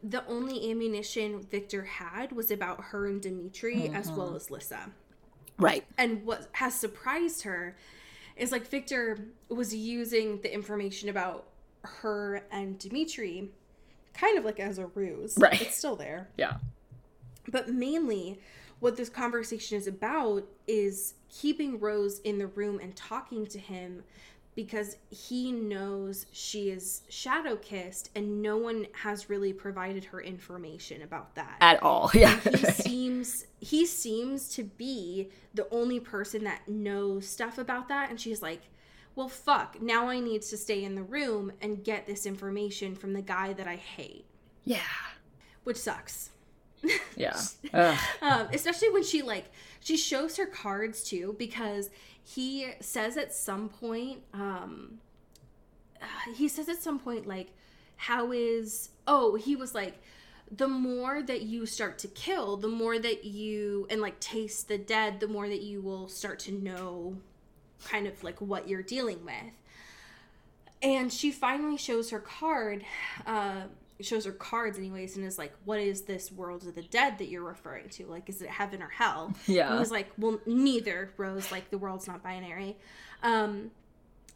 the 0.04 0.26
only 0.28 0.72
ammunition 0.72 1.42
Victor 1.42 1.84
had 1.84 2.32
was 2.32 2.52
about 2.52 2.82
her 2.86 3.08
and 3.08 3.22
Dimitri 3.22 3.90
as 3.90 4.10
well 4.12 4.28
mm-hmm. 4.28 4.36
as 4.36 4.52
Lissa. 4.52 4.92
right. 5.58 5.84
And 5.98 6.24
what 6.26 6.48
has 6.54 6.76
surprised 6.76 7.42
her 7.44 7.76
is 8.36 8.52
like 8.52 8.68
Victor 8.68 9.18
was 9.50 9.74
using 9.74 10.40
the 10.42 10.54
information 10.54 11.10
about 11.10 11.48
her 11.84 12.44
and 12.52 12.78
Dimitri 12.78 13.50
kind 14.14 14.38
of 14.38 14.46
like 14.46 14.60
as 14.60 14.78
a 14.78 14.86
ruse. 14.88 15.36
Right. 15.38 15.60
It's 15.62 15.78
still 15.78 15.96
there. 15.96 16.30
Yeah. 16.38 16.58
But 17.50 17.70
mainly, 17.70 18.40
what 18.80 18.96
this 18.96 19.10
conversation 19.10 19.78
is 19.78 19.88
about 19.88 20.44
is 20.68 21.16
keeping 21.30 21.80
Rose 21.80 22.20
in 22.20 22.38
the 22.38 22.48
room 22.48 22.80
and 22.80 22.96
talking 22.96 23.46
to 23.48 23.60
him 23.60 24.04
because 24.58 24.98
he 25.12 25.52
knows 25.52 26.26
she 26.32 26.72
is 26.72 27.04
shadow 27.10 27.56
kissed 27.58 28.10
and 28.16 28.42
no 28.42 28.58
one 28.58 28.88
has 28.92 29.30
really 29.30 29.54
provided 29.54 30.04
her 30.04 30.20
information 30.20 31.04
about 31.04 31.36
that. 31.36 31.58
At 31.62 31.82
all. 31.84 32.10
Yeah. 32.14 32.40
he 32.40 32.58
seems 32.72 33.46
he 33.60 33.86
seems 33.86 34.50
to 34.56 34.64
be 34.64 35.30
the 35.54 35.68
only 35.72 36.00
person 36.00 36.44
that 36.46 36.68
knows 36.68 37.28
stuff 37.28 37.58
about 37.60 37.88
that 37.90 38.10
and 38.10 38.20
she's 38.20 38.42
like 38.42 38.62
well 39.16 39.28
fuck 39.28 39.82
now 39.82 40.08
i 40.08 40.20
need 40.20 40.44
to 40.44 40.56
stay 40.56 40.84
in 40.84 40.94
the 40.94 41.02
room 41.02 41.52
and 41.62 41.84
get 41.84 42.06
this 42.06 42.26
information 42.26 42.96
from 42.96 43.14
the 43.14 43.22
guy 43.22 43.52
that 43.54 43.68
i 43.68 43.76
hate 43.76 44.26
yeah. 44.64 44.78
which 45.64 45.78
sucks 45.78 46.30
Yeah. 47.16 47.40
Um, 47.74 48.48
especially 48.54 48.90
when 48.90 49.04
she 49.04 49.22
like 49.22 49.46
she 49.80 49.98
shows 49.98 50.38
her 50.38 50.46
cards 50.46 51.04
too 51.04 51.36
because 51.40 51.90
he 52.24 52.72
says 52.80 53.18
at 53.18 53.34
some 53.34 53.70
point 53.70 54.20
um 54.34 55.00
uh, 56.02 56.06
he 56.36 56.48
says 56.48 56.70
at 56.70 56.82
some 56.82 57.00
point 57.00 57.26
like 57.28 57.50
how 57.96 58.32
is 58.32 58.90
oh 59.08 59.36
he 59.36 59.56
was 59.56 59.74
like 59.74 59.98
the 60.52 60.68
more 60.68 61.22
that 61.24 61.42
you 61.42 61.66
start 61.66 61.98
to 62.00 62.08
kill 62.10 62.58
the 62.58 62.68
more 62.68 62.98
that 63.00 63.26
you 63.26 63.88
and 63.90 64.00
like 64.00 64.20
taste 64.20 64.68
the 64.68 64.78
dead 64.78 65.20
the 65.20 65.28
more 65.28 65.48
that 65.50 65.62
you 65.62 65.82
will 65.82 66.08
start 66.08 66.40
to 66.40 66.52
know 66.52 67.18
kind 67.86 68.08
of 68.08 68.24
like 68.24 68.40
what 68.40 68.68
you're 68.68 68.84
dealing 68.84 69.24
with 69.26 69.54
and 70.82 71.12
she 71.12 71.32
finally 71.32 71.78
shows 71.78 72.12
her 72.12 72.20
card 72.20 72.84
uh 73.26 73.62
shows 74.00 74.26
her 74.26 74.32
cards 74.32 74.78
anyways 74.78 75.16
and 75.18 75.26
is 75.26 75.38
like 75.38 75.54
what 75.66 75.80
is 75.80 76.02
this 76.04 76.32
world 76.32 76.64
of 76.68 76.76
the 76.76 76.84
dead 76.84 77.18
that 77.18 77.30
you're 77.30 77.44
referring 77.44 77.90
to 77.90 78.06
like 78.06 78.30
is 78.30 78.42
it 78.42 78.50
heaven 78.50 78.82
or 78.82 78.90
hell 78.90 79.34
Yeah. 79.48 79.66
and 79.66 79.74
he 79.74 79.80
was 79.80 79.92
like 79.92 80.08
well 80.18 80.40
neither 80.46 81.12
rose 81.18 81.52
like 81.52 81.70
the 81.72 81.78
world's 81.80 82.08
not 82.08 82.22
binary 82.22 82.78
um 83.24 83.72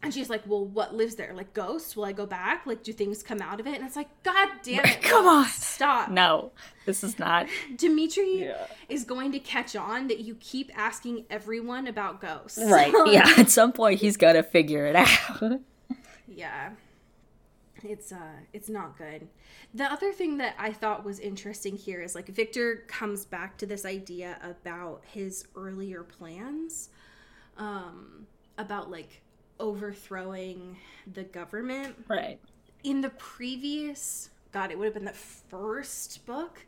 and 0.02 0.12
she's 0.12 0.28
like 0.28 0.42
well 0.48 0.64
what 0.64 0.96
lives 0.96 1.14
there 1.14 1.32
like 1.32 1.54
ghosts 1.54 1.94
will 1.94 2.04
i 2.04 2.10
go 2.10 2.26
back 2.26 2.66
like 2.66 2.82
do 2.82 2.92
things 2.92 3.22
come 3.22 3.40
out 3.40 3.60
of 3.60 3.68
it 3.68 3.76
and 3.76 3.84
it's 3.86 3.94
like 3.94 4.08
god 4.24 4.48
damn 4.64 4.84
it 4.84 5.00
Come 5.00 5.26
on. 5.28 5.46
stop 5.46 6.10
No, 6.10 6.50
this 6.84 7.04
is 7.04 7.20
not. 7.20 7.46
dimitri 7.76 8.40
Yeah. 8.46 8.66
is 8.88 9.04
going 9.04 9.30
to 9.30 9.38
catch 9.38 9.76
on 9.76 10.08
that 10.08 10.18
you 10.18 10.34
keep 10.40 10.76
asking 10.76 11.24
everyone 11.30 11.86
about 11.86 12.20
ghosts 12.20 12.58
Right. 12.60 12.92
Yeah. 13.06 13.32
At 13.38 13.48
some 13.50 13.72
point, 13.72 14.00
he's 14.00 14.16
got 14.16 14.32
to 14.32 14.42
figure 14.42 14.86
it 14.86 14.96
out. 14.96 15.60
yeah 16.26 16.70
it's 17.84 18.12
uh 18.12 18.36
it's 18.52 18.68
not 18.68 18.96
good 18.96 19.28
the 19.74 19.84
other 19.84 20.12
thing 20.12 20.36
that 20.38 20.54
i 20.58 20.72
thought 20.72 21.04
was 21.04 21.18
interesting 21.18 21.76
here 21.76 22.00
is 22.00 22.14
like 22.14 22.28
victor 22.28 22.84
comes 22.88 23.24
back 23.24 23.56
to 23.56 23.66
this 23.66 23.84
idea 23.84 24.38
about 24.42 25.02
his 25.06 25.46
earlier 25.56 26.02
plans 26.02 26.90
um 27.56 28.26
about 28.58 28.90
like 28.90 29.22
overthrowing 29.60 30.76
the 31.14 31.24
government 31.24 31.94
right. 32.08 32.38
in 32.84 33.00
the 33.00 33.10
previous 33.10 34.30
god 34.52 34.70
it 34.70 34.78
would 34.78 34.86
have 34.86 34.94
been 34.94 35.04
the 35.04 35.12
first 35.12 36.24
book 36.26 36.64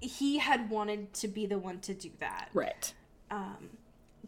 he 0.00 0.38
had 0.38 0.68
wanted 0.70 1.12
to 1.14 1.28
be 1.28 1.46
the 1.46 1.58
one 1.58 1.80
to 1.80 1.94
do 1.94 2.10
that 2.20 2.50
Right. 2.52 2.92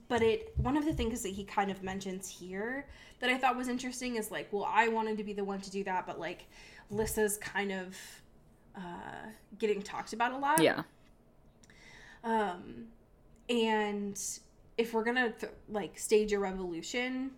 But 0.08 0.22
it 0.22 0.52
one 0.56 0.76
of 0.76 0.84
the 0.84 0.92
things 0.92 1.22
that 1.22 1.30
he 1.30 1.44
kind 1.44 1.70
of 1.70 1.82
mentions 1.82 2.28
here 2.28 2.86
that 3.20 3.30
I 3.30 3.38
thought 3.38 3.56
was 3.56 3.68
interesting 3.68 4.16
is 4.16 4.30
like, 4.30 4.48
well, 4.52 4.68
I 4.68 4.88
wanted 4.88 5.16
to 5.18 5.24
be 5.24 5.32
the 5.32 5.44
one 5.44 5.60
to 5.60 5.70
do 5.70 5.84
that, 5.84 6.06
but 6.06 6.20
like 6.20 6.46
Lissa's 6.90 7.38
kind 7.38 7.72
of 7.72 7.96
uh, 8.76 9.28
getting 9.58 9.82
talked 9.82 10.12
about 10.12 10.32
a 10.32 10.38
lot. 10.38 10.62
Yeah. 10.62 10.82
Um, 12.22 12.86
and 13.48 14.20
if 14.76 14.92
we're 14.92 15.04
gonna 15.04 15.30
th- 15.30 15.52
like 15.68 15.98
stage 15.98 16.32
a 16.32 16.38
revolution, 16.38 17.30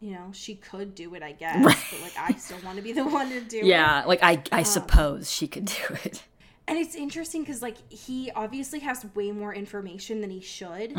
you 0.00 0.12
know, 0.12 0.30
she 0.32 0.54
could 0.54 0.94
do 0.94 1.14
it, 1.14 1.22
I 1.22 1.32
guess. 1.32 1.64
Right. 1.64 1.76
But 1.90 2.00
like, 2.00 2.16
I 2.18 2.32
still 2.38 2.58
want 2.64 2.76
to 2.76 2.82
be 2.82 2.92
the 2.92 3.04
one 3.04 3.30
to 3.30 3.40
do 3.40 3.58
it. 3.60 3.64
Yeah. 3.66 4.04
Like, 4.06 4.20
I, 4.22 4.42
I 4.52 4.62
suppose 4.62 5.30
she 5.30 5.48
could 5.48 5.64
do 5.66 5.96
it. 6.04 6.22
And 6.68 6.76
it's 6.78 6.94
interesting 6.94 7.42
because, 7.42 7.62
like, 7.62 7.76
he 7.90 8.30
obviously 8.32 8.78
has 8.80 9.04
way 9.14 9.32
more 9.32 9.54
information 9.54 10.20
than 10.20 10.30
he 10.30 10.40
should 10.40 10.90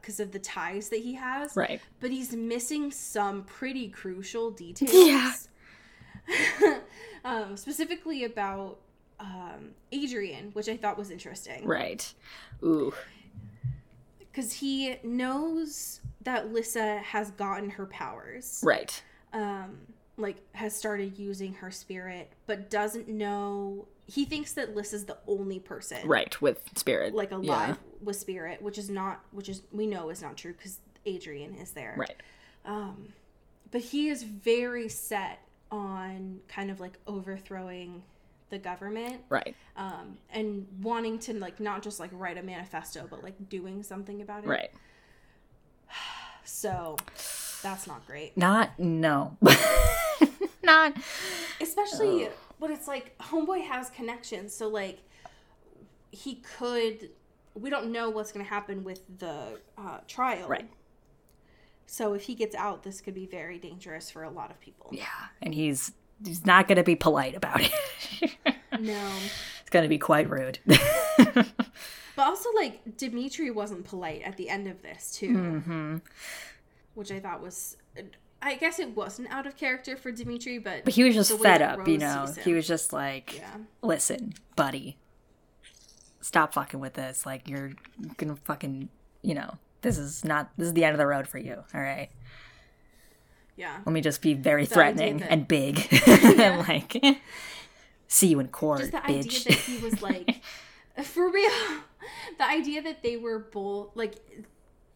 because 0.00 0.20
of 0.20 0.30
the 0.32 0.38
ties 0.38 0.90
that 0.90 1.00
he 1.00 1.14
has. 1.14 1.56
Right. 1.56 1.80
But 2.00 2.10
he's 2.10 2.32
missing 2.34 2.90
some 2.90 3.44
pretty 3.44 3.88
crucial 3.88 4.50
details. 4.50 5.48
Yeah. 6.28 6.78
um, 7.24 7.56
specifically 7.56 8.24
about 8.24 8.78
um, 9.18 9.70
Adrian, 9.90 10.50
which 10.52 10.68
I 10.68 10.76
thought 10.76 10.98
was 10.98 11.10
interesting. 11.10 11.66
Right. 11.66 12.12
Ooh. 12.62 12.92
because 14.18 14.52
he 14.52 14.96
knows 15.02 16.00
that 16.22 16.52
Lissa 16.52 16.98
has 16.98 17.30
gotten 17.32 17.70
her 17.70 17.86
powers, 17.86 18.60
Right. 18.64 19.02
um, 19.32 19.78
like 20.18 20.36
has 20.54 20.74
started 20.76 21.18
using 21.18 21.54
her 21.54 21.70
spirit, 21.70 22.30
but 22.46 22.68
doesn't 22.70 23.08
know. 23.08 23.88
He 24.10 24.24
thinks 24.24 24.52
that 24.54 24.74
Liz 24.74 24.92
is 24.92 25.04
the 25.04 25.18
only 25.26 25.58
person, 25.60 26.06
Right. 26.06 26.40
With 26.42 26.62
spirit. 26.76 27.14
like 27.14 27.30
alive 27.30 27.44
Yeah. 27.70 27.74
with 28.02 28.16
spirit, 28.16 28.60
which 28.62 28.76
is 28.78 28.90
not, 28.90 29.20
which 29.32 29.48
is 29.48 29.62
we 29.72 29.86
know 29.86 30.10
is 30.10 30.20
not 30.22 30.36
true 30.36 30.52
because 30.52 30.78
Adrian 31.06 31.54
is 31.54 31.70
there, 31.72 31.94
Right. 31.96 32.16
Um, 32.64 33.12
but 33.70 33.80
he 33.80 34.08
is 34.08 34.22
very 34.24 34.88
set 34.88 35.38
on 35.70 36.40
kind 36.48 36.70
of 36.70 36.80
like 36.80 36.98
overthrowing 37.06 38.02
the 38.50 38.58
government 38.58 39.22
Right. 39.28 39.54
um, 39.76 40.18
and 40.30 40.66
wanting 40.82 41.20
to 41.20 41.34
like 41.34 41.60
not 41.60 41.82
just 41.82 42.00
like 42.00 42.10
write 42.12 42.36
a 42.36 42.42
manifesto, 42.42 43.06
but 43.08 43.22
like 43.22 43.48
doing 43.48 43.82
something 43.84 44.20
about 44.22 44.42
it. 44.44 44.48
Right. 44.48 44.70
So 46.44 46.96
that's 47.62 47.86
not 47.86 48.04
great, 48.06 48.36
Not 48.36 48.76
no. 48.78 49.36
Not 50.62 50.94
especially 51.60 52.26
Oh. 52.26 52.32
When 52.60 52.70
it's 52.70 52.86
like 52.86 53.18
homeboy 53.18 53.62
has 53.66 53.90
connections. 53.90 54.54
So 54.54 54.68
like 54.68 55.00
he 56.12 56.36
could. 56.58 57.10
We 57.54 57.68
don't 57.68 57.90
know 57.90 58.10
what's 58.10 58.30
going 58.30 58.44
to 58.46 58.48
happen 58.48 58.84
with 58.84 59.02
the 59.18 59.58
uh, 59.76 59.98
trial. 60.06 60.46
Right. 60.48 60.70
So 61.86 62.14
if 62.14 62.22
he 62.22 62.36
gets 62.36 62.54
out, 62.54 62.84
this 62.84 63.00
could 63.00 63.14
be 63.14 63.26
very 63.26 63.58
dangerous 63.58 64.08
for 64.08 64.22
a 64.22 64.30
lot 64.30 64.52
of 64.52 64.60
people. 64.60 64.90
Yeah. 64.92 65.06
And 65.42 65.52
he's 65.52 65.90
he's 66.24 66.46
not 66.46 66.68
gonna 66.68 66.84
be 66.84 66.94
polite 66.94 67.34
about 67.36 67.60
it. 67.62 68.36
No. 68.78 69.10
it's 69.60 69.70
gonna 69.70 69.88
be 69.88 69.98
quite 69.98 70.30
rude. 70.30 70.60
But 72.16 72.26
also, 72.26 72.50
like, 72.54 72.98
Dimitri 72.98 73.50
wasn't 73.50 73.84
polite 73.84 74.22
at 74.22 74.36
the 74.36 74.50
end 74.50 74.66
of 74.66 74.82
this, 74.82 75.12
too. 75.12 75.32
hmm 75.60 75.96
Which 76.94 77.10
I 77.10 77.18
thought 77.18 77.40
was. 77.40 77.76
I 78.42 78.54
guess 78.56 78.78
it 78.78 78.96
wasn't 78.96 79.30
out 79.30 79.46
of 79.46 79.56
character 79.56 79.96
for 79.96 80.10
Dimitri, 80.10 80.58
but. 80.58 80.84
But 80.84 80.94
he 80.94 81.04
was 81.04 81.14
just 81.14 81.38
fed 81.40 81.60
up, 81.62 81.86
you 81.86 81.98
know. 81.98 82.26
He 82.42 82.54
was 82.54 82.66
just 82.66 82.92
like, 82.92 83.36
Yeah. 83.38 83.50
listen, 83.82 84.32
buddy, 84.56 84.96
stop 86.20 86.54
fucking 86.54 86.80
with 86.80 86.94
this. 86.94 87.26
Like, 87.26 87.48
you're 87.48 87.72
gonna 88.16 88.36
fucking, 88.36 88.88
you 89.22 89.34
know, 89.34 89.58
this 89.82 89.98
is 89.98 90.24
not, 90.24 90.50
this 90.56 90.68
is 90.68 90.74
the 90.74 90.84
end 90.84 90.92
of 90.94 90.98
the 90.98 91.06
road 91.06 91.28
for 91.28 91.38
you, 91.38 91.62
all 91.74 91.80
right? 91.80 92.08
Yeah. 93.56 93.76
Let 93.84 93.92
me 93.92 94.00
just 94.00 94.22
be 94.22 94.32
very 94.34 94.62
idea 94.62 94.74
threatening 94.74 95.18
that- 95.18 95.30
and 95.30 95.46
big. 95.46 95.86
and 96.06 96.58
like, 96.68 96.96
see 98.08 98.28
you 98.28 98.40
in 98.40 98.48
court, 98.48 98.80
Just 98.80 98.92
the 98.92 98.98
bitch. 98.98 99.06
idea 99.26 99.44
that 99.44 99.52
he 99.64 99.78
was 99.84 100.00
like. 100.02 100.42
for 101.04 101.30
real. 101.30 101.50
The 102.38 102.48
idea 102.48 102.80
that 102.82 103.02
they 103.02 103.16
were 103.18 103.38
both. 103.38 103.90
Like. 103.94 104.16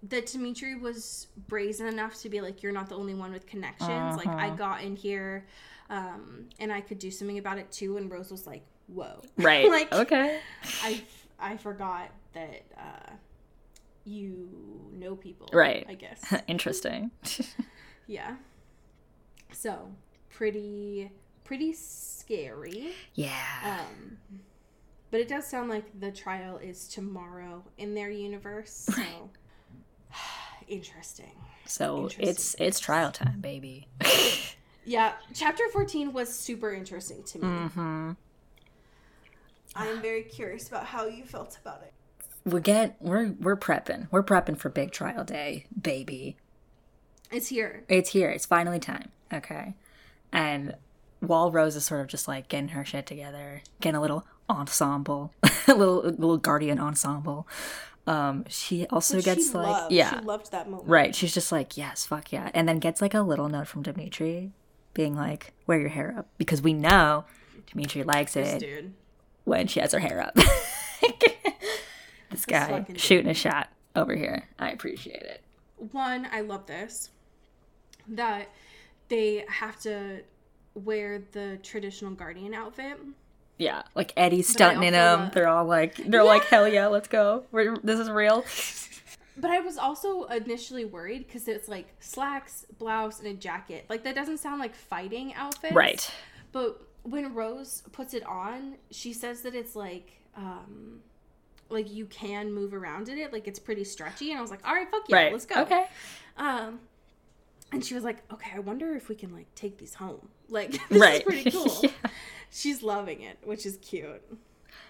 That 0.09 0.26
Dimitri 0.26 0.74
was 0.74 1.28
brazen 1.48 1.86
enough 1.86 2.20
to 2.22 2.28
be 2.28 2.40
like, 2.40 2.62
"You're 2.62 2.72
not 2.72 2.88
the 2.88 2.96
only 2.96 3.14
one 3.14 3.32
with 3.32 3.46
connections. 3.46 4.16
Like, 4.16 4.26
I 4.28 4.48
Uh-huh. 4.48 4.57
got 4.57 4.82
in 4.82 4.96
here, 4.96 5.46
um, 5.88 6.48
and 6.59 6.72
I 6.72 6.80
could 6.82 6.98
do 6.98 7.11
something 7.11 7.38
about 7.38 7.59
it 7.59 7.70
too." 7.72 7.96
And 7.96 8.11
Rose 8.11 8.30
was 8.30 8.46
like, 8.46 8.62
"Whoa, 8.88 9.20
right. 9.38 9.68
like, 9.68 9.92
okay. 9.92 10.40
I 10.82 11.02
I 11.38 11.57
forgot 11.57 12.11
that 12.34 12.62
uh, 12.76 13.12
you 14.05 14.48
know 14.92 15.16
people. 15.16 15.48
Right. 15.52 15.86
I 15.88 15.94
guess. 15.94 16.34
Interesting. 16.46 17.11
yeah. 18.07 18.36
So 19.52 19.90
pretty 20.28 21.11
pretty 21.44 21.72
scary. 21.72 22.92
yeah. 23.14 23.78
Um, 23.80 24.18
but 25.11 25.20
it 25.20 25.28
does 25.28 25.46
sound 25.46 25.68
like 25.70 25.98
the 26.00 26.11
trial 26.11 26.57
is 26.59 26.88
tomorrow 26.88 27.64
in 27.78 27.94
their 27.94 28.11
universe. 28.11 28.70
So 28.70 29.30
interesting. 30.68 31.32
so 31.66 32.04
interesting. 32.04 32.28
it's 32.28 32.56
it's 32.58 32.80
trial 32.80 33.10
time, 33.12 33.40
baby. 33.40 33.88
Yeah, 34.86 35.12
chapter 35.32 35.64
fourteen 35.72 36.12
was 36.12 36.28
super 36.28 36.70
interesting 36.70 37.22
to 37.22 37.38
me. 37.38 37.46
hmm 37.68 38.10
I 39.74 39.86
am 39.86 40.02
very 40.02 40.22
curious 40.22 40.68
about 40.68 40.84
how 40.84 41.06
you 41.06 41.24
felt 41.24 41.56
about 41.60 41.82
it. 41.82 41.92
We 42.44 42.60
get 42.60 42.96
we're 43.00 43.30
we're 43.40 43.56
prepping. 43.56 44.08
We're 44.10 44.22
prepping 44.22 44.58
for 44.58 44.68
big 44.68 44.92
trial 44.92 45.24
day, 45.24 45.64
baby. 45.80 46.36
It's 47.32 47.48
here. 47.48 47.84
It's 47.88 48.10
here. 48.10 48.28
It's 48.28 48.44
finally 48.44 48.78
time. 48.78 49.10
Okay. 49.32 49.74
And 50.32 50.74
while 51.20 51.50
Rose 51.50 51.76
is 51.76 51.86
sort 51.86 52.02
of 52.02 52.06
just 52.08 52.28
like 52.28 52.48
getting 52.48 52.68
her 52.68 52.84
shit 52.84 53.06
together, 53.06 53.62
getting 53.80 53.96
a 53.96 54.00
little 54.02 54.26
ensemble, 54.50 55.32
a 55.66 55.74
little 55.74 56.02
a 56.04 56.10
little 56.12 56.36
guardian 56.36 56.78
ensemble. 56.78 57.48
Um, 58.07 58.44
she 58.48 58.86
also 58.88 59.16
Which 59.16 59.24
gets 59.24 59.48
she 59.50 59.55
like 59.57 59.66
loved. 59.66 59.92
yeah, 59.92 60.18
she 60.20 60.24
loved 60.26 60.52
that 60.52 60.68
moment. 60.68 60.88
right. 60.88 61.14
She's 61.14 61.32
just 61.32 61.50
like 61.50 61.76
yes, 61.76 62.05
fuck 62.05 62.32
yeah, 62.32 62.50
and 62.55 62.68
then 62.68 62.78
gets 62.78 63.00
like 63.00 63.14
a 63.14 63.22
little 63.22 63.48
note 63.48 63.66
from 63.66 63.82
Dimitri, 63.82 64.52
being 64.92 65.16
like, 65.16 65.52
"Wear 65.66 65.80
your 65.80 65.88
hair 65.88 66.14
up," 66.18 66.28
because 66.36 66.61
we 66.61 66.74
know 66.74 67.24
Dimitri 67.72 68.02
likes 68.02 68.34
This 68.34 68.55
it 68.55 68.59
dude. 68.61 68.94
when 69.44 69.66
she 69.68 69.80
has 69.80 69.92
her 69.92 69.98
hair 70.00 70.20
up. 70.20 70.34
this 72.30 72.44
guy 72.46 72.84
shooting 72.96 73.28
a 73.30 73.34
shot 73.34 73.68
over 73.96 74.14
here. 74.14 74.48
I 74.59 74.70
appreciate 74.70 75.22
it. 75.22 75.42
one 75.92 76.26
i 76.32 76.40
love 76.40 76.66
this 76.66 77.11
that 78.09 78.48
they 79.09 79.44
have 79.48 79.78
to 79.80 80.20
wear 80.74 81.22
the 81.32 81.59
traditional 81.62 82.11
guardian 82.12 82.52
outfit 82.55 82.98
Yeah, 83.59 83.82
like 83.94 84.12
Eddie's 84.16 84.48
stunting 84.48 84.82
in 84.82 84.92
them. 84.94 85.30
They're 85.32 85.48
all 85.48 85.64
like, 85.64 85.96
they're 85.96 86.24
like, 86.24 86.44
hell 86.46 86.66
yeah, 86.66 86.88
let's 86.88 87.07
go. 87.09 87.44
We're, 87.52 87.76
this 87.78 88.00
is 88.00 88.11
real. 88.11 88.44
but 89.36 89.50
i 89.50 89.59
was 89.59 89.76
also 89.78 90.22
initially 90.26 90.84
worried 90.84 91.26
because 91.26 91.48
it's 91.48 91.66
like 91.66 91.88
slacks 91.98 92.64
blouse 92.78 93.18
and 93.18 93.26
a 93.26 93.34
jacket 93.34 93.84
like 93.88 94.05
that 94.05 94.14
doesn't 94.14 94.38
sound 94.38 94.61
like 94.61 94.72
fighting 94.76 95.34
outfits 95.34 95.74
Right. 95.74 96.09
but 96.52 96.80
when 97.02 97.34
rose 97.34 97.82
puts 97.90 98.14
it 98.14 98.24
on 98.26 98.76
she 98.92 99.12
says 99.12 99.42
that 99.42 99.57
it's 99.57 99.74
like 99.74 100.12
um 100.36 101.00
like 101.68 101.92
you 101.92 102.07
can 102.07 102.52
move 102.52 102.72
around 102.74 103.09
in 103.09 103.18
it 103.18 103.32
like 103.32 103.48
it's 103.48 103.59
pretty 103.59 103.82
stretchy 103.82 104.30
and 104.30 104.38
i 104.38 104.40
was 104.40 104.52
like 104.52 104.64
all 104.64 104.72
right 104.72 104.88
fuck 104.88 105.02
yeah 105.09 105.16
right. 105.16 105.32
let's 105.32 105.46
go 105.46 105.62
Okay. 105.62 105.86
Um, 106.36 106.78
and 107.72 107.84
she 107.84 107.94
was 107.94 108.05
like, 108.05 108.18
"Okay, 108.32 108.50
I 108.55 108.61
wonder 108.61 108.94
if 108.94 109.09
we 109.09 109.16
can 109.16 109.32
like 109.32 109.52
take 109.57 109.78
these 109.78 109.94
home. 109.94 110.28
Like, 110.48 110.70
this 110.88 111.00
right. 111.00 111.16
is 111.16 111.22
pretty 111.22 111.50
cool." 111.50 111.80
yeah. 111.82 111.90
She's 112.51 112.82
loving 112.82 113.20
it, 113.22 113.38
which 113.45 113.66
is 113.66 113.76
cute. 113.78 114.22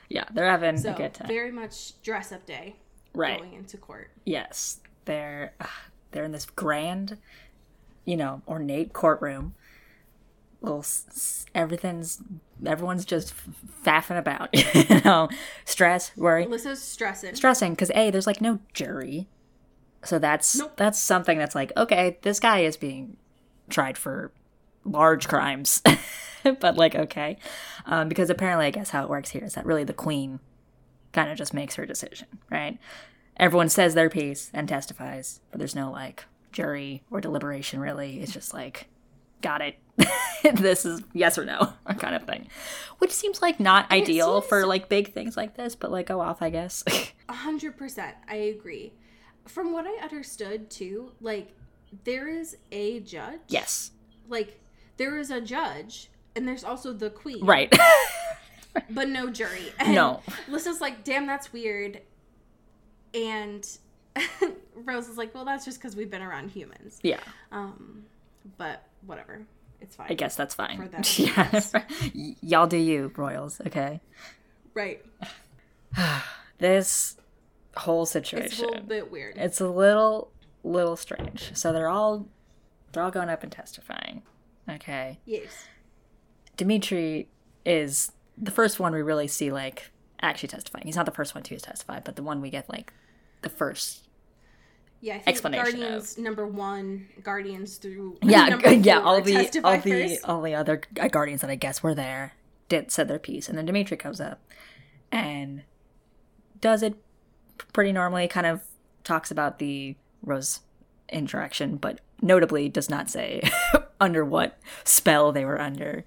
Yeah, 0.09 0.25
they're 0.33 0.51
having 0.51 0.77
So 0.79 0.93
a 0.93 0.97
good 0.97 1.15
time. 1.15 1.29
very 1.29 1.51
much 1.51 2.01
dress 2.03 2.31
up 2.33 2.45
day 2.47 2.77
Right. 3.15 3.39
going 3.39 3.55
into 3.55 3.77
court. 3.79 4.11
Yes. 4.25 4.81
They're 5.05 5.55
uh, 5.61 5.67
they're 6.13 6.25
in 6.25 6.33
this 6.33 6.47
grand, 6.47 7.19
you 8.05 8.17
know, 8.17 8.43
ornate 8.49 8.93
courtroom. 8.93 9.55
Little 10.63 10.79
s- 10.81 11.05
s- 11.11 11.47
everything's 11.55 12.23
everyone's 12.65 13.05
just 13.05 13.33
f- 13.33 13.49
faffing 13.85 14.17
about, 14.19 14.49
you 14.89 15.01
know, 15.05 15.29
stress, 15.67 16.17
worry, 16.17 16.47
Alyssa's 16.47 16.81
stressing. 16.81 17.35
stressing 17.35 17.73
because 17.73 17.91
a 17.95 18.11
there's 18.11 18.27
like 18.27 18.41
no 18.41 18.61
jury, 18.73 19.29
so 20.03 20.19
that's 20.19 20.57
Nope. 20.57 20.73
that's 20.77 20.99
something 20.99 21.37
that's 21.37 21.55
like 21.55 21.71
okay, 21.77 22.19
this 22.23 22.41
guy 22.41 22.61
is 22.61 22.79
being 22.79 23.19
tried 23.69 23.99
for 23.99 24.33
large 24.85 25.29
crimes, 25.29 25.83
but 26.61 26.77
like 26.77 26.95
okay, 26.95 27.39
um, 27.87 28.09
because 28.09 28.31
apparently 28.31 28.67
I 28.67 28.71
guess 28.71 28.91
how 28.91 29.03
it 29.05 29.09
works 29.11 29.31
here 29.31 29.45
is 29.45 29.55
that 29.55 29.67
really 29.67 29.85
the 29.85 29.93
queen 29.93 30.41
kind 31.13 31.31
of 31.31 31.39
just 31.39 31.55
makes 31.55 31.75
her 31.77 31.87
decision, 31.87 32.27
right? 32.51 32.79
Everyone 33.37 33.69
says 33.69 33.95
their 33.95 34.11
piece 34.11 34.51
and 34.55 34.69
testifies, 34.69 35.41
but 35.51 35.59
there's 35.59 35.75
no 35.75 35.91
like 35.91 36.25
jury 36.53 37.03
or 37.11 37.21
deliberation 37.21 37.81
really. 37.81 38.21
It's 38.21 38.33
just 38.33 38.55
like 38.55 38.89
got 39.43 39.61
it. 39.61 39.77
this 40.55 40.85
is 40.85 41.03
yes 41.13 41.39
or 41.39 41.45
no 41.45 41.73
kind 41.99 42.15
of 42.17 42.25
thing, 42.25 42.49
which 42.99 43.11
seems 43.13 43.41
like 43.43 43.61
not 43.61 43.87
it 43.93 44.03
ideal 44.03 44.41
seems- 44.41 44.49
for 44.49 44.67
like 44.67 44.89
big 44.89 45.13
things 45.13 45.37
like 45.37 45.57
this, 45.57 45.75
but 45.77 45.91
like 45.91 46.07
go 46.07 46.21
off, 46.21 46.43
I 46.43 46.51
guess. 46.51 46.83
A 47.29 47.33
hundred 47.33 47.77
percent, 47.77 48.17
I 48.29 48.37
agree. 48.37 48.93
From 49.47 49.73
what 49.73 49.87
I 49.87 50.03
understood 50.03 50.71
too, 50.71 51.13
like 51.21 51.53
there 52.05 52.29
is 52.29 52.57
a 52.73 53.01
judge. 53.01 53.41
yes, 53.49 53.93
Like 54.29 54.59
there 54.97 55.19
is 55.19 55.31
a 55.31 55.41
judge, 55.41 56.11
and 56.37 56.47
there's 56.49 56.65
also 56.65 56.93
the 56.93 57.11
queen. 57.11 57.45
right. 57.45 57.73
But 58.91 59.09
no 59.09 59.31
jury. 59.31 59.73
And 59.79 59.95
No. 59.95 60.21
Lissa's 60.49 60.81
like, 60.81 61.05
"Damn, 61.05 61.27
that's 61.29 61.53
weird." 61.53 62.01
And 63.15 63.65
Rose 64.75 65.07
is 65.09 65.17
like, 65.17 65.33
"Well, 65.33 65.45
that's 65.45 65.65
just 65.65 65.79
because 65.79 65.95
we've 65.95 66.11
been 66.11 66.23
around 66.23 66.51
humans." 66.51 66.99
yeah, 67.05 67.21
Um, 67.53 68.05
but 68.59 68.83
whatever, 69.07 69.43
it's 69.81 69.95
fine. 69.95 70.09
I 70.11 70.15
guess 70.15 70.35
that's 70.35 70.57
fine. 70.57 70.77
For 70.83 70.89
them, 70.89 71.03
yeah. 71.17 71.61
Y- 72.17 72.35
y'all 72.41 72.67
do 72.67 72.77
you, 72.77 73.13
royals. 73.17 73.61
Okay. 73.65 74.01
Right. 74.75 75.05
This 76.59 77.17
whole 77.77 78.07
situation. 78.07 78.47
It's 78.53 78.61
a 78.61 78.67
little 78.67 78.81
bit 78.87 79.11
weird. 79.11 79.37
it's 79.37 79.61
a 79.61 79.69
little 79.69 80.31
little 80.63 80.97
strange. 80.97 81.51
So 81.55 81.73
they're 81.73 81.89
all 81.89 82.29
they're 82.93 83.03
all 83.03 83.11
going 83.11 83.29
up 83.29 83.43
and 83.43 83.51
testifying. 83.53 84.23
Okay. 84.69 85.19
yes. 85.25 85.67
Dimitri 86.57 87.29
is 87.67 88.13
the 88.39 88.51
first 88.51 88.79
one 88.81 88.93
we 88.93 89.03
really 89.03 89.27
see 89.29 89.51
like 89.53 89.91
actually 90.23 90.49
testifying. 90.49 90.87
He's 90.87 90.97
not 90.97 91.07
the 91.07 91.13
first 91.13 91.35
one 91.35 91.43
to 91.45 91.57
testify, 91.59 92.01
but 92.01 92.17
the 92.17 92.23
one 92.23 92.41
we 92.41 92.51
get 92.51 92.69
like 92.69 92.93
the 93.43 93.49
first 93.49 94.09
Yeah, 95.01 95.15
I 95.15 95.19
think 95.19 95.29
explanation 95.29 95.83
of- 95.83 96.17
number 96.19 96.47
one, 96.47 97.09
Guardians 97.23 97.77
through 97.77 98.19
yeah, 98.23 98.59
yeah. 98.71 99.01
All 99.01 99.21
the 99.21 99.37
all 99.65 99.79
the 99.81 100.19
all 100.25 100.41
the 100.43 100.55
other 100.55 100.81
guardians 101.11 101.41
that 101.43 101.51
I 101.51 101.57
guess 101.57 101.83
were 101.83 101.95
there 101.95 102.35
did 102.69 102.91
said 102.91 103.09
their 103.09 103.19
piece, 103.19 103.49
and 103.49 103.59
then 103.59 103.67
Dimitri 103.67 103.97
comes 103.97 104.21
up 104.21 104.41
and 105.13 105.63
does 106.61 106.83
it 106.83 106.95
pretty 107.73 107.93
normally. 107.93 108.29
Kind 108.29 108.47
of 108.47 108.63
talks 109.03 109.31
about 109.31 109.59
the 109.59 109.97
Rose 110.23 110.61
interaction, 111.11 111.77
but 111.77 112.01
notably 112.23 112.69
does 112.69 112.89
not 112.91 113.11
say 113.11 113.43
under 114.01 114.25
what 114.25 114.59
spell 114.85 115.33
they 115.33 115.45
were 115.45 115.61
under. 115.61 116.05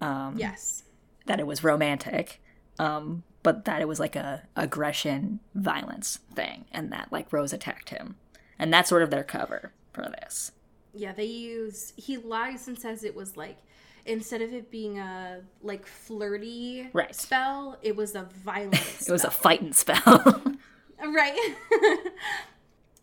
yes, 0.00 0.82
That 1.26 1.40
it 1.40 1.46
was 1.46 1.64
romantic, 1.64 2.40
um, 2.78 3.22
but 3.42 3.64
that 3.64 3.80
it 3.80 3.88
was 3.88 3.98
like 4.00 4.16
a 4.16 4.42
aggression, 4.56 5.40
violence 5.54 6.18
thing, 6.34 6.64
and 6.72 6.92
that 6.92 7.08
like 7.12 7.32
Rose 7.32 7.52
attacked 7.52 7.90
him, 7.90 8.16
and 8.58 8.72
that's 8.72 8.88
sort 8.88 9.02
of 9.02 9.10
their 9.10 9.24
cover 9.24 9.72
for 9.92 10.02
this. 10.20 10.52
yeah. 10.94 11.12
They 11.12 11.24
use 11.24 11.92
he 11.96 12.16
lies 12.16 12.68
and 12.68 12.78
says 12.78 13.02
it 13.04 13.14
was 13.16 13.36
like 13.36 13.58
instead 14.04 14.40
of 14.42 14.52
it 14.52 14.70
being 14.70 14.98
a 14.98 15.40
like 15.62 15.84
flirty 15.86 16.88
Right. 16.92 17.14
spell, 17.14 17.76
it 17.82 17.96
was 17.96 18.14
a 18.14 18.22
violent. 18.44 18.74
It 19.08 19.10
was 19.12 19.24
a 19.24 19.30
fighting 19.30 19.72
spell. 19.72 20.42
right. 21.04 21.54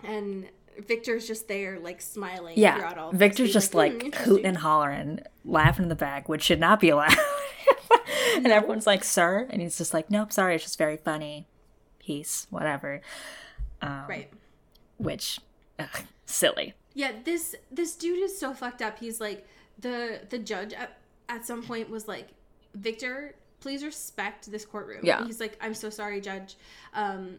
and 0.04 0.48
Victor's 0.80 1.28
just 1.28 1.48
there, 1.48 1.80
like 1.80 2.02
smiling. 2.02 2.58
Yeah, 2.58 2.78
throughout 2.78 2.98
all. 2.98 3.08
of 3.08 3.14
this, 3.14 3.20
Victor's 3.20 3.54
just 3.54 3.72
"Hmm, 3.72 3.78
like 3.80 3.94
interesting." 3.94 4.26
hooting 4.26 4.46
and 4.46 4.58
hollering, 4.58 5.20
laughing 5.46 5.84
in 5.84 5.90
the 5.90 5.96
back, 5.96 6.28
which 6.30 6.44
should 6.44 6.60
not 6.60 6.80
be 6.80 6.90
allowed. 6.90 7.16
and 8.36 8.48
everyone's 8.48 8.88
like, 8.88 9.04
"Sir," 9.04 9.48
and 9.50 9.62
he's 9.62 9.78
just 9.78 9.94
like, 9.94 10.10
"Nope, 10.10 10.32
sorry, 10.32 10.56
it's 10.56 10.64
just 10.64 10.78
very 10.78 10.98
funny." 10.98 11.48
Peace, 12.00 12.48
whatever. 12.50 13.02
right. 13.82 14.30
Which, 14.98 15.40
ugh, 15.80 16.02
silly. 16.26 16.74
Yeah, 16.94 17.12
this 17.24 17.56
this 17.72 17.96
dude 17.96 18.20
is 18.20 18.38
so 18.38 18.54
fucked 18.54 18.82
up. 18.82 19.00
He's 19.00 19.20
like 19.20 19.48
the 19.80 20.22
the 20.30 20.40
judge 20.40 20.74
at, 20.74 20.98
at 21.30 21.46
some 21.46 21.64
point 21.64 21.90
was 21.90 22.08
like, 22.08 22.30
Victor, 22.76 23.36
please 23.60 23.84
respect 23.84 24.52
this 24.52 24.66
courtroom. 24.66 25.02
Yeah. 25.04 25.20
And 25.20 25.28
he's 25.28 25.40
like, 25.40 25.58
I'm 25.62 25.74
so 25.74 25.90
sorry, 25.90 26.22
Judge. 26.22 26.56
Um, 26.94 27.38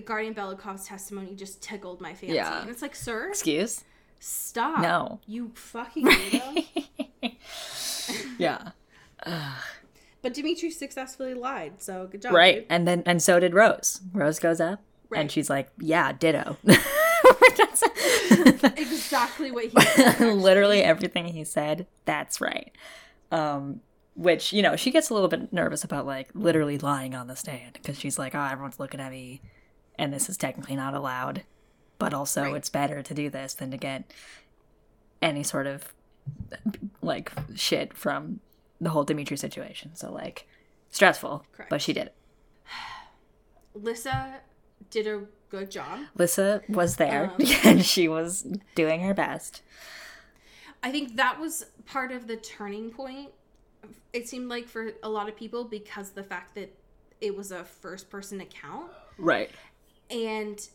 Guardian 0.00 0.34
Belikov's 0.34 0.86
testimony 0.86 1.34
just 1.34 1.62
tickled 1.62 2.00
my 2.00 2.14
fancy. 2.14 2.34
Yeah. 2.36 2.60
And 2.62 2.70
it's 2.70 2.82
like, 2.82 2.94
sir, 2.94 3.28
Excuse? 3.28 3.84
stop. 4.20 4.80
No. 4.80 5.20
You 5.26 5.50
fucking. 5.54 6.08
Yeah. 8.38 8.70
but 10.22 10.32
Dimitri 10.34 10.70
successfully 10.70 11.34
lied, 11.34 11.82
so 11.82 12.08
good 12.10 12.22
job. 12.22 12.32
Right, 12.32 12.56
dude. 12.60 12.66
and 12.70 12.88
then 12.88 13.02
and 13.04 13.22
so 13.22 13.38
did 13.40 13.52
Rose. 13.54 14.00
Rose 14.14 14.38
goes 14.38 14.60
up, 14.60 14.80
Right. 15.10 15.20
and 15.20 15.30
she's 15.30 15.50
like, 15.50 15.68
"Yeah, 15.78 16.12
ditto." 16.12 16.56
Exactly 18.76 19.50
what 19.50 19.64
he 19.66 19.80
said. 19.80 20.20
literally 20.34 20.82
everything 20.82 21.26
he 21.26 21.44
said 21.44 21.86
that's 22.04 22.40
right 22.40 22.72
um 23.32 23.80
which 24.14 24.52
you 24.52 24.62
know 24.62 24.76
she 24.76 24.90
gets 24.90 25.10
a 25.10 25.14
little 25.14 25.28
bit 25.28 25.52
nervous 25.52 25.84
about 25.84 26.06
like 26.06 26.28
literally 26.34 26.78
lying 26.78 27.14
on 27.14 27.26
the 27.26 27.36
stand 27.36 27.72
because 27.74 27.98
she's 27.98 28.18
like 28.18 28.34
oh 28.34 28.42
everyone's 28.44 28.78
looking 28.78 29.00
at 29.00 29.10
me 29.10 29.40
and 29.98 30.12
this 30.12 30.28
is 30.28 30.36
technically 30.36 30.76
not 30.76 30.94
allowed 30.94 31.42
but 31.98 32.14
also 32.14 32.42
Right. 32.42 32.54
it's 32.56 32.68
better 32.68 33.02
to 33.02 33.14
do 33.14 33.28
this 33.28 33.54
than 33.54 33.70
to 33.72 33.76
get 33.76 34.12
any 35.20 35.42
sort 35.42 35.66
of 35.66 35.92
like 37.02 37.32
shit 37.54 37.92
from 37.94 38.40
the 38.80 38.90
whole 38.90 39.04
dimitri 39.04 39.36
situation 39.36 39.94
so 39.94 40.12
like 40.12 40.46
stressful 40.90 41.44
Correct. 41.52 41.70
but 41.70 41.82
she 41.82 41.92
did 41.92 42.06
it 42.08 42.14
Lissa 43.74 44.40
did 44.90 45.06
a 45.06 45.22
good 45.50 45.70
job. 45.70 46.00
lissa 46.16 46.62
was 46.68 46.96
there 46.96 47.32
Um. 47.38 47.46
and 47.64 47.84
she 47.84 48.08
was 48.08 48.46
doing 48.74 49.00
her 49.00 49.14
best 49.14 49.62
I 50.82 50.92
think 50.92 51.16
that 51.16 51.40
was 51.40 51.66
part 51.86 52.12
of 52.12 52.28
the 52.28 52.36
turning 52.36 52.90
point. 52.92 53.30
It 54.12 54.28
seemed 54.28 54.48
like 54.48 54.68
for 54.68 54.92
a 55.02 55.08
lot 55.08 55.28
of 55.28 55.34
people 55.36 55.64
because 55.64 56.10
the 56.10 56.22
fact 56.22 56.54
that 56.54 56.72
it 57.20 57.36
was 57.36 57.50
a 57.50 57.64
first 57.64 58.08
person 58.08 58.40
account 58.40 58.88
right 59.18 59.50
and 60.10 60.66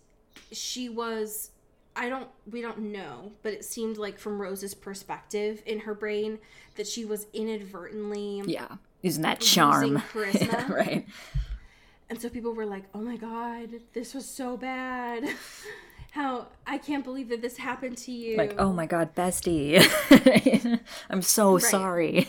she 0.52 0.90
was 0.90 1.52
I 1.96 2.10
don't 2.10 2.28
we 2.50 2.62
don't 2.62 2.80
know, 2.92 3.32
but 3.44 3.54
it 3.54 3.64
seemed 3.66 3.98
like 3.98 4.18
from 4.18 4.42
Rose's 4.42 4.74
perspective 4.74 5.62
in 5.66 5.80
her 5.82 5.94
brain 5.94 6.40
that 6.76 6.88
she 6.88 7.06
was 7.06 7.28
inadvertently 7.34 8.42
yeah 8.46 8.68
Isn't 9.04 9.22
that 9.24 9.40
charm 9.42 9.98
charisma. 10.14 10.70
right 10.70 11.06
and 12.10 12.22
so 12.22 12.30
people 12.30 12.54
were 12.54 12.66
like, 12.66 12.84
"Oh 12.94 13.00
my 13.02 13.16
god, 13.18 13.70
this 13.94 14.14
was 14.14 14.28
so 14.28 14.56
bad." 14.58 15.24
How 16.12 16.48
I 16.68 16.78
can't 16.78 17.04
believe 17.04 17.30
that 17.30 17.42
this 17.42 17.58
happened 17.58 17.98
to 18.00 18.12
you. 18.12 18.38
like 18.38 18.54
oh 18.60 18.72
my 18.72 18.86
god 18.86 19.16
bestie 19.16 19.82
i'm 21.10 21.24
so 21.24 21.58
sorry 21.58 22.28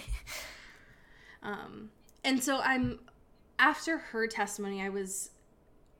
Um, 1.42 1.90
and 2.24 2.42
so 2.42 2.60
I'm 2.60 3.00
after 3.58 3.98
her 3.98 4.26
testimony, 4.26 4.82
I 4.82 4.88
was 4.88 5.30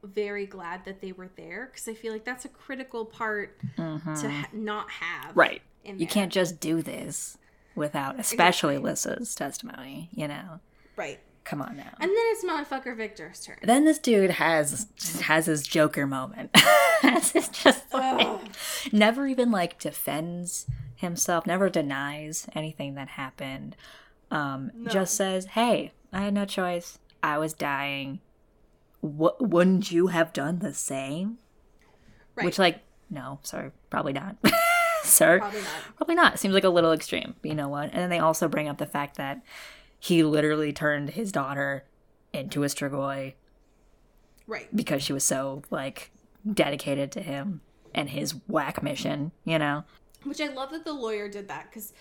very 0.05 0.47
glad 0.47 0.85
that 0.85 1.01
they 1.01 1.13
were 1.13 1.31
there 1.37 1.67
because 1.71 1.89
I 1.89 1.95
feel 1.95 2.13
like 2.13 2.25
that's 2.25 2.45
a 2.45 2.49
critical 2.49 3.05
part 3.05 3.59
to 3.77 3.83
ha- 4.31 4.49
not 4.53 4.91
have. 4.91 5.31
Mm-hmm. 5.31 5.39
right 5.41 5.63
you 5.85 6.07
can't 6.07 6.33
just 6.33 6.61
do 6.61 6.81
this 6.83 7.37
without 7.75 8.19
especially 8.19 8.79
lissa's 8.79 9.35
testimony 9.35 10.09
you 10.15 10.27
know 10.29 10.61
right. 10.97 11.19
come 11.45 11.61
on 11.61 11.77
now 11.77 11.91
And 12.01 12.09
then 12.11 12.17
it's 12.33 12.45
motherfucker 12.45 12.97
Victor's 12.97 13.41
turn. 13.41 13.59
then 13.63 13.85
this 13.85 13.99
dude 13.99 14.31
has 14.31 14.87
has 15.23 15.47
his 15.47 15.63
joker 15.67 16.07
moment 16.07 16.51
it's 17.03 17.33
just 17.63 17.93
like 17.93 18.27
Ugh. 18.27 18.41
never 18.93 19.27
even 19.27 19.51
like 19.51 19.79
defends 19.79 20.67
himself 20.97 21.47
never 21.47 21.69
denies 21.69 22.47
anything 22.55 22.95
that 22.95 23.09
happened 23.09 23.77
um 24.31 24.71
just 24.89 25.15
says 25.17 25.45
hey 25.47 25.93
i 26.13 26.23
had 26.23 26.33
no 26.33 26.45
choice 26.47 26.99
i 27.23 27.37
was 27.37 27.53
dying 27.53 28.21
w- 29.05 29.37
wouldn't 29.41 29.91
you 29.93 30.09
have 30.09 30.33
done 30.33 30.59
the 30.61 30.75
same 30.75 31.39
Right. 32.37 32.45
which 32.47 32.59
like 32.59 32.81
no 33.11 33.39
sorry 33.43 33.71
probably 33.91 34.13
not 34.13 34.37
sir 35.05 35.39
Probably 35.39 35.61
not. 35.61 35.71
Probably 35.97 36.15
not. 36.17 36.39
Seems 36.41 36.55
like 36.55 36.65
a 36.65 36.69
little 36.71 36.91
extreme. 36.93 37.35
But 37.43 37.49
you 37.51 37.55
know 37.55 37.69
what? 37.69 37.91
And 37.93 37.95
then 38.03 38.11
they 38.11 38.19
also 38.19 38.49
bring 38.49 38.69
up 38.69 38.79
the 38.79 38.87
fact 38.87 39.17
that 39.19 39.43
he 40.01 40.23
literally 40.25 40.73
turned 40.73 41.11
his 41.11 41.31
daughter 41.31 41.85
into 42.33 42.65
a 42.65 42.67
Strigoi 42.67 43.35
Right. 44.47 44.75
because 44.75 45.03
she 45.03 45.13
was 45.13 45.25
so 45.25 45.63
like 45.71 46.11
dedicated 46.53 47.13
to 47.13 47.21
him 47.23 47.61
and 47.95 48.09
his 48.11 48.35
whack 48.49 48.83
mission, 48.83 49.31
you 49.45 49.59
know? 49.59 49.85
Which 50.25 50.41
I 50.41 50.49
love 50.49 50.71
that 50.73 50.85
the 50.85 50.93
lawyer 50.93 51.29
did 51.29 51.49
that 51.49 51.67
because 51.71 51.93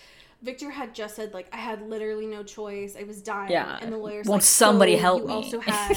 Victor 0.42 0.70
had 0.70 0.94
just 0.94 1.14
said 1.16 1.32
like 1.32 1.48
I 1.52 1.58
had 1.58 1.88
literally 1.88 2.26
no 2.26 2.42
choice. 2.42 2.96
I 2.98 3.04
was 3.04 3.22
dying. 3.22 3.50
Yeah. 3.52 3.78
And 3.80 3.92
the 3.92 3.98
lawyer's 3.98 4.26
Won't 4.26 4.40
like, 4.42 4.46
somebody 4.46 4.94
"So 4.96 5.00
help 5.02 5.20
you 5.22 5.28
me?" 5.28 5.32
also 5.34 5.60
had 5.60 5.96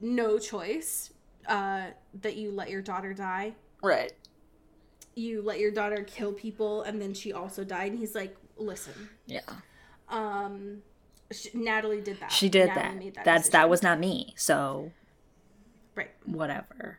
no 0.00 0.38
choice. 0.38 1.10
Uh, 1.46 1.86
that 2.20 2.36
you 2.36 2.50
let 2.50 2.68
your 2.68 2.82
daughter 2.82 3.14
die. 3.14 3.54
Right. 3.82 4.12
You 5.14 5.40
let 5.40 5.58
your 5.58 5.70
daughter 5.70 6.04
kill 6.06 6.32
people, 6.32 6.82
and 6.82 7.00
then 7.00 7.14
she 7.14 7.32
also 7.32 7.64
died. 7.64 7.92
And 7.92 7.98
he's 7.98 8.14
like, 8.14 8.36
"Listen, 8.58 9.08
Yeah. 9.26 9.40
um, 10.10 10.82
sh- 11.32 11.46
Natalie 11.54 12.02
did 12.02 12.20
that. 12.20 12.30
She 12.30 12.50
did 12.50 12.68
Natalie 12.68 12.82
that. 12.82 12.96
made 12.98 13.14
That's 13.24 13.44
decision." 13.44 13.52
that 13.52 13.70
was 13.70 13.82
not 13.82 13.98
me. 13.98 14.34
So 14.36 14.92
right. 15.94 16.10
whatever. 16.26 16.98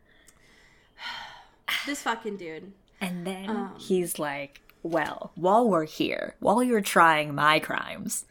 This 1.86 2.02
fucking 2.02 2.36
dude. 2.36 2.72
And 3.00 3.26
then 3.26 3.48
Um. 3.48 3.74
he's 3.78 4.18
like, 4.18 4.60
"Well, 4.82 5.30
while 5.36 5.68
we're 5.68 5.84
here, 5.86 6.34
while 6.40 6.62
you're 6.62 6.80
trying 6.80 7.34
my 7.34 7.58
crimes, 7.60 8.26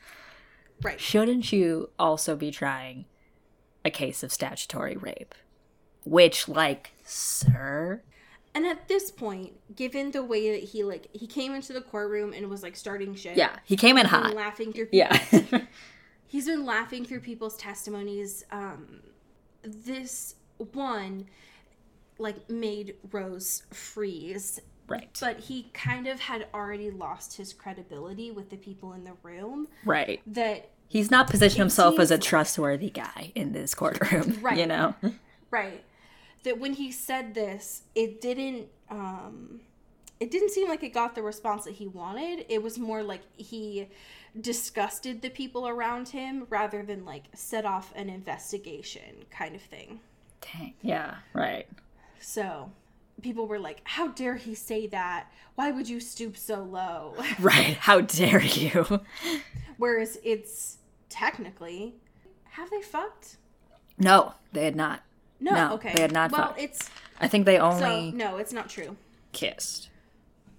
Right. 0.82 1.00
shouldn't 1.00 1.52
you 1.54 1.90
also 1.98 2.36
be 2.36 2.52
trying 2.52 3.06
a 3.90 3.92
case 3.92 4.24
of 4.24 4.32
statutory 4.32 4.96
rape?" 4.96 5.36
Which, 6.06 6.48
like, 6.48 6.92
sir, 7.04 8.02
And 8.56 8.66
at 8.66 8.88
this 8.88 9.12
point, 9.12 9.54
given 9.76 10.12
the 10.12 10.24
way 10.24 10.52
that 10.54 10.64
he 10.70 10.84
like 10.84 11.08
he 11.14 11.28
came 11.28 11.54
into 11.54 11.74
the 11.74 11.82
courtroom 11.82 12.34
and 12.34 12.50
was 12.50 12.64
like 12.64 12.76
starting 12.76 13.14
shit. 13.16 13.38
yeah, 13.38 13.58
he 13.66 13.76
came 13.76 13.98
in 13.98 14.06
hot. 14.06 14.34
laughing 14.34 14.74
through 14.74 14.88
Yeah, 14.92 15.16
he's 16.28 16.46
been 16.48 16.66
laughing 16.66 17.06
through 17.06 17.20
people's 17.20 17.58
testimonies 17.58 18.44
um 18.52 19.02
this 19.64 20.36
one 20.74 21.26
like 22.18 22.50
made 22.50 22.96
rose 23.12 23.64
freeze 23.72 24.60
right, 24.88 25.16
but 25.22 25.40
he 25.40 25.70
kind 25.74 26.08
of 26.08 26.20
had 26.20 26.48
already 26.54 26.90
lost 26.92 27.38
his 27.38 27.54
credibility 27.54 28.32
with 28.32 28.50
the 28.50 28.58
people 28.58 28.94
in 28.94 29.04
the 29.04 29.14
room 29.24 29.68
right. 29.86 30.22
that 30.28 30.70
He's 30.90 31.10
not 31.10 31.30
positioned 31.30 31.60
himself 31.60 32.00
as 32.00 32.12
a 32.12 32.18
trustworthy 32.18 32.90
guy 32.90 33.32
in 33.36 33.54
this 33.54 33.74
courtroom, 33.74 34.40
Right. 34.42 34.58
You 34.58 34.66
know, 34.66 34.96
right 35.50 35.84
that 36.44 36.60
when 36.60 36.74
he 36.74 36.92
said 36.92 37.34
this 37.34 37.84
it 37.96 38.22
didn't 38.22 38.68
um 38.90 39.60
it 40.20 40.32
didn't 40.32 40.50
seem 40.50 40.68
like 40.68 40.84
it 40.84 40.90
got 40.90 41.16
the 41.16 41.22
response 41.22 41.66
that 41.66 41.74
he 41.76 41.88
wanted 41.88 42.46
it 42.50 42.62
was 42.62 42.78
more 42.78 43.04
like 43.04 43.22
he 43.36 43.88
disgusted 44.40 45.22
the 45.22 45.30
people 45.30 45.68
around 45.68 46.10
him 46.10 46.46
rather 46.50 46.84
than 46.84 47.04
like 47.06 47.26
set 47.34 47.66
off 47.66 47.92
an 47.96 48.10
investigation 48.10 49.26
kind 49.30 49.56
of 49.56 49.62
thing 49.62 50.00
Dang. 50.42 50.74
Yeah, 50.82 51.16
right. 51.34 51.68
So, 52.22 52.72
people 53.22 53.48
were 53.48 53.60
like, 53.60 53.82
"How 53.84 54.08
dare 54.08 54.36
he 54.36 54.56
say 54.56 54.88
that? 54.88 55.32
Why 55.56 55.72
would 55.72 55.88
you 55.90 56.00
stoop 56.00 56.38
so 56.38 56.64
low?" 56.64 57.16
Right. 57.40 57.78
How 57.78 58.02
dare 58.02 58.42
you? 58.42 59.02
Whereas 59.78 60.18
it's 60.24 60.78
technically, 61.10 61.95
have 62.51 62.70
they 62.70 62.82
fucked? 62.82 63.38
No, 63.97 64.34
they 64.53 64.66
had 64.66 64.76
not. 64.76 65.03
No, 65.39 65.51
No, 65.53 65.74
okay. 65.76 65.93
they 65.95 66.01
had 66.01 66.12
not 66.12 66.32
Well, 66.32 66.47
fucked. 66.47 66.60
it's 66.62 66.89
I 67.20 67.28
think 67.28 67.45
they 67.45 67.57
so 67.57 67.64
only 67.64 68.12
no, 68.12 68.38
it's 68.38 68.53
not 68.53 68.70
true. 68.70 68.95
kissed. 69.32 69.89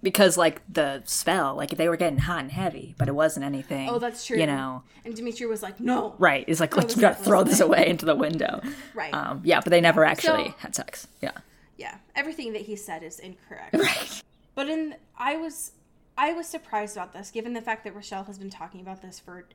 Because 0.03 0.35
like 0.35 0.61
the 0.71 1.03
spell, 1.05 1.53
like 1.55 1.71
they 1.77 1.87
were 1.87 1.95
getting 1.97 2.17
hot 2.19 2.39
and 2.39 2.51
heavy, 2.51 2.95
but 2.97 3.07
it 3.07 3.11
wasn't 3.13 3.45
anything. 3.45 3.87
Oh, 3.87 3.99
that's 3.99 4.25
true. 4.25 4.37
You 4.39 4.47
know, 4.47 4.81
And 5.05 5.15
Dimitri 5.15 5.45
was 5.45 5.61
like, 5.61 5.79
"No." 5.79 6.15
right? 6.17 6.43
It's 6.47 6.59
like 6.59 6.75
let's 6.75 6.95
gotta 6.95 7.15
throw 7.15 7.43
this 7.43 7.59
away 7.59 7.87
into 7.87 8.05
the 8.05 8.15
window. 8.15 8.61
Right. 8.95 9.13
Um, 9.13 9.41
yeah, 9.43 9.59
but 9.59 9.69
they 9.69 9.81
never 9.81 10.03
actually 10.03 10.49
So- 10.49 10.55
had 10.59 10.75
sex. 10.75 11.07
Yeah. 11.21 11.31
Yeah, 11.77 11.97
everything 12.15 12.53
that 12.53 12.63
he 12.63 12.75
said 12.75 13.03
is 13.03 13.19
incorrect. 13.19 13.75
Right. 13.77 14.23
But 14.55 14.69
in 14.69 14.95
I 15.17 15.35
was 15.37 15.73
I 16.17 16.33
was 16.33 16.47
surprised 16.47 16.97
about 16.97 17.13
this, 17.13 17.29
given 17.29 17.53
the 17.53 17.61
fact 17.61 17.83
that 17.83 17.95
Richelle 17.95 18.23
has 18.23 18.39
been 18.39 18.49
talking 18.49 18.81
about 18.81 19.01
this 19.03 19.19
for 19.19 19.45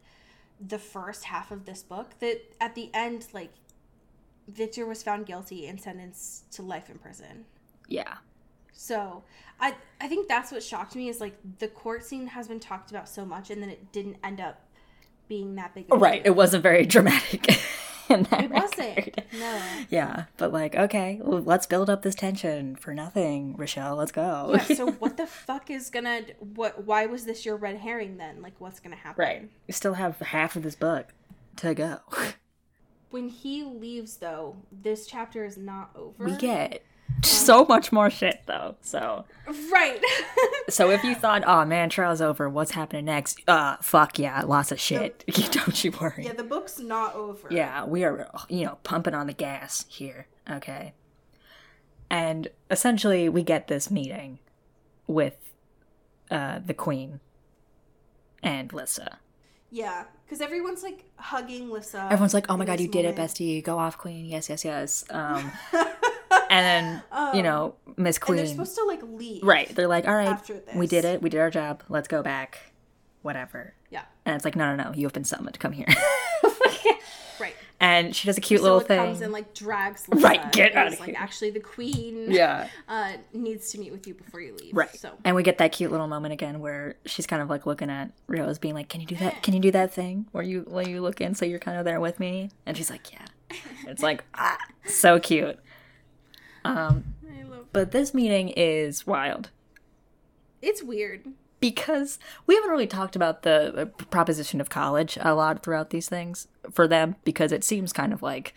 the 0.60 0.78
first 0.78 1.24
half 1.24 1.50
of 1.50 1.64
this 1.64 1.82
book. 1.82 2.18
That 2.20 2.40
at 2.60 2.74
the 2.74 2.90
end, 2.94 3.26
like 3.32 3.52
Victor 4.48 4.86
was 4.86 5.02
found 5.02 5.26
guilty 5.26 5.66
and 5.66 5.80
sentenced 5.80 6.50
to 6.52 6.62
life 6.62 6.88
in 6.90 6.98
prison. 6.98 7.44
Yeah. 7.88 8.14
So 8.72 9.24
I 9.60 9.74
I 10.00 10.08
think 10.08 10.28
that's 10.28 10.52
what 10.52 10.62
shocked 10.62 10.94
me 10.94 11.08
is 11.08 11.20
like 11.20 11.36
the 11.58 11.68
court 11.68 12.04
scene 12.04 12.26
has 12.28 12.48
been 12.48 12.60
talked 12.60 12.90
about 12.90 13.08
so 13.08 13.24
much, 13.24 13.50
and 13.50 13.62
then 13.62 13.70
it 13.70 13.92
didn't 13.92 14.16
end 14.22 14.40
up 14.40 14.60
being 15.28 15.54
that 15.56 15.74
big. 15.74 15.86
Of 15.90 15.98
a 15.98 16.00
Right. 16.00 16.22
It 16.24 16.36
wasn't 16.36 16.62
very 16.62 16.86
dramatic. 16.94 17.58
In 18.16 18.22
that 18.24 18.44
It 18.44 18.50
wasn't. 18.50 19.20
No. 19.38 19.62
Yeah, 19.90 20.24
but 20.36 20.52
like, 20.52 20.74
okay, 20.74 21.20
well, 21.22 21.40
let's 21.40 21.66
build 21.66 21.90
up 21.90 22.02
this 22.02 22.14
tension 22.14 22.76
for 22.76 22.94
nothing, 22.94 23.56
Richelle. 23.56 23.96
Let's 23.96 24.12
go. 24.12 24.52
Yeah, 24.54 24.76
so 24.76 24.90
what 24.98 25.16
the 25.16 25.26
fuck 25.26 25.70
is 25.70 25.90
gonna 25.90 26.22
what 26.38 26.84
why 26.84 27.06
was 27.06 27.24
this 27.24 27.44
your 27.44 27.56
red 27.56 27.78
herring 27.78 28.16
then? 28.16 28.42
Like 28.42 28.54
what's 28.58 28.80
gonna 28.80 28.96
happen? 28.96 29.22
right. 29.22 29.50
We 29.66 29.72
still 29.72 29.94
have 29.94 30.18
half 30.18 30.56
of 30.56 30.62
this 30.62 30.74
book 30.74 31.12
to 31.56 31.74
go. 31.74 31.98
When 33.10 33.28
he 33.28 33.62
leaves 33.64 34.16
though, 34.16 34.56
this 34.70 35.06
chapter 35.06 35.44
is 35.44 35.56
not 35.56 35.90
over. 35.94 36.24
We 36.24 36.36
get 36.36 36.82
so 37.22 37.64
much 37.64 37.92
more 37.92 38.10
shit 38.10 38.42
though. 38.46 38.76
So, 38.82 39.24
Right. 39.70 40.00
so 40.68 40.90
if 40.90 41.04
you 41.04 41.14
thought, 41.14 41.42
oh 41.46 41.64
man, 41.64 41.88
trial's 41.88 42.20
over, 42.20 42.48
what's 42.48 42.72
happening 42.72 43.04
next? 43.04 43.40
Uh, 43.48 43.76
fuck 43.80 44.18
yeah, 44.18 44.42
lots 44.42 44.72
of 44.72 44.80
shit. 44.80 45.24
Don't 45.52 45.84
you 45.84 45.92
worry. 46.00 46.24
yeah, 46.24 46.32
the 46.32 46.42
book's 46.42 46.78
not 46.78 47.14
over. 47.14 47.48
Yeah, 47.50 47.84
we 47.84 48.04
are, 48.04 48.28
you 48.48 48.64
know, 48.66 48.78
pumping 48.82 49.14
on 49.14 49.26
the 49.26 49.32
gas 49.32 49.84
here. 49.88 50.26
Okay. 50.50 50.92
And 52.10 52.48
essentially, 52.70 53.28
we 53.28 53.42
get 53.42 53.66
this 53.68 53.90
meeting 53.90 54.38
with 55.06 55.36
uh, 56.30 56.60
the 56.64 56.74
queen 56.74 57.20
and 58.42 58.72
Lissa. 58.72 59.18
Yeah. 59.70 60.04
Because 60.24 60.40
everyone's 60.40 60.82
like 60.82 61.04
hugging 61.16 61.70
Lissa. 61.70 62.08
Everyone's 62.10 62.34
like, 62.34 62.46
"Oh 62.48 62.56
my 62.56 62.64
god, 62.64 62.80
you 62.80 62.88
did 62.88 63.04
it, 63.04 63.16
moment. 63.16 63.30
bestie! 63.30 63.62
Go 63.62 63.78
off, 63.78 63.96
queen! 63.96 64.24
Yes, 64.26 64.48
yes, 64.48 64.64
yes." 64.64 65.04
Um, 65.10 65.52
and 66.50 67.02
then 67.12 67.34
you 67.34 67.42
know, 67.42 67.74
Miss 67.96 68.18
Queen. 68.18 68.38
And 68.38 68.46
they're 68.48 68.54
supposed 68.54 68.76
to 68.76 68.84
like 68.84 69.02
leave. 69.02 69.42
right? 69.42 69.68
They're 69.74 69.88
like, 69.88 70.06
"All 70.06 70.14
right, 70.14 70.38
we 70.74 70.86
did 70.86 71.04
it. 71.04 71.22
We 71.22 71.30
did 71.30 71.40
our 71.40 71.50
job. 71.50 71.82
Let's 71.88 72.08
go 72.08 72.22
back. 72.22 72.58
Whatever." 73.22 73.74
Yeah. 73.90 74.02
And 74.24 74.34
it's 74.36 74.44
like, 74.44 74.56
"No, 74.56 74.74
no, 74.74 74.82
no! 74.84 74.92
You 74.94 75.06
have 75.06 75.12
been 75.12 75.24
summoned. 75.24 75.58
Come 75.58 75.72
here." 75.72 75.86
Right. 77.38 77.54
and 77.80 78.16
she 78.16 78.26
does 78.26 78.38
a 78.38 78.40
cute 78.40 78.60
Priscilla 78.60 78.76
little 78.76 78.88
thing. 78.88 78.98
comes 78.98 79.20
and 79.20 79.30
like 79.30 79.52
drags 79.52 80.08
Lissa. 80.08 80.22
Right, 80.26 80.52
get 80.52 80.74
outta 80.74 80.92
is, 80.94 81.00
Like 81.00 81.10
here. 81.10 81.18
actually, 81.18 81.50
the 81.50 81.60
queen. 81.60 82.30
yeah. 82.30 82.68
Uh, 82.88 83.12
needs 83.34 83.70
to 83.72 83.78
meet 83.78 83.92
with 83.92 84.06
you 84.06 84.14
before 84.14 84.40
you 84.40 84.56
leave. 84.58 84.74
Right. 84.74 84.94
So. 84.98 85.10
And 85.22 85.36
we 85.36 85.42
get 85.42 85.58
that 85.58 85.72
cute 85.72 85.90
little 85.90 86.06
moment 86.08 86.32
again 86.32 86.60
where 86.60 86.94
she's 87.04 87.26
kind 87.26 87.42
of 87.42 87.50
like 87.50 87.66
looking 87.66 87.90
at 87.90 88.10
Rose 88.26 88.58
being 88.58 88.72
like, 88.72 88.88
Can 88.88 89.02
you 89.02 89.06
do 89.06 89.16
that? 89.16 89.42
Can 89.42 89.52
you 89.52 89.60
do 89.60 89.70
that 89.72 89.92
thing 89.92 90.24
where 90.32 90.42
you 90.44 90.60
where 90.66 90.88
you 90.88 91.02
look 91.02 91.20
in 91.20 91.34
so 91.34 91.44
you're 91.44 91.58
kind 91.58 91.76
of 91.78 91.84
there 91.84 92.00
with 92.00 92.18
me? 92.18 92.48
And 92.64 92.74
she's 92.74 92.88
like, 92.90 93.12
Yeah. 93.12 93.26
It's 93.86 94.02
like 94.02 94.24
ah, 94.34 94.56
so 94.86 95.20
cute. 95.20 95.58
Um 96.66 97.14
I 97.28 97.42
love. 97.44 97.66
but 97.72 97.90
this 97.92 98.12
meeting 98.14 98.48
is 98.50 99.06
wild 99.06 99.50
It's 100.62 100.82
weird. 100.82 101.26
because 101.60 102.18
we 102.46 102.54
haven't 102.54 102.70
really 102.70 102.86
talked 102.86 103.16
about 103.16 103.42
the 103.42 103.82
uh, 103.82 103.84
proposition 104.10 104.60
of 104.60 104.68
college 104.68 105.16
a 105.20 105.34
lot 105.34 105.62
throughout 105.62 105.90
these 105.90 106.08
things 106.08 106.48
for 106.70 106.86
them 106.88 107.16
because 107.24 107.52
it 107.52 107.64
seems 107.64 107.92
kind 107.92 108.12
of 108.12 108.22
like 108.22 108.54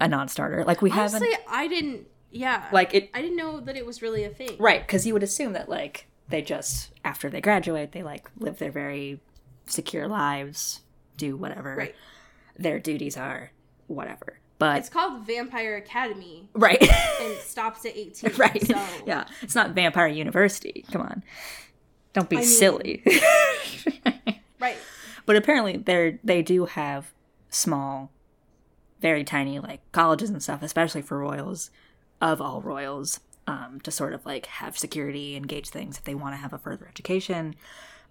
a 0.00 0.06
non-starter. 0.08 0.62
Like 0.64 0.82
we 0.82 0.90
haven't 0.90 1.24
I 1.48 1.68
didn't. 1.68 2.06
Yeah. 2.30 2.66
like 2.72 2.92
it 2.94 3.08
I 3.14 3.22
didn't 3.22 3.36
know 3.36 3.60
that 3.60 3.76
it 3.76 3.86
was 3.86 4.02
really 4.02 4.24
a 4.24 4.28
thing. 4.30 4.56
Right, 4.58 4.82
because 4.86 5.06
you 5.06 5.14
would 5.14 5.22
assume 5.22 5.52
that 5.54 5.68
like 5.70 6.06
they 6.28 6.42
just 6.42 6.90
after 7.04 7.30
they 7.30 7.40
graduate, 7.40 7.92
they 7.92 8.02
like 8.02 8.28
live 8.38 8.58
their 8.58 8.70
very 8.72 9.20
secure 9.66 10.06
lives, 10.08 10.80
do 11.16 11.36
whatever 11.36 11.74
Right. 11.76 11.94
their 12.58 12.78
duties 12.78 13.16
are, 13.16 13.52
whatever. 13.86 14.38
But 14.58 14.78
It's 14.78 14.88
called 14.88 15.26
Vampire 15.26 15.76
Academy 15.76 16.48
right, 16.54 16.80
and 16.80 17.32
it 17.32 17.42
stops 17.42 17.84
at 17.84 17.94
18. 17.96 18.32
right, 18.36 18.66
So 18.66 18.74
yeah, 19.06 19.26
it's 19.42 19.54
not 19.54 19.70
Vampire 19.72 20.06
University. 20.06 20.84
Come 20.90 21.02
on, 21.02 21.22
don't 22.14 22.28
be 22.30 22.36
I 22.38 22.40
mean- 22.40 22.48
silly. 22.48 23.02
Right. 24.58 24.76
but 25.26 25.36
apparently, 25.36 25.76
they 25.76 26.18
they 26.24 26.40
do 26.42 26.64
have 26.64 27.12
small, 27.50 28.10
very 29.00 29.22
tiny 29.22 29.58
like 29.58 29.80
colleges 29.92 30.30
and 30.30 30.42
stuff, 30.42 30.62
especially 30.62 31.02
for 31.02 31.18
royals, 31.18 31.70
of 32.22 32.40
all 32.40 32.62
royals, 32.62 33.20
um, 33.46 33.80
to 33.82 33.90
sort 33.90 34.14
of 34.14 34.24
like 34.24 34.46
have 34.46 34.78
security, 34.78 35.36
engage 35.36 35.68
things 35.68 35.98
if 35.98 36.04
they 36.04 36.14
want 36.14 36.32
to 36.34 36.38
have 36.38 36.54
a 36.54 36.58
further 36.58 36.86
education. 36.88 37.54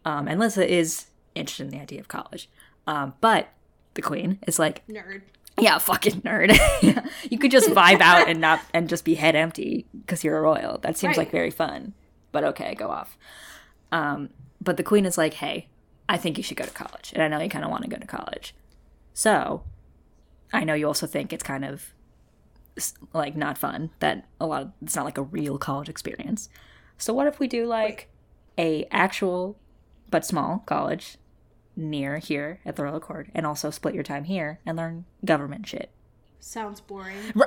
Um, 0.06 0.28
and 0.28 0.40
Lissa 0.40 0.72
is 0.72 1.08
interested 1.34 1.64
in 1.64 1.70
the 1.72 1.80
idea 1.82 2.00
of 2.00 2.08
college, 2.08 2.48
um, 2.86 3.16
but 3.22 3.50
the 3.96 4.04
queen 4.04 4.38
is 4.46 4.60
like, 4.60 4.86
Nerd. 4.88 5.24
Yeah, 5.60 5.78
fucking 5.78 6.22
nerd. 6.22 6.58
you 7.30 7.38
could 7.38 7.52
just 7.52 7.70
vibe 7.70 8.02
out 8.02 8.28
and 8.28 8.42
not 8.42 8.62
and 8.74 8.90
just 8.90 9.06
be 9.06 9.16
head 9.16 9.36
empty 9.36 9.86
because 10.02 10.24
you're 10.24 10.38
a 10.38 10.42
royal. 10.42 10.80
That 10.80 10.98
seems 10.98 11.18
like 11.18 11.32
very 11.32 11.52
fun. 11.52 11.94
But 12.32 12.44
okay, 12.44 12.76
go 12.76 12.90
off. 12.90 13.18
Um, 13.92 14.30
but 14.62 14.78
the 14.78 14.84
queen 14.84 15.06
is 15.06 15.18
like, 15.18 15.36
hey, 15.36 15.70
I 16.10 16.18
think 16.18 16.38
you 16.38 16.44
should 16.44 16.58
go 16.58 16.66
to 16.66 16.72
college, 16.72 17.14
and 17.14 17.24
I 17.24 17.28
know 17.28 17.42
you 17.42 17.50
kind 17.50 17.64
of 17.64 17.72
want 17.72 17.84
to 17.84 17.90
go 17.90 17.98
to 17.98 18.06
college. 18.06 18.54
So, 19.14 19.64
I 20.52 20.64
know 20.66 20.74
you 20.74 20.88
also 20.88 21.08
think 21.08 21.32
it's 21.32 21.44
kind 21.44 21.64
of 21.64 21.94
like 23.14 23.38
not 23.38 23.58
fun 23.58 23.92
that 24.00 24.28
a 24.40 24.46
lot 24.46 24.62
of 24.62 24.72
it's 24.82 24.96
not 24.96 25.06
like 25.06 25.18
a 25.18 25.24
real 25.24 25.58
college 25.58 25.88
experience. 25.88 26.50
So 26.98 27.14
what 27.14 27.28
if 27.28 27.40
we 27.40 27.48
do 27.48 27.66
like 27.66 28.10
a 28.58 28.86
actual 28.92 29.58
but 30.10 30.26
small 30.26 30.60
college 30.66 31.18
near 31.76 32.18
here 32.18 32.60
at 32.66 32.76
the 32.76 32.84
Royal 32.84 33.00
Court 33.00 33.30
and 33.34 33.46
also 33.46 33.70
split 33.70 33.96
your 33.96 34.04
time 34.04 34.26
here 34.26 34.60
and 34.66 34.78
learn 34.78 35.06
government 35.24 35.68
shit. 35.68 35.90
Sounds 36.40 36.80
boring. 36.82 37.18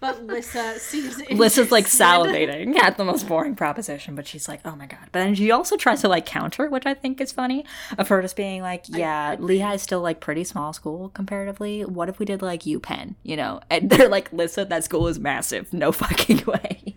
But 0.00 0.24
Lissa 0.24 0.78
seems 0.78 1.20
Lissa's 1.30 1.70
like 1.72 1.86
salivating 1.86 2.76
at 2.78 2.96
the 2.96 3.04
most 3.04 3.26
boring 3.26 3.56
proposition, 3.56 4.14
but 4.14 4.26
she's 4.26 4.48
like, 4.48 4.60
oh 4.64 4.76
my 4.76 4.86
god. 4.86 5.08
But 5.12 5.20
then 5.20 5.34
she 5.34 5.50
also 5.50 5.76
tries 5.76 6.00
to 6.02 6.08
like 6.08 6.26
counter, 6.26 6.68
which 6.68 6.86
I 6.86 6.94
think 6.94 7.20
is 7.20 7.32
funny, 7.32 7.64
of 7.96 8.08
her 8.08 8.22
just 8.22 8.36
being 8.36 8.62
like, 8.62 8.84
yeah, 8.88 9.36
Lehigh's 9.36 9.82
still 9.82 10.00
like 10.00 10.20
pretty 10.20 10.44
small 10.44 10.72
school 10.72 11.08
comparatively. 11.10 11.84
What 11.84 12.08
if 12.08 12.18
we 12.18 12.26
did 12.26 12.42
like 12.42 12.62
UPenn, 12.62 13.16
you 13.22 13.36
know? 13.36 13.60
And 13.70 13.90
they're 13.90 14.08
like, 14.08 14.32
Lissa, 14.32 14.64
that 14.66 14.84
school 14.84 15.08
is 15.08 15.18
massive. 15.18 15.72
No 15.72 15.90
fucking 15.92 16.44
way. 16.46 16.94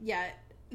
Yeah. 0.00 0.26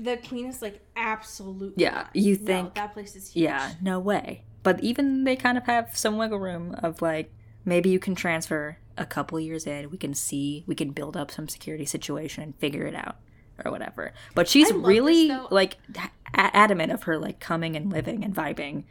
The 0.04 0.18
queen 0.18 0.48
is 0.48 0.62
like 0.62 0.82
absolutely. 0.96 1.84
Yeah, 1.84 1.92
not. 1.92 2.16
you 2.16 2.38
No, 2.40 2.46
think- 2.46 2.74
that 2.76 2.94
place 2.94 3.16
is 3.16 3.32
huge. 3.32 3.44
Yeah, 3.44 3.74
no 3.82 4.00
way. 4.00 4.44
But 4.64 4.80
even 4.84 5.24
they 5.24 5.36
kind 5.36 5.58
of 5.58 5.66
have 5.66 5.96
some 5.98 6.18
wiggle 6.18 6.40
room 6.40 6.76
of 6.80 7.02
like 7.02 7.32
maybe 7.66 7.90
you 7.90 8.00
can 8.00 8.16
transfer 8.16 8.78
a 8.98 9.06
couple 9.06 9.40
years 9.40 9.66
in, 9.66 9.90
we 9.90 9.98
can 9.98 10.14
see, 10.14 10.64
we 10.68 10.76
can 10.76 10.92
build 10.92 11.16
up 11.18 11.32
some 11.32 11.48
security 11.48 11.86
situation 11.86 12.44
and 12.44 12.56
figure 12.58 12.86
it 12.86 12.94
out 12.96 13.18
or 13.64 13.72
whatever. 13.72 14.14
But 14.36 14.48
she's 14.48 14.72
really 14.74 15.28
this, 15.30 15.42
like 15.52 15.78
a- 15.96 16.56
adamant 16.56 16.92
of 16.92 17.04
her 17.04 17.18
like 17.18 17.40
coming 17.40 17.76
and 17.76 17.92
living 17.92 18.24
and 18.24 18.36
vibing 18.36 18.84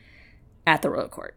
at 0.66 0.82
the 0.82 0.90
royal 0.90 1.08
court. 1.08 1.36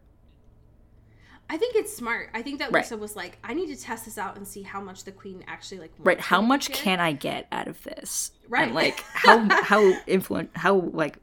I 1.50 1.56
think 1.58 1.76
it's 1.76 1.94
smart. 1.94 2.30
I 2.32 2.42
think 2.42 2.58
that 2.60 2.72
Right. 2.72 2.82
Lissa 2.84 2.96
was 2.96 3.14
like, 3.16 3.38
I 3.44 3.52
need 3.54 3.66
to 3.66 3.76
test 3.80 4.06
this 4.06 4.16
out 4.18 4.36
and 4.36 4.48
see 4.48 4.62
how 4.62 4.80
much 4.80 5.04
the 5.04 5.12
queen 5.12 5.44
actually 5.46 5.78
like. 5.80 5.92
Right, 5.98 6.18
how 6.20 6.40
much 6.40 6.70
can 6.72 7.00
I 7.00 7.12
get 7.12 7.46
out 7.52 7.68
of 7.68 7.82
this? 7.82 8.32
Right. 8.48 8.64
And 8.64 8.74
like 8.74 9.00
how 9.12 9.46
how 9.62 9.92
influent 10.06 10.50
how 10.56 10.76
like 10.76 11.18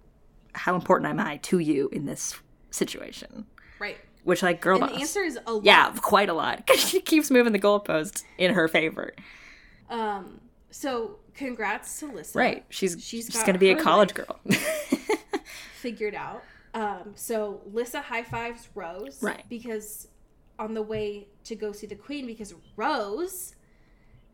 how 0.53 0.76
important 0.76 1.09
am 1.09 1.19
I 1.19 1.38
to 1.38 1.59
you 1.59 1.89
in 1.91 2.05
this 2.05 2.39
situation? 2.69 3.45
Right. 3.80 3.97
Which 4.24 4.43
like 4.43 4.61
girl 4.61 4.76
And 4.78 4.82
boss. 4.88 4.91
the 4.95 5.01
answer 5.01 5.22
is 5.24 5.39
a 5.47 5.53
lot. 5.53 5.63
Yeah, 5.65 5.91
quite 6.01 6.30
a 6.30 6.34
lot. 6.34 6.57
Because 6.57 6.80
she 6.88 7.01
keeps 7.01 7.32
moving 7.32 7.53
the 7.53 7.59
goalposts 7.59 8.24
in 8.38 8.53
her 8.53 8.67
favor. 8.67 9.13
Um. 9.89 10.39
So 10.69 11.17
congrats 11.34 11.99
to 11.99 12.05
Lissa. 12.05 12.38
Right. 12.38 12.65
She's 12.69 12.91
She's 13.03 13.26
she's, 13.26 13.43
gonna 13.43 13.57
be 13.57 13.72
a 13.72 13.76
college 13.76 14.13
girl. 14.13 14.39
Figured 15.74 16.13
out. 16.15 16.43
Um. 16.74 17.13
So 17.15 17.61
Lissa 17.74 18.01
high 18.01 18.24
fives 18.24 18.69
Rose. 18.76 19.17
Right. 19.22 19.43
Because 19.49 20.07
on 20.62 20.76
the 20.76 20.82
way 20.82 21.28
to 21.43 21.55
go 21.55 21.72
see 21.72 21.88
the 21.88 21.95
queen, 21.95 22.28
because 22.28 22.53
Rose 22.78 23.55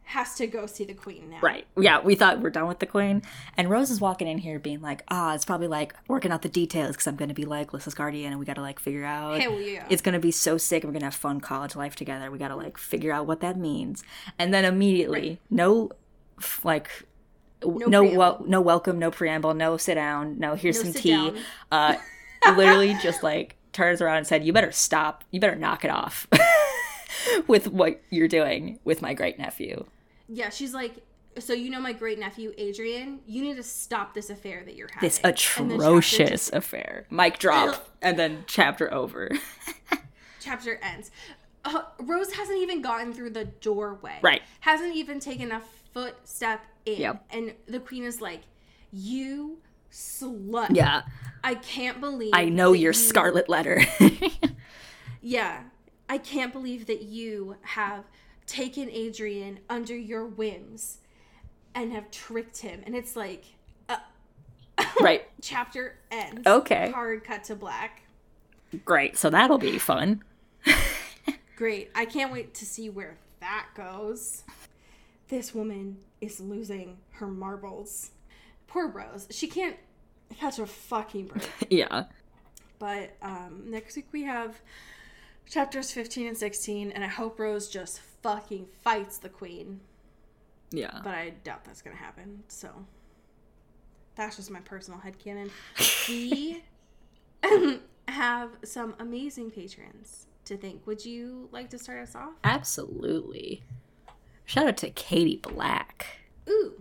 has 0.03 0.35
to 0.35 0.47
go 0.47 0.65
see 0.65 0.85
the 0.85 0.93
queen 0.93 1.29
now. 1.29 1.39
Right. 1.41 1.67
Yeah, 1.77 1.99
we 1.99 2.15
thought 2.15 2.39
we're 2.39 2.49
done 2.49 2.67
with 2.67 2.79
the 2.79 2.85
queen. 2.85 3.23
And 3.57 3.69
Rose 3.69 3.89
is 3.89 3.99
walking 3.99 4.27
in 4.27 4.37
here 4.37 4.57
being 4.57 4.81
like, 4.81 5.03
ah, 5.09 5.35
it's 5.35 5.43
probably 5.43 5.67
like 5.67 5.95
working 6.07 6.31
out 6.31 6.43
the 6.43 6.49
details 6.49 6.91
because 6.91 7.07
I'm 7.07 7.17
going 7.17 7.27
to 7.27 7.35
be 7.35 7.43
like 7.43 7.73
Lissa's 7.73 7.93
guardian 7.93 8.31
and 8.31 8.39
we 8.39 8.45
got 8.45 8.55
to 8.55 8.61
like 8.61 8.79
figure 8.79 9.03
out. 9.03 9.41
Hell 9.41 9.59
yeah. 9.59 9.85
It's 9.89 10.01
going 10.01 10.13
to 10.13 10.19
be 10.19 10.31
so 10.31 10.57
sick 10.57 10.85
we're 10.85 10.91
going 10.91 11.01
to 11.01 11.07
have 11.07 11.15
fun 11.15 11.41
college 11.41 11.75
life 11.75 11.97
together. 11.97 12.31
We 12.31 12.37
got 12.37 12.49
to 12.49 12.55
like 12.55 12.77
figure 12.77 13.11
out 13.11 13.27
what 13.27 13.41
that 13.41 13.57
means. 13.57 14.01
And 14.39 14.53
then 14.53 14.63
immediately, 14.63 15.41
no, 15.49 15.91
like, 16.63 16.89
no, 17.65 18.03
wel- 18.03 18.45
no 18.47 18.61
welcome, 18.61 18.99
no 18.99 19.11
preamble, 19.11 19.55
no 19.55 19.75
sit 19.75 19.95
down, 19.95 20.39
no 20.39 20.55
here's 20.55 20.77
No 20.77 20.91
some 20.91 21.01
tea. 21.01 21.33
Uh, 21.69 21.95
literally 22.55 22.95
just 23.03 23.23
like 23.23 23.56
turns 23.77 24.01
around 24.01 24.17
and 24.17 24.27
said, 24.27 24.43
you 24.43 24.51
better 24.51 24.71
stop. 24.71 25.23
You 25.31 25.39
better 25.39 25.55
knock 25.55 25.85
it 25.85 25.91
off 25.91 26.27
with 27.47 27.67
what 27.67 28.01
you're 28.09 28.27
doing 28.27 28.79
with 28.83 29.01
my 29.03 29.13
great 29.13 29.37
nephew. 29.37 29.85
Yeah, 30.27 30.49
she's 30.49 30.73
like, 30.73 30.95
so 31.37 31.53
you 31.53 31.69
know 31.69 31.79
my 31.79 31.93
great 31.93 32.17
nephew 32.19 32.51
Adrian, 32.57 33.19
you 33.27 33.43
need 33.43 33.55
to 33.57 33.63
stop 33.63 34.15
this 34.15 34.31
affair 34.31 34.63
that 34.65 34.75
you're 34.75 34.89
having. 34.91 35.07
this 35.07 35.19
And 35.19 35.33
the 35.33 35.37
chapter 35.37 35.73
atrocious 35.75 36.29
just- 36.29 36.53
affair. 36.53 37.05
Mic 37.11 37.37
drop, 37.37 37.87
and 38.01 38.17
then 38.17 38.43
chapter 38.47 38.91
over. 38.91 39.29
chapter 40.39 40.79
ends. 40.81 41.11
Uh, 41.63 41.83
Rose 41.99 42.33
hasn't 42.33 42.57
even 42.57 42.81
gotten 42.81 43.13
through 43.13 43.29
the 43.31 43.45
doorway. 43.45 44.17
Right. 44.23 44.41
Hasn't 44.61 44.95
even 44.95 45.19
taken 45.19 45.51
a 45.51 45.61
footstep 45.93 46.65
in. 46.85 46.99
Yep. 47.01 47.25
And 47.29 47.53
the 47.67 47.79
queen 47.79 48.03
is 48.03 48.21
like, 48.21 48.41
"You 48.91 49.57
slut! 49.91 50.67
yeah, 50.75 51.03
I 51.43 51.55
can't 51.55 51.99
believe 51.99 52.31
I 52.33 52.45
know 52.49 52.73
your 52.73 52.91
you- 52.91 52.99
scarlet 52.99 53.49
letter. 53.49 53.81
Yeah, 55.21 55.63
I 56.07 56.19
can't 56.19 56.53
believe 56.53 56.85
that 56.87 57.01
you 57.01 57.57
have 57.61 58.05
taken 58.45 58.89
Adrian 58.89 59.59
under 59.69 59.95
your 59.95 60.25
whims 60.25 60.99
and 61.75 61.91
have 61.91 62.09
tricked 62.11 62.59
him." 62.59 62.81
And 62.85 62.95
it's 62.95 63.15
like, 63.15 63.43
uh, 63.89 63.97
right, 65.01 65.27
chapter 65.41 65.97
ends. 66.11 66.47
Okay. 66.47 66.91
Hard 66.91 67.23
cut 67.25 67.43
to 67.45 67.55
black. 67.55 68.03
great. 68.85 69.17
So 69.17 69.29
that'll 69.29 69.57
be 69.57 69.77
fun. 69.77 70.23
Great. 71.57 71.89
I 71.95 72.05
can't 72.05 72.31
wait 72.31 72.53
to 72.55 72.65
see 72.65 72.87
where 72.89 73.17
that 73.39 73.65
goes. 73.75 74.43
This 75.29 75.55
woman 75.55 75.97
is 76.21 76.39
losing 76.39 76.97
her 77.13 77.25
marbles. 77.27 78.11
Poor 78.67 78.87
Rose. 78.87 79.27
She 79.31 79.47
can't 79.47 79.77
catch 80.37 80.59
a 80.59 80.65
fucking 80.65 81.27
break. 81.27 81.49
Yeah, 81.69 82.05
but 82.79 83.15
um, 83.21 83.63
next 83.67 83.95
week 83.95 84.07
we 84.11 84.23
have 84.23 84.59
chapters 85.49 85.91
15 85.91 86.27
and 86.27 86.37
16, 86.37 86.91
and 86.91 87.03
I 87.03 87.07
hope 87.07 87.39
Rose 87.39 87.69
just 87.69 87.99
fucking 88.21 88.67
fights 88.83 89.17
the 89.17 89.29
queen. 89.29 89.79
yeah. 90.71 90.99
But 91.03 91.13
I 91.15 91.29
doubt 91.43 91.63
that's 91.63 91.81
gonna 91.81 91.95
happen. 91.95 92.43
So 92.49 92.69
that's 94.15 94.35
just 94.35 94.51
my 94.51 94.59
personal 94.61 94.99
headcanon. 94.99 95.49
We 96.09 96.63
have 98.07 98.49
some 98.63 98.95
amazing 98.99 99.51
patrons 99.51 100.27
to 100.45 100.57
thank. 100.57 100.85
Would 100.87 101.05
you 101.05 101.49
like 101.51 101.69
to 101.71 101.77
start 101.77 101.99
us 101.99 102.15
off? 102.15 102.33
Absolutely. 102.43 103.63
Shout 104.45 104.67
out 104.67 104.77
to 104.77 104.89
Katie 104.89 105.37
Black. 105.37 106.05
Ooh. 106.49 106.76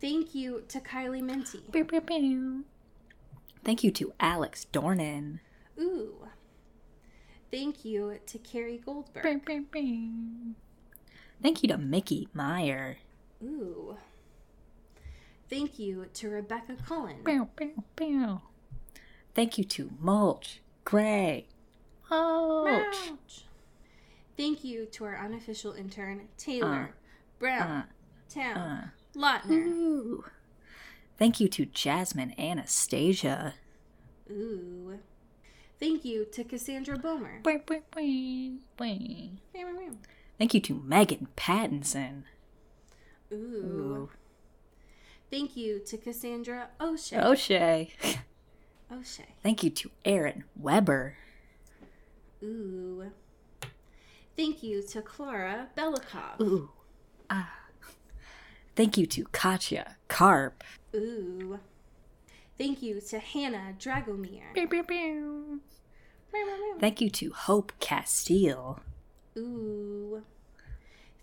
Thank 0.00 0.34
you 0.34 0.62
to 0.68 0.80
Kylie 0.80 1.22
Minty. 1.22 1.62
Thank 3.64 3.84
you 3.84 3.90
to 3.90 4.12
Alex 4.20 4.66
Dornan. 4.72 5.40
Ooh. 5.78 6.28
Thank 7.50 7.84
you 7.84 8.18
to 8.26 8.38
Carrie 8.38 8.80
Goldberg. 8.84 9.22
Thank 11.42 11.62
you 11.62 11.68
to 11.68 11.78
Mickey 11.78 12.28
Meyer. 12.32 12.98
Ooh. 13.42 13.96
Thank 15.48 15.78
you 15.78 16.06
to 16.14 16.28
Rebecca 16.28 16.76
Cullen. 16.86 17.16
Thank 19.34 19.58
you 19.58 19.64
to 19.64 19.90
Mulch 19.98 20.60
Gray. 20.84 21.46
Mulch. 22.10 23.10
Ouch. 23.10 23.44
Thank 24.36 24.62
you 24.62 24.86
to 24.86 25.04
our 25.04 25.16
unofficial 25.16 25.72
intern, 25.72 26.28
Taylor 26.36 26.94
Brown 27.38 27.62
uh, 27.62 27.82
Town 28.28 28.56
uh. 28.56 28.88
Lautner. 29.18 29.66
Ooh. 29.66 30.24
Thank 31.18 31.40
you 31.40 31.48
to 31.48 31.66
Jasmine 31.66 32.34
Anastasia. 32.38 33.54
Ooh. 34.30 35.00
Thank 35.80 36.04
you 36.04 36.24
to 36.32 36.44
Cassandra 36.44 36.96
Bomer. 36.96 37.42
Thank 40.38 40.54
you 40.54 40.60
to 40.60 40.82
Megan 40.84 41.28
Pattinson. 41.36 42.22
Ooh. 43.32 44.08
Thank 45.30 45.56
you 45.56 45.80
to 45.80 45.96
Cassandra 45.98 46.68
O'Shea. 46.80 47.20
O'Shea. 47.20 47.90
O'Shea. 48.90 49.26
Thank 49.42 49.62
you 49.62 49.70
to 49.70 49.90
Aaron 50.04 50.44
Weber. 50.56 51.16
Ooh. 52.42 53.10
Thank 54.36 54.62
you 54.62 54.82
to 54.82 55.02
Clara 55.02 55.68
Belikov. 55.76 56.40
Ooh. 56.40 56.70
Ah. 57.28 57.52
Thank 58.78 58.96
you 58.96 59.06
to 59.06 59.24
Katya 59.32 59.96
Karp. 60.06 60.62
Ooh. 60.94 61.58
Thank 62.56 62.80
you 62.80 63.00
to 63.00 63.18
Hannah 63.18 63.74
Dragomir. 63.76 64.54
Beep, 64.54 64.70
beep, 64.70 64.86
beep. 64.86 65.60
Thank 66.78 67.00
you 67.00 67.10
to 67.10 67.32
Hope 67.32 67.72
Castile. 67.80 68.78
Ooh. 69.36 70.22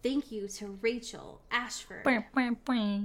Thank 0.03 0.33
you 0.33 0.49
to 0.49 0.77
Rachel 0.81 1.39
Ashford. 1.49 2.03
Beep 2.03 2.23
beep 2.35 2.65
beep. 2.65 3.01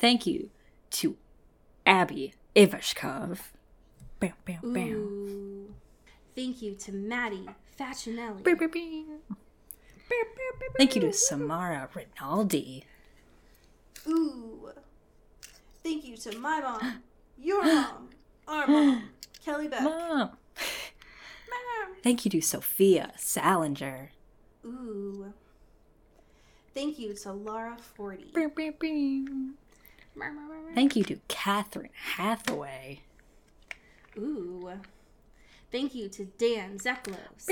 Thank 0.00 0.26
you 0.26 0.48
to 0.92 1.16
Abby 1.84 2.32
Ivashkov. 2.56 3.38
Ooh. 4.64 5.74
Thank 6.34 6.62
you 6.62 6.74
to 6.74 6.92
Maddie 6.92 7.50
Facinelli. 7.78 8.42
Thank 10.76 10.94
you 10.94 11.00
to 11.02 11.12
Samara 11.12 11.88
Rinaldi. 11.94 12.84
Ooh. 14.06 14.70
Thank 15.82 16.04
you 16.04 16.16
to 16.16 16.38
my 16.38 16.60
mom, 16.60 17.02
your 17.38 17.64
mom, 17.64 18.08
our 18.48 18.66
mom, 18.66 19.10
Kelly 19.44 19.68
Beck. 19.68 19.82
Mom. 19.82 20.18
Mom. 20.18 20.30
Thank 22.02 22.24
you 22.24 22.30
to 22.32 22.40
Sophia 22.40 23.12
Salinger. 23.16 24.10
Ooh. 24.64 25.32
Thank 26.74 26.98
you 26.98 27.14
to 27.14 27.32
Laura 27.32 27.76
Forty. 27.94 28.32
Thank 30.74 30.96
you 30.96 31.04
to 31.04 31.20
Catherine 31.28 31.90
Hathaway. 32.16 33.00
Ooh. 34.18 34.72
Thank 35.70 35.94
you 35.94 36.08
to 36.10 36.24
Dan 36.24 36.78
Zeklos. 36.78 37.46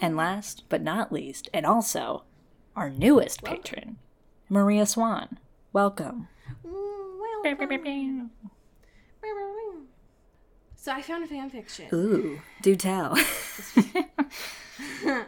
And 0.00 0.16
last 0.16 0.64
but 0.68 0.82
not 0.82 1.12
least, 1.12 1.48
and 1.52 1.66
also 1.66 2.24
our 2.76 2.90
newest 2.90 3.42
patron, 3.42 3.98
Maria 4.48 4.86
Swan. 4.86 5.38
Welcome. 5.72 6.28
Welcome. 6.64 7.48
So 10.76 10.92
I 10.92 11.02
found 11.02 11.24
a 11.24 11.26
fan 11.26 11.50
fiction. 11.50 11.88
Ooh, 11.92 12.40
do 12.62 12.76
tell. 12.76 13.18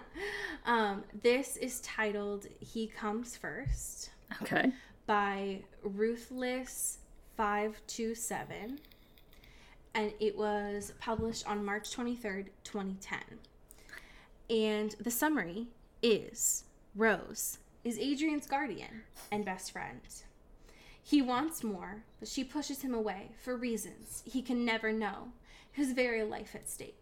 um, 0.64 1.04
this 1.22 1.56
is 1.56 1.80
titled 1.80 2.46
"He 2.60 2.86
Comes 2.86 3.36
First 3.36 4.10
okay. 4.42 4.72
by 5.06 5.62
Ruthless 5.82 6.98
Five 7.36 7.82
Two 7.86 8.14
Seven, 8.14 8.78
and 9.94 10.12
it 10.20 10.38
was 10.38 10.94
published 11.00 11.46
on 11.46 11.64
March 11.64 11.90
twenty 11.90 12.16
third, 12.16 12.50
twenty 12.64 12.96
ten. 13.00 13.20
And 14.50 14.96
the 15.00 15.12
summary 15.12 15.68
is: 16.02 16.64
Rose 16.96 17.58
is 17.84 17.98
Adrian's 17.98 18.46
guardian 18.46 19.02
and 19.30 19.44
best 19.44 19.70
friend. 19.70 20.00
He 21.02 21.22
wants 21.22 21.64
more, 21.64 22.02
but 22.18 22.28
she 22.28 22.44
pushes 22.44 22.82
him 22.82 22.92
away 22.92 23.30
for 23.42 23.56
reasons 23.56 24.22
he 24.26 24.42
can 24.42 24.64
never 24.64 24.92
know, 24.92 25.28
his 25.72 25.92
very 25.92 26.22
life 26.24 26.54
at 26.54 26.68
stake. 26.68 26.96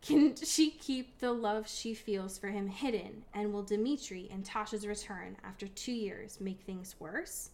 Can 0.00 0.36
she 0.36 0.70
keep 0.70 1.18
the 1.18 1.32
love 1.32 1.68
she 1.68 1.94
feels 1.94 2.38
for 2.38 2.48
him 2.48 2.68
hidden, 2.68 3.24
and 3.34 3.52
will 3.52 3.64
Dimitri 3.64 4.28
and 4.30 4.44
Tasha's 4.44 4.86
return 4.86 5.36
after 5.42 5.66
two 5.66 5.92
years 5.92 6.40
make 6.40 6.60
things 6.60 6.94
worse? 7.00 7.50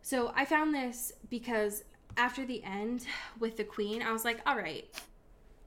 So 0.00 0.32
I 0.34 0.44
found 0.44 0.74
this 0.74 1.12
because 1.28 1.84
after 2.16 2.46
the 2.46 2.64
end 2.64 3.06
with 3.38 3.56
the 3.56 3.64
queen, 3.64 4.02
I 4.02 4.12
was 4.12 4.24
like, 4.24 4.40
all 4.46 4.56
right, 4.56 4.86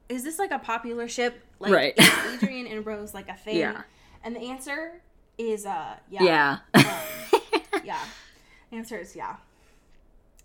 is 0.10 0.24
this 0.24 0.40
like 0.40 0.52
a 0.52 0.60
popular 0.60 1.08
ship? 1.08 1.42
Like, 1.60 1.72
Right. 1.72 1.94
is 1.98 2.44
Adrian 2.44 2.68
and 2.68 2.86
Rose 2.86 3.14
like 3.14 3.30
a 3.30 3.34
thing? 3.38 3.58
Yeah. 3.58 3.82
And 4.24 4.36
the 4.36 4.42
answer 4.42 5.02
is 5.38 5.66
uh, 5.66 5.96
yeah. 6.10 6.24
Yeah. 6.24 6.58
Um, 6.74 7.42
yeah. 7.84 8.00
Answer 8.72 8.98
is 8.98 9.16
yeah. 9.16 9.38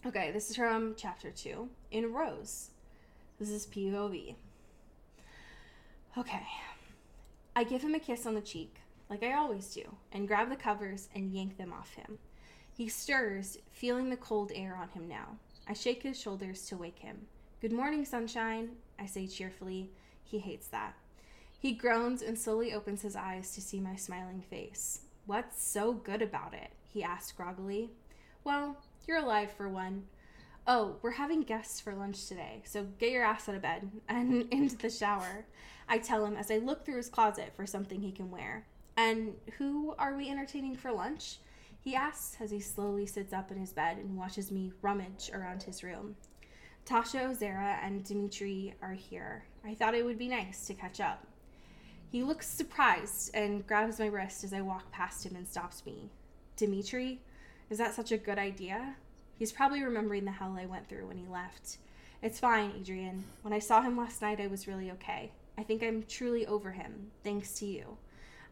Okay, 0.06 0.30
this 0.30 0.48
is 0.50 0.56
from 0.56 0.94
chapter 0.96 1.30
two 1.30 1.68
in 1.90 2.12
Rose. 2.12 2.70
This 3.38 3.50
is 3.50 3.66
POV. 3.66 4.34
Okay. 6.18 6.42
I 7.56 7.64
give 7.64 7.82
him 7.82 7.94
a 7.94 7.98
kiss 7.98 8.26
on 8.26 8.34
the 8.34 8.40
cheek, 8.40 8.76
like 9.08 9.22
I 9.22 9.32
always 9.34 9.72
do, 9.74 9.82
and 10.12 10.28
grab 10.28 10.48
the 10.48 10.56
covers 10.56 11.08
and 11.14 11.32
yank 11.32 11.56
them 11.58 11.72
off 11.72 11.94
him. 11.94 12.18
He 12.76 12.88
stirs, 12.88 13.58
feeling 13.72 14.08
the 14.08 14.16
cold 14.16 14.52
air 14.54 14.76
on 14.80 14.88
him 14.90 15.08
now. 15.08 15.36
I 15.68 15.72
shake 15.74 16.02
his 16.02 16.18
shoulders 16.18 16.64
to 16.66 16.76
wake 16.76 17.00
him. 17.00 17.26
Good 17.61 17.72
morning, 17.74 18.06
sunshine, 18.06 18.70
I 18.98 19.04
say 19.04 19.26
cheerfully. 19.26 19.90
He 20.24 20.38
hates 20.38 20.68
that. 20.68 20.94
He 21.58 21.72
groans 21.72 22.22
and 22.22 22.38
slowly 22.38 22.72
opens 22.72 23.02
his 23.02 23.14
eyes 23.14 23.54
to 23.54 23.61
see 23.61 23.80
my 23.80 23.96
smiling 23.96 24.40
face. 24.40 25.02
What's 25.26 25.62
so 25.62 25.92
good 25.92 26.22
about 26.22 26.54
it? 26.54 26.70
he 26.88 27.02
asks 27.02 27.32
groggily. 27.32 27.90
Well, 28.44 28.78
you're 29.06 29.18
alive 29.18 29.52
for 29.52 29.68
one. 29.68 30.04
Oh, 30.66 30.96
we're 31.02 31.11
having 31.11 31.42
guests 31.42 31.80
for 31.82 31.94
lunch 31.94 32.28
today, 32.28 32.62
so 32.64 32.86
get 32.98 33.11
your 33.11 33.24
ass 33.24 33.46
out 33.46 33.56
of 33.56 33.61
bed 33.61 33.90
and 34.08 34.48
into 34.50 34.78
the 34.78 34.88
shower. 34.88 35.44
I 35.86 35.98
tell 35.98 36.24
him 36.24 36.36
as 36.36 36.50
I 36.50 36.56
look 36.56 36.86
through 36.86 36.96
his 36.96 37.11
closet 37.11 37.52
for 37.54 37.66
something 37.66 38.00
he 38.00 38.11
can 38.11 38.30
wear. 38.30 38.64
And 38.96 39.34
who 39.58 39.94
are 39.98 40.16
we 40.16 40.30
entertaining 40.30 40.76
for 40.76 40.92
lunch? 40.92 41.40
He 41.78 41.94
asks 41.94 42.40
as 42.40 42.50
he 42.50 42.61
slowly 42.61 43.04
sits 43.04 43.34
up 43.34 43.50
in 43.50 43.58
his 43.58 43.74
bed 43.74 43.98
and 43.98 44.16
watches 44.16 44.50
me 44.50 44.72
rummage 44.80 45.30
around 45.34 45.64
his 45.64 45.82
room. 45.82 46.16
Tasha 46.91 47.30
Ozera 47.30 47.78
and 47.84 48.03
Dimitri 48.03 48.74
are 48.82 48.95
here. 48.95 49.45
I 49.64 49.74
thought 49.74 49.95
it 49.95 50.05
would 50.05 50.18
be 50.18 50.26
nice 50.26 50.66
to 50.66 50.74
catch 50.74 50.99
up. 50.99 51.24
He 52.11 52.24
looks 52.24 52.49
surprised 52.49 53.32
and 53.32 53.64
grabs 53.64 54.01
my 54.01 54.07
wrist 54.07 54.43
as 54.43 54.53
I 54.53 54.61
walk 54.62 54.91
past 54.91 55.24
him 55.24 55.36
and 55.36 55.47
stops 55.47 55.86
me. 55.86 56.11
Dimitri? 56.57 57.20
Is 57.70 57.78
that 57.78 57.95
such 57.95 58.11
a 58.11 58.18
good 58.18 58.41
idea? 58.41 58.97
He's 59.38 59.53
probably 59.53 59.84
remembering 59.84 60.24
the 60.24 60.32
hell 60.32 60.57
I 60.59 60.66
went 60.66 60.88
through 60.88 61.07
when 61.07 61.16
he 61.16 61.28
left. 61.28 61.78
It's 62.22 62.41
fine, 62.41 62.72
Adrian. 62.76 63.22
When 63.43 63.55
I 63.55 63.61
saw 63.61 63.82
him 63.82 63.97
last 63.97 64.20
night, 64.20 64.41
I 64.41 64.49
was 64.49 64.66
really 64.66 64.91
okay. 64.91 65.30
I 65.57 65.62
think 65.62 65.84
I'm 65.84 66.03
truly 66.09 66.45
over 66.49 66.72
him, 66.72 67.12
thanks 67.22 67.57
to 67.61 67.66
you. 67.66 67.99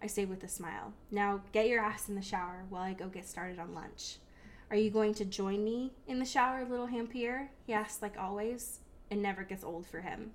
I 0.01 0.07
say 0.07 0.26
with 0.26 0.45
a 0.45 0.49
smile. 0.49 0.93
Now 1.11 1.41
get 1.51 1.66
your 1.66 1.82
ass 1.82 2.09
in 2.09 2.14
the 2.14 2.22
shower 2.22 2.66
while 2.68 2.82
I 2.82 2.93
go 2.93 3.09
get 3.09 3.26
started 3.26 3.59
on 3.59 3.74
lunch. 3.74 4.18
Are 4.70 4.76
you 4.76 4.90
going 4.90 5.14
to 5.14 5.24
join 5.24 5.64
me 5.64 5.92
in 6.06 6.18
the 6.18 6.26
shower, 6.26 6.66
little 6.68 6.88
dhampir? 6.88 7.48
He 7.66 7.72
asks 7.72 8.02
like 8.02 8.18
always. 8.18 8.80
It 9.10 9.16
never 9.16 9.42
gets 9.42 9.64
old 9.64 9.86
for 9.86 10.02
him. 10.02 10.32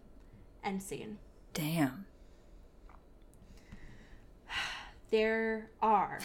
End 0.63 0.81
scene. 0.81 1.19
Damn. 1.53 2.05
There 5.11 5.69
are 5.79 6.17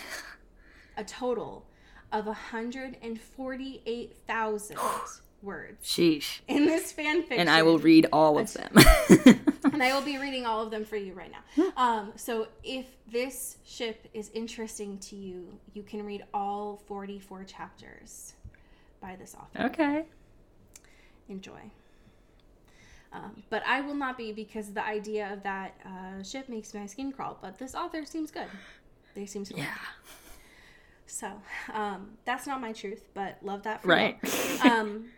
a 0.97 1.05
total 1.05 1.67
of 2.11 2.25
148,000 2.25 4.79
words 5.43 5.87
Sheesh. 5.87 6.41
in 6.49 6.65
this 6.65 6.91
fan 6.93 7.21
fiction. 7.21 7.39
And 7.41 7.51
I 7.51 7.63
will 7.65 7.79
read 7.79 8.07
all 8.15 8.39
of 8.39 8.51
them. 8.55 8.73
and 9.73 9.83
I 9.83 9.95
will 9.95 10.03
be 10.05 10.19
reading 10.19 10.47
all 10.47 10.63
of 10.63 10.71
them 10.71 10.85
for 10.85 10.97
you 10.97 11.13
right 11.13 11.31
now. 11.31 11.73
Um, 11.77 12.13
so 12.17 12.49
if 12.63 12.87
this 13.11 13.57
ship 13.65 14.09
is 14.15 14.31
interesting 14.35 14.99
to 14.99 15.17
you, 15.17 15.59
you 15.75 15.83
can 15.83 16.05
read 16.05 16.25
all 16.35 16.83
44 16.87 17.45
chapters 17.45 18.35
by 19.01 19.17
this 19.17 19.35
author. 19.35 19.67
okay. 19.67 20.05
Enjoy. 21.29 21.71
Um, 23.13 23.43
but 23.49 23.63
I 23.67 23.81
will 23.81 23.95
not 23.95 24.19
be 24.19 24.33
because 24.33 24.73
the 24.73 24.85
idea 24.85 25.33
of 25.33 25.43
that 25.43 25.75
uh, 25.85 26.23
ship 26.23 26.49
makes 26.49 26.75
my 26.75 26.87
skin 26.87 27.13
crawl. 27.13 27.39
But 27.41 27.59
this 27.59 27.75
author 27.75 28.05
seems 28.05 28.31
good. 28.31 28.49
They 29.15 29.27
seem 29.27 29.45
to. 29.45 29.57
Yeah. 29.57 29.67
So 31.07 31.33
um, 31.73 32.11
that's 32.27 32.47
not 32.47 32.61
my 32.61 32.73
truth, 32.73 33.09
but 33.15 33.39
love 33.43 33.63
that 33.63 33.83
for 33.83 33.89
Right. 33.89 34.19
Um, 34.63 35.07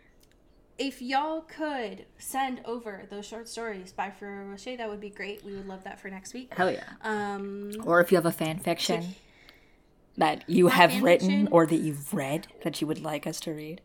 if 0.81 1.01
y'all 1.01 1.41
could 1.41 2.05
send 2.17 2.61
over 2.65 3.05
those 3.09 3.25
short 3.25 3.47
stories 3.47 3.91
by 3.93 4.09
Ferrero 4.09 4.45
Rocher, 4.47 4.75
that 4.77 4.89
would 4.89 4.99
be 4.99 5.09
great. 5.09 5.43
We 5.45 5.53
would 5.53 5.67
love 5.67 5.83
that 5.83 5.99
for 5.99 6.09
next 6.09 6.33
week. 6.33 6.53
Hell 6.55 6.71
yeah. 6.71 6.83
Um, 7.03 7.71
Or 7.85 8.01
if 8.01 8.11
you 8.11 8.15
have 8.15 8.25
a 8.25 8.31
fan 8.31 8.57
fiction 8.59 9.15
that 10.17 10.43
you 10.49 10.67
have 10.69 11.01
written 11.03 11.29
fiction? 11.29 11.47
or 11.51 11.65
that 11.67 11.75
you've 11.77 12.13
read 12.13 12.47
that 12.63 12.81
you 12.81 12.87
would 12.87 13.01
like 13.01 13.25
us 13.27 13.39
to 13.41 13.51
read. 13.53 13.81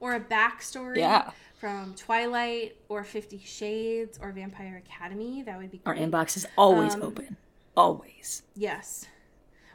or 0.00 0.14
a 0.14 0.20
backstory 0.20 0.98
Yeah. 0.98 1.30
from 1.58 1.94
Twilight 1.96 2.76
or 2.88 3.02
Fifty 3.02 3.38
Shades 3.40 4.16
or 4.22 4.30
Vampire 4.30 4.76
Academy, 4.86 5.42
that 5.42 5.58
would 5.58 5.70
be 5.72 5.80
Our 5.86 5.94
inbox 5.96 6.36
is 6.36 6.46
always 6.56 6.94
Um, 6.94 7.02
open. 7.02 7.36
Always. 7.76 8.42
Yes. 8.54 9.06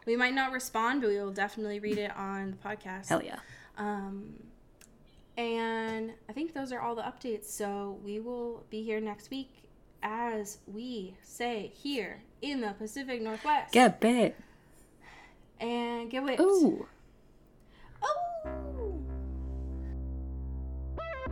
We 0.05 0.15
might 0.15 0.33
not 0.33 0.51
respond, 0.53 1.01
but 1.01 1.09
we 1.09 1.17
will 1.17 1.31
definitely 1.33 1.79
read 1.79 1.97
it 1.97 2.15
on 2.15 2.51
the 2.51 2.57
podcast. 2.57 3.07
Hell 3.09 3.21
yeah. 3.23 3.39
Um, 3.77 4.35
and 5.37 6.11
I 6.29 6.33
think 6.33 6.53
those 6.53 6.71
are 6.71 6.79
all 6.79 6.95
the 6.95 7.01
updates. 7.01 7.45
So 7.45 7.99
we 8.03 8.19
will 8.19 8.63
be 8.69 8.83
here 8.83 8.99
next 8.99 9.29
week, 9.29 9.51
as 10.01 10.59
we 10.67 11.15
say 11.21 11.71
here 11.75 12.21
in 12.41 12.61
the 12.61 12.73
Pacific 12.77 13.21
Northwest. 13.21 13.73
Get 13.73 13.99
bit. 13.99 14.35
and 15.59 16.09
get 16.09 16.23
whipped. 16.23 16.41
Ooh. 16.41 16.87
Oh. 18.01 18.82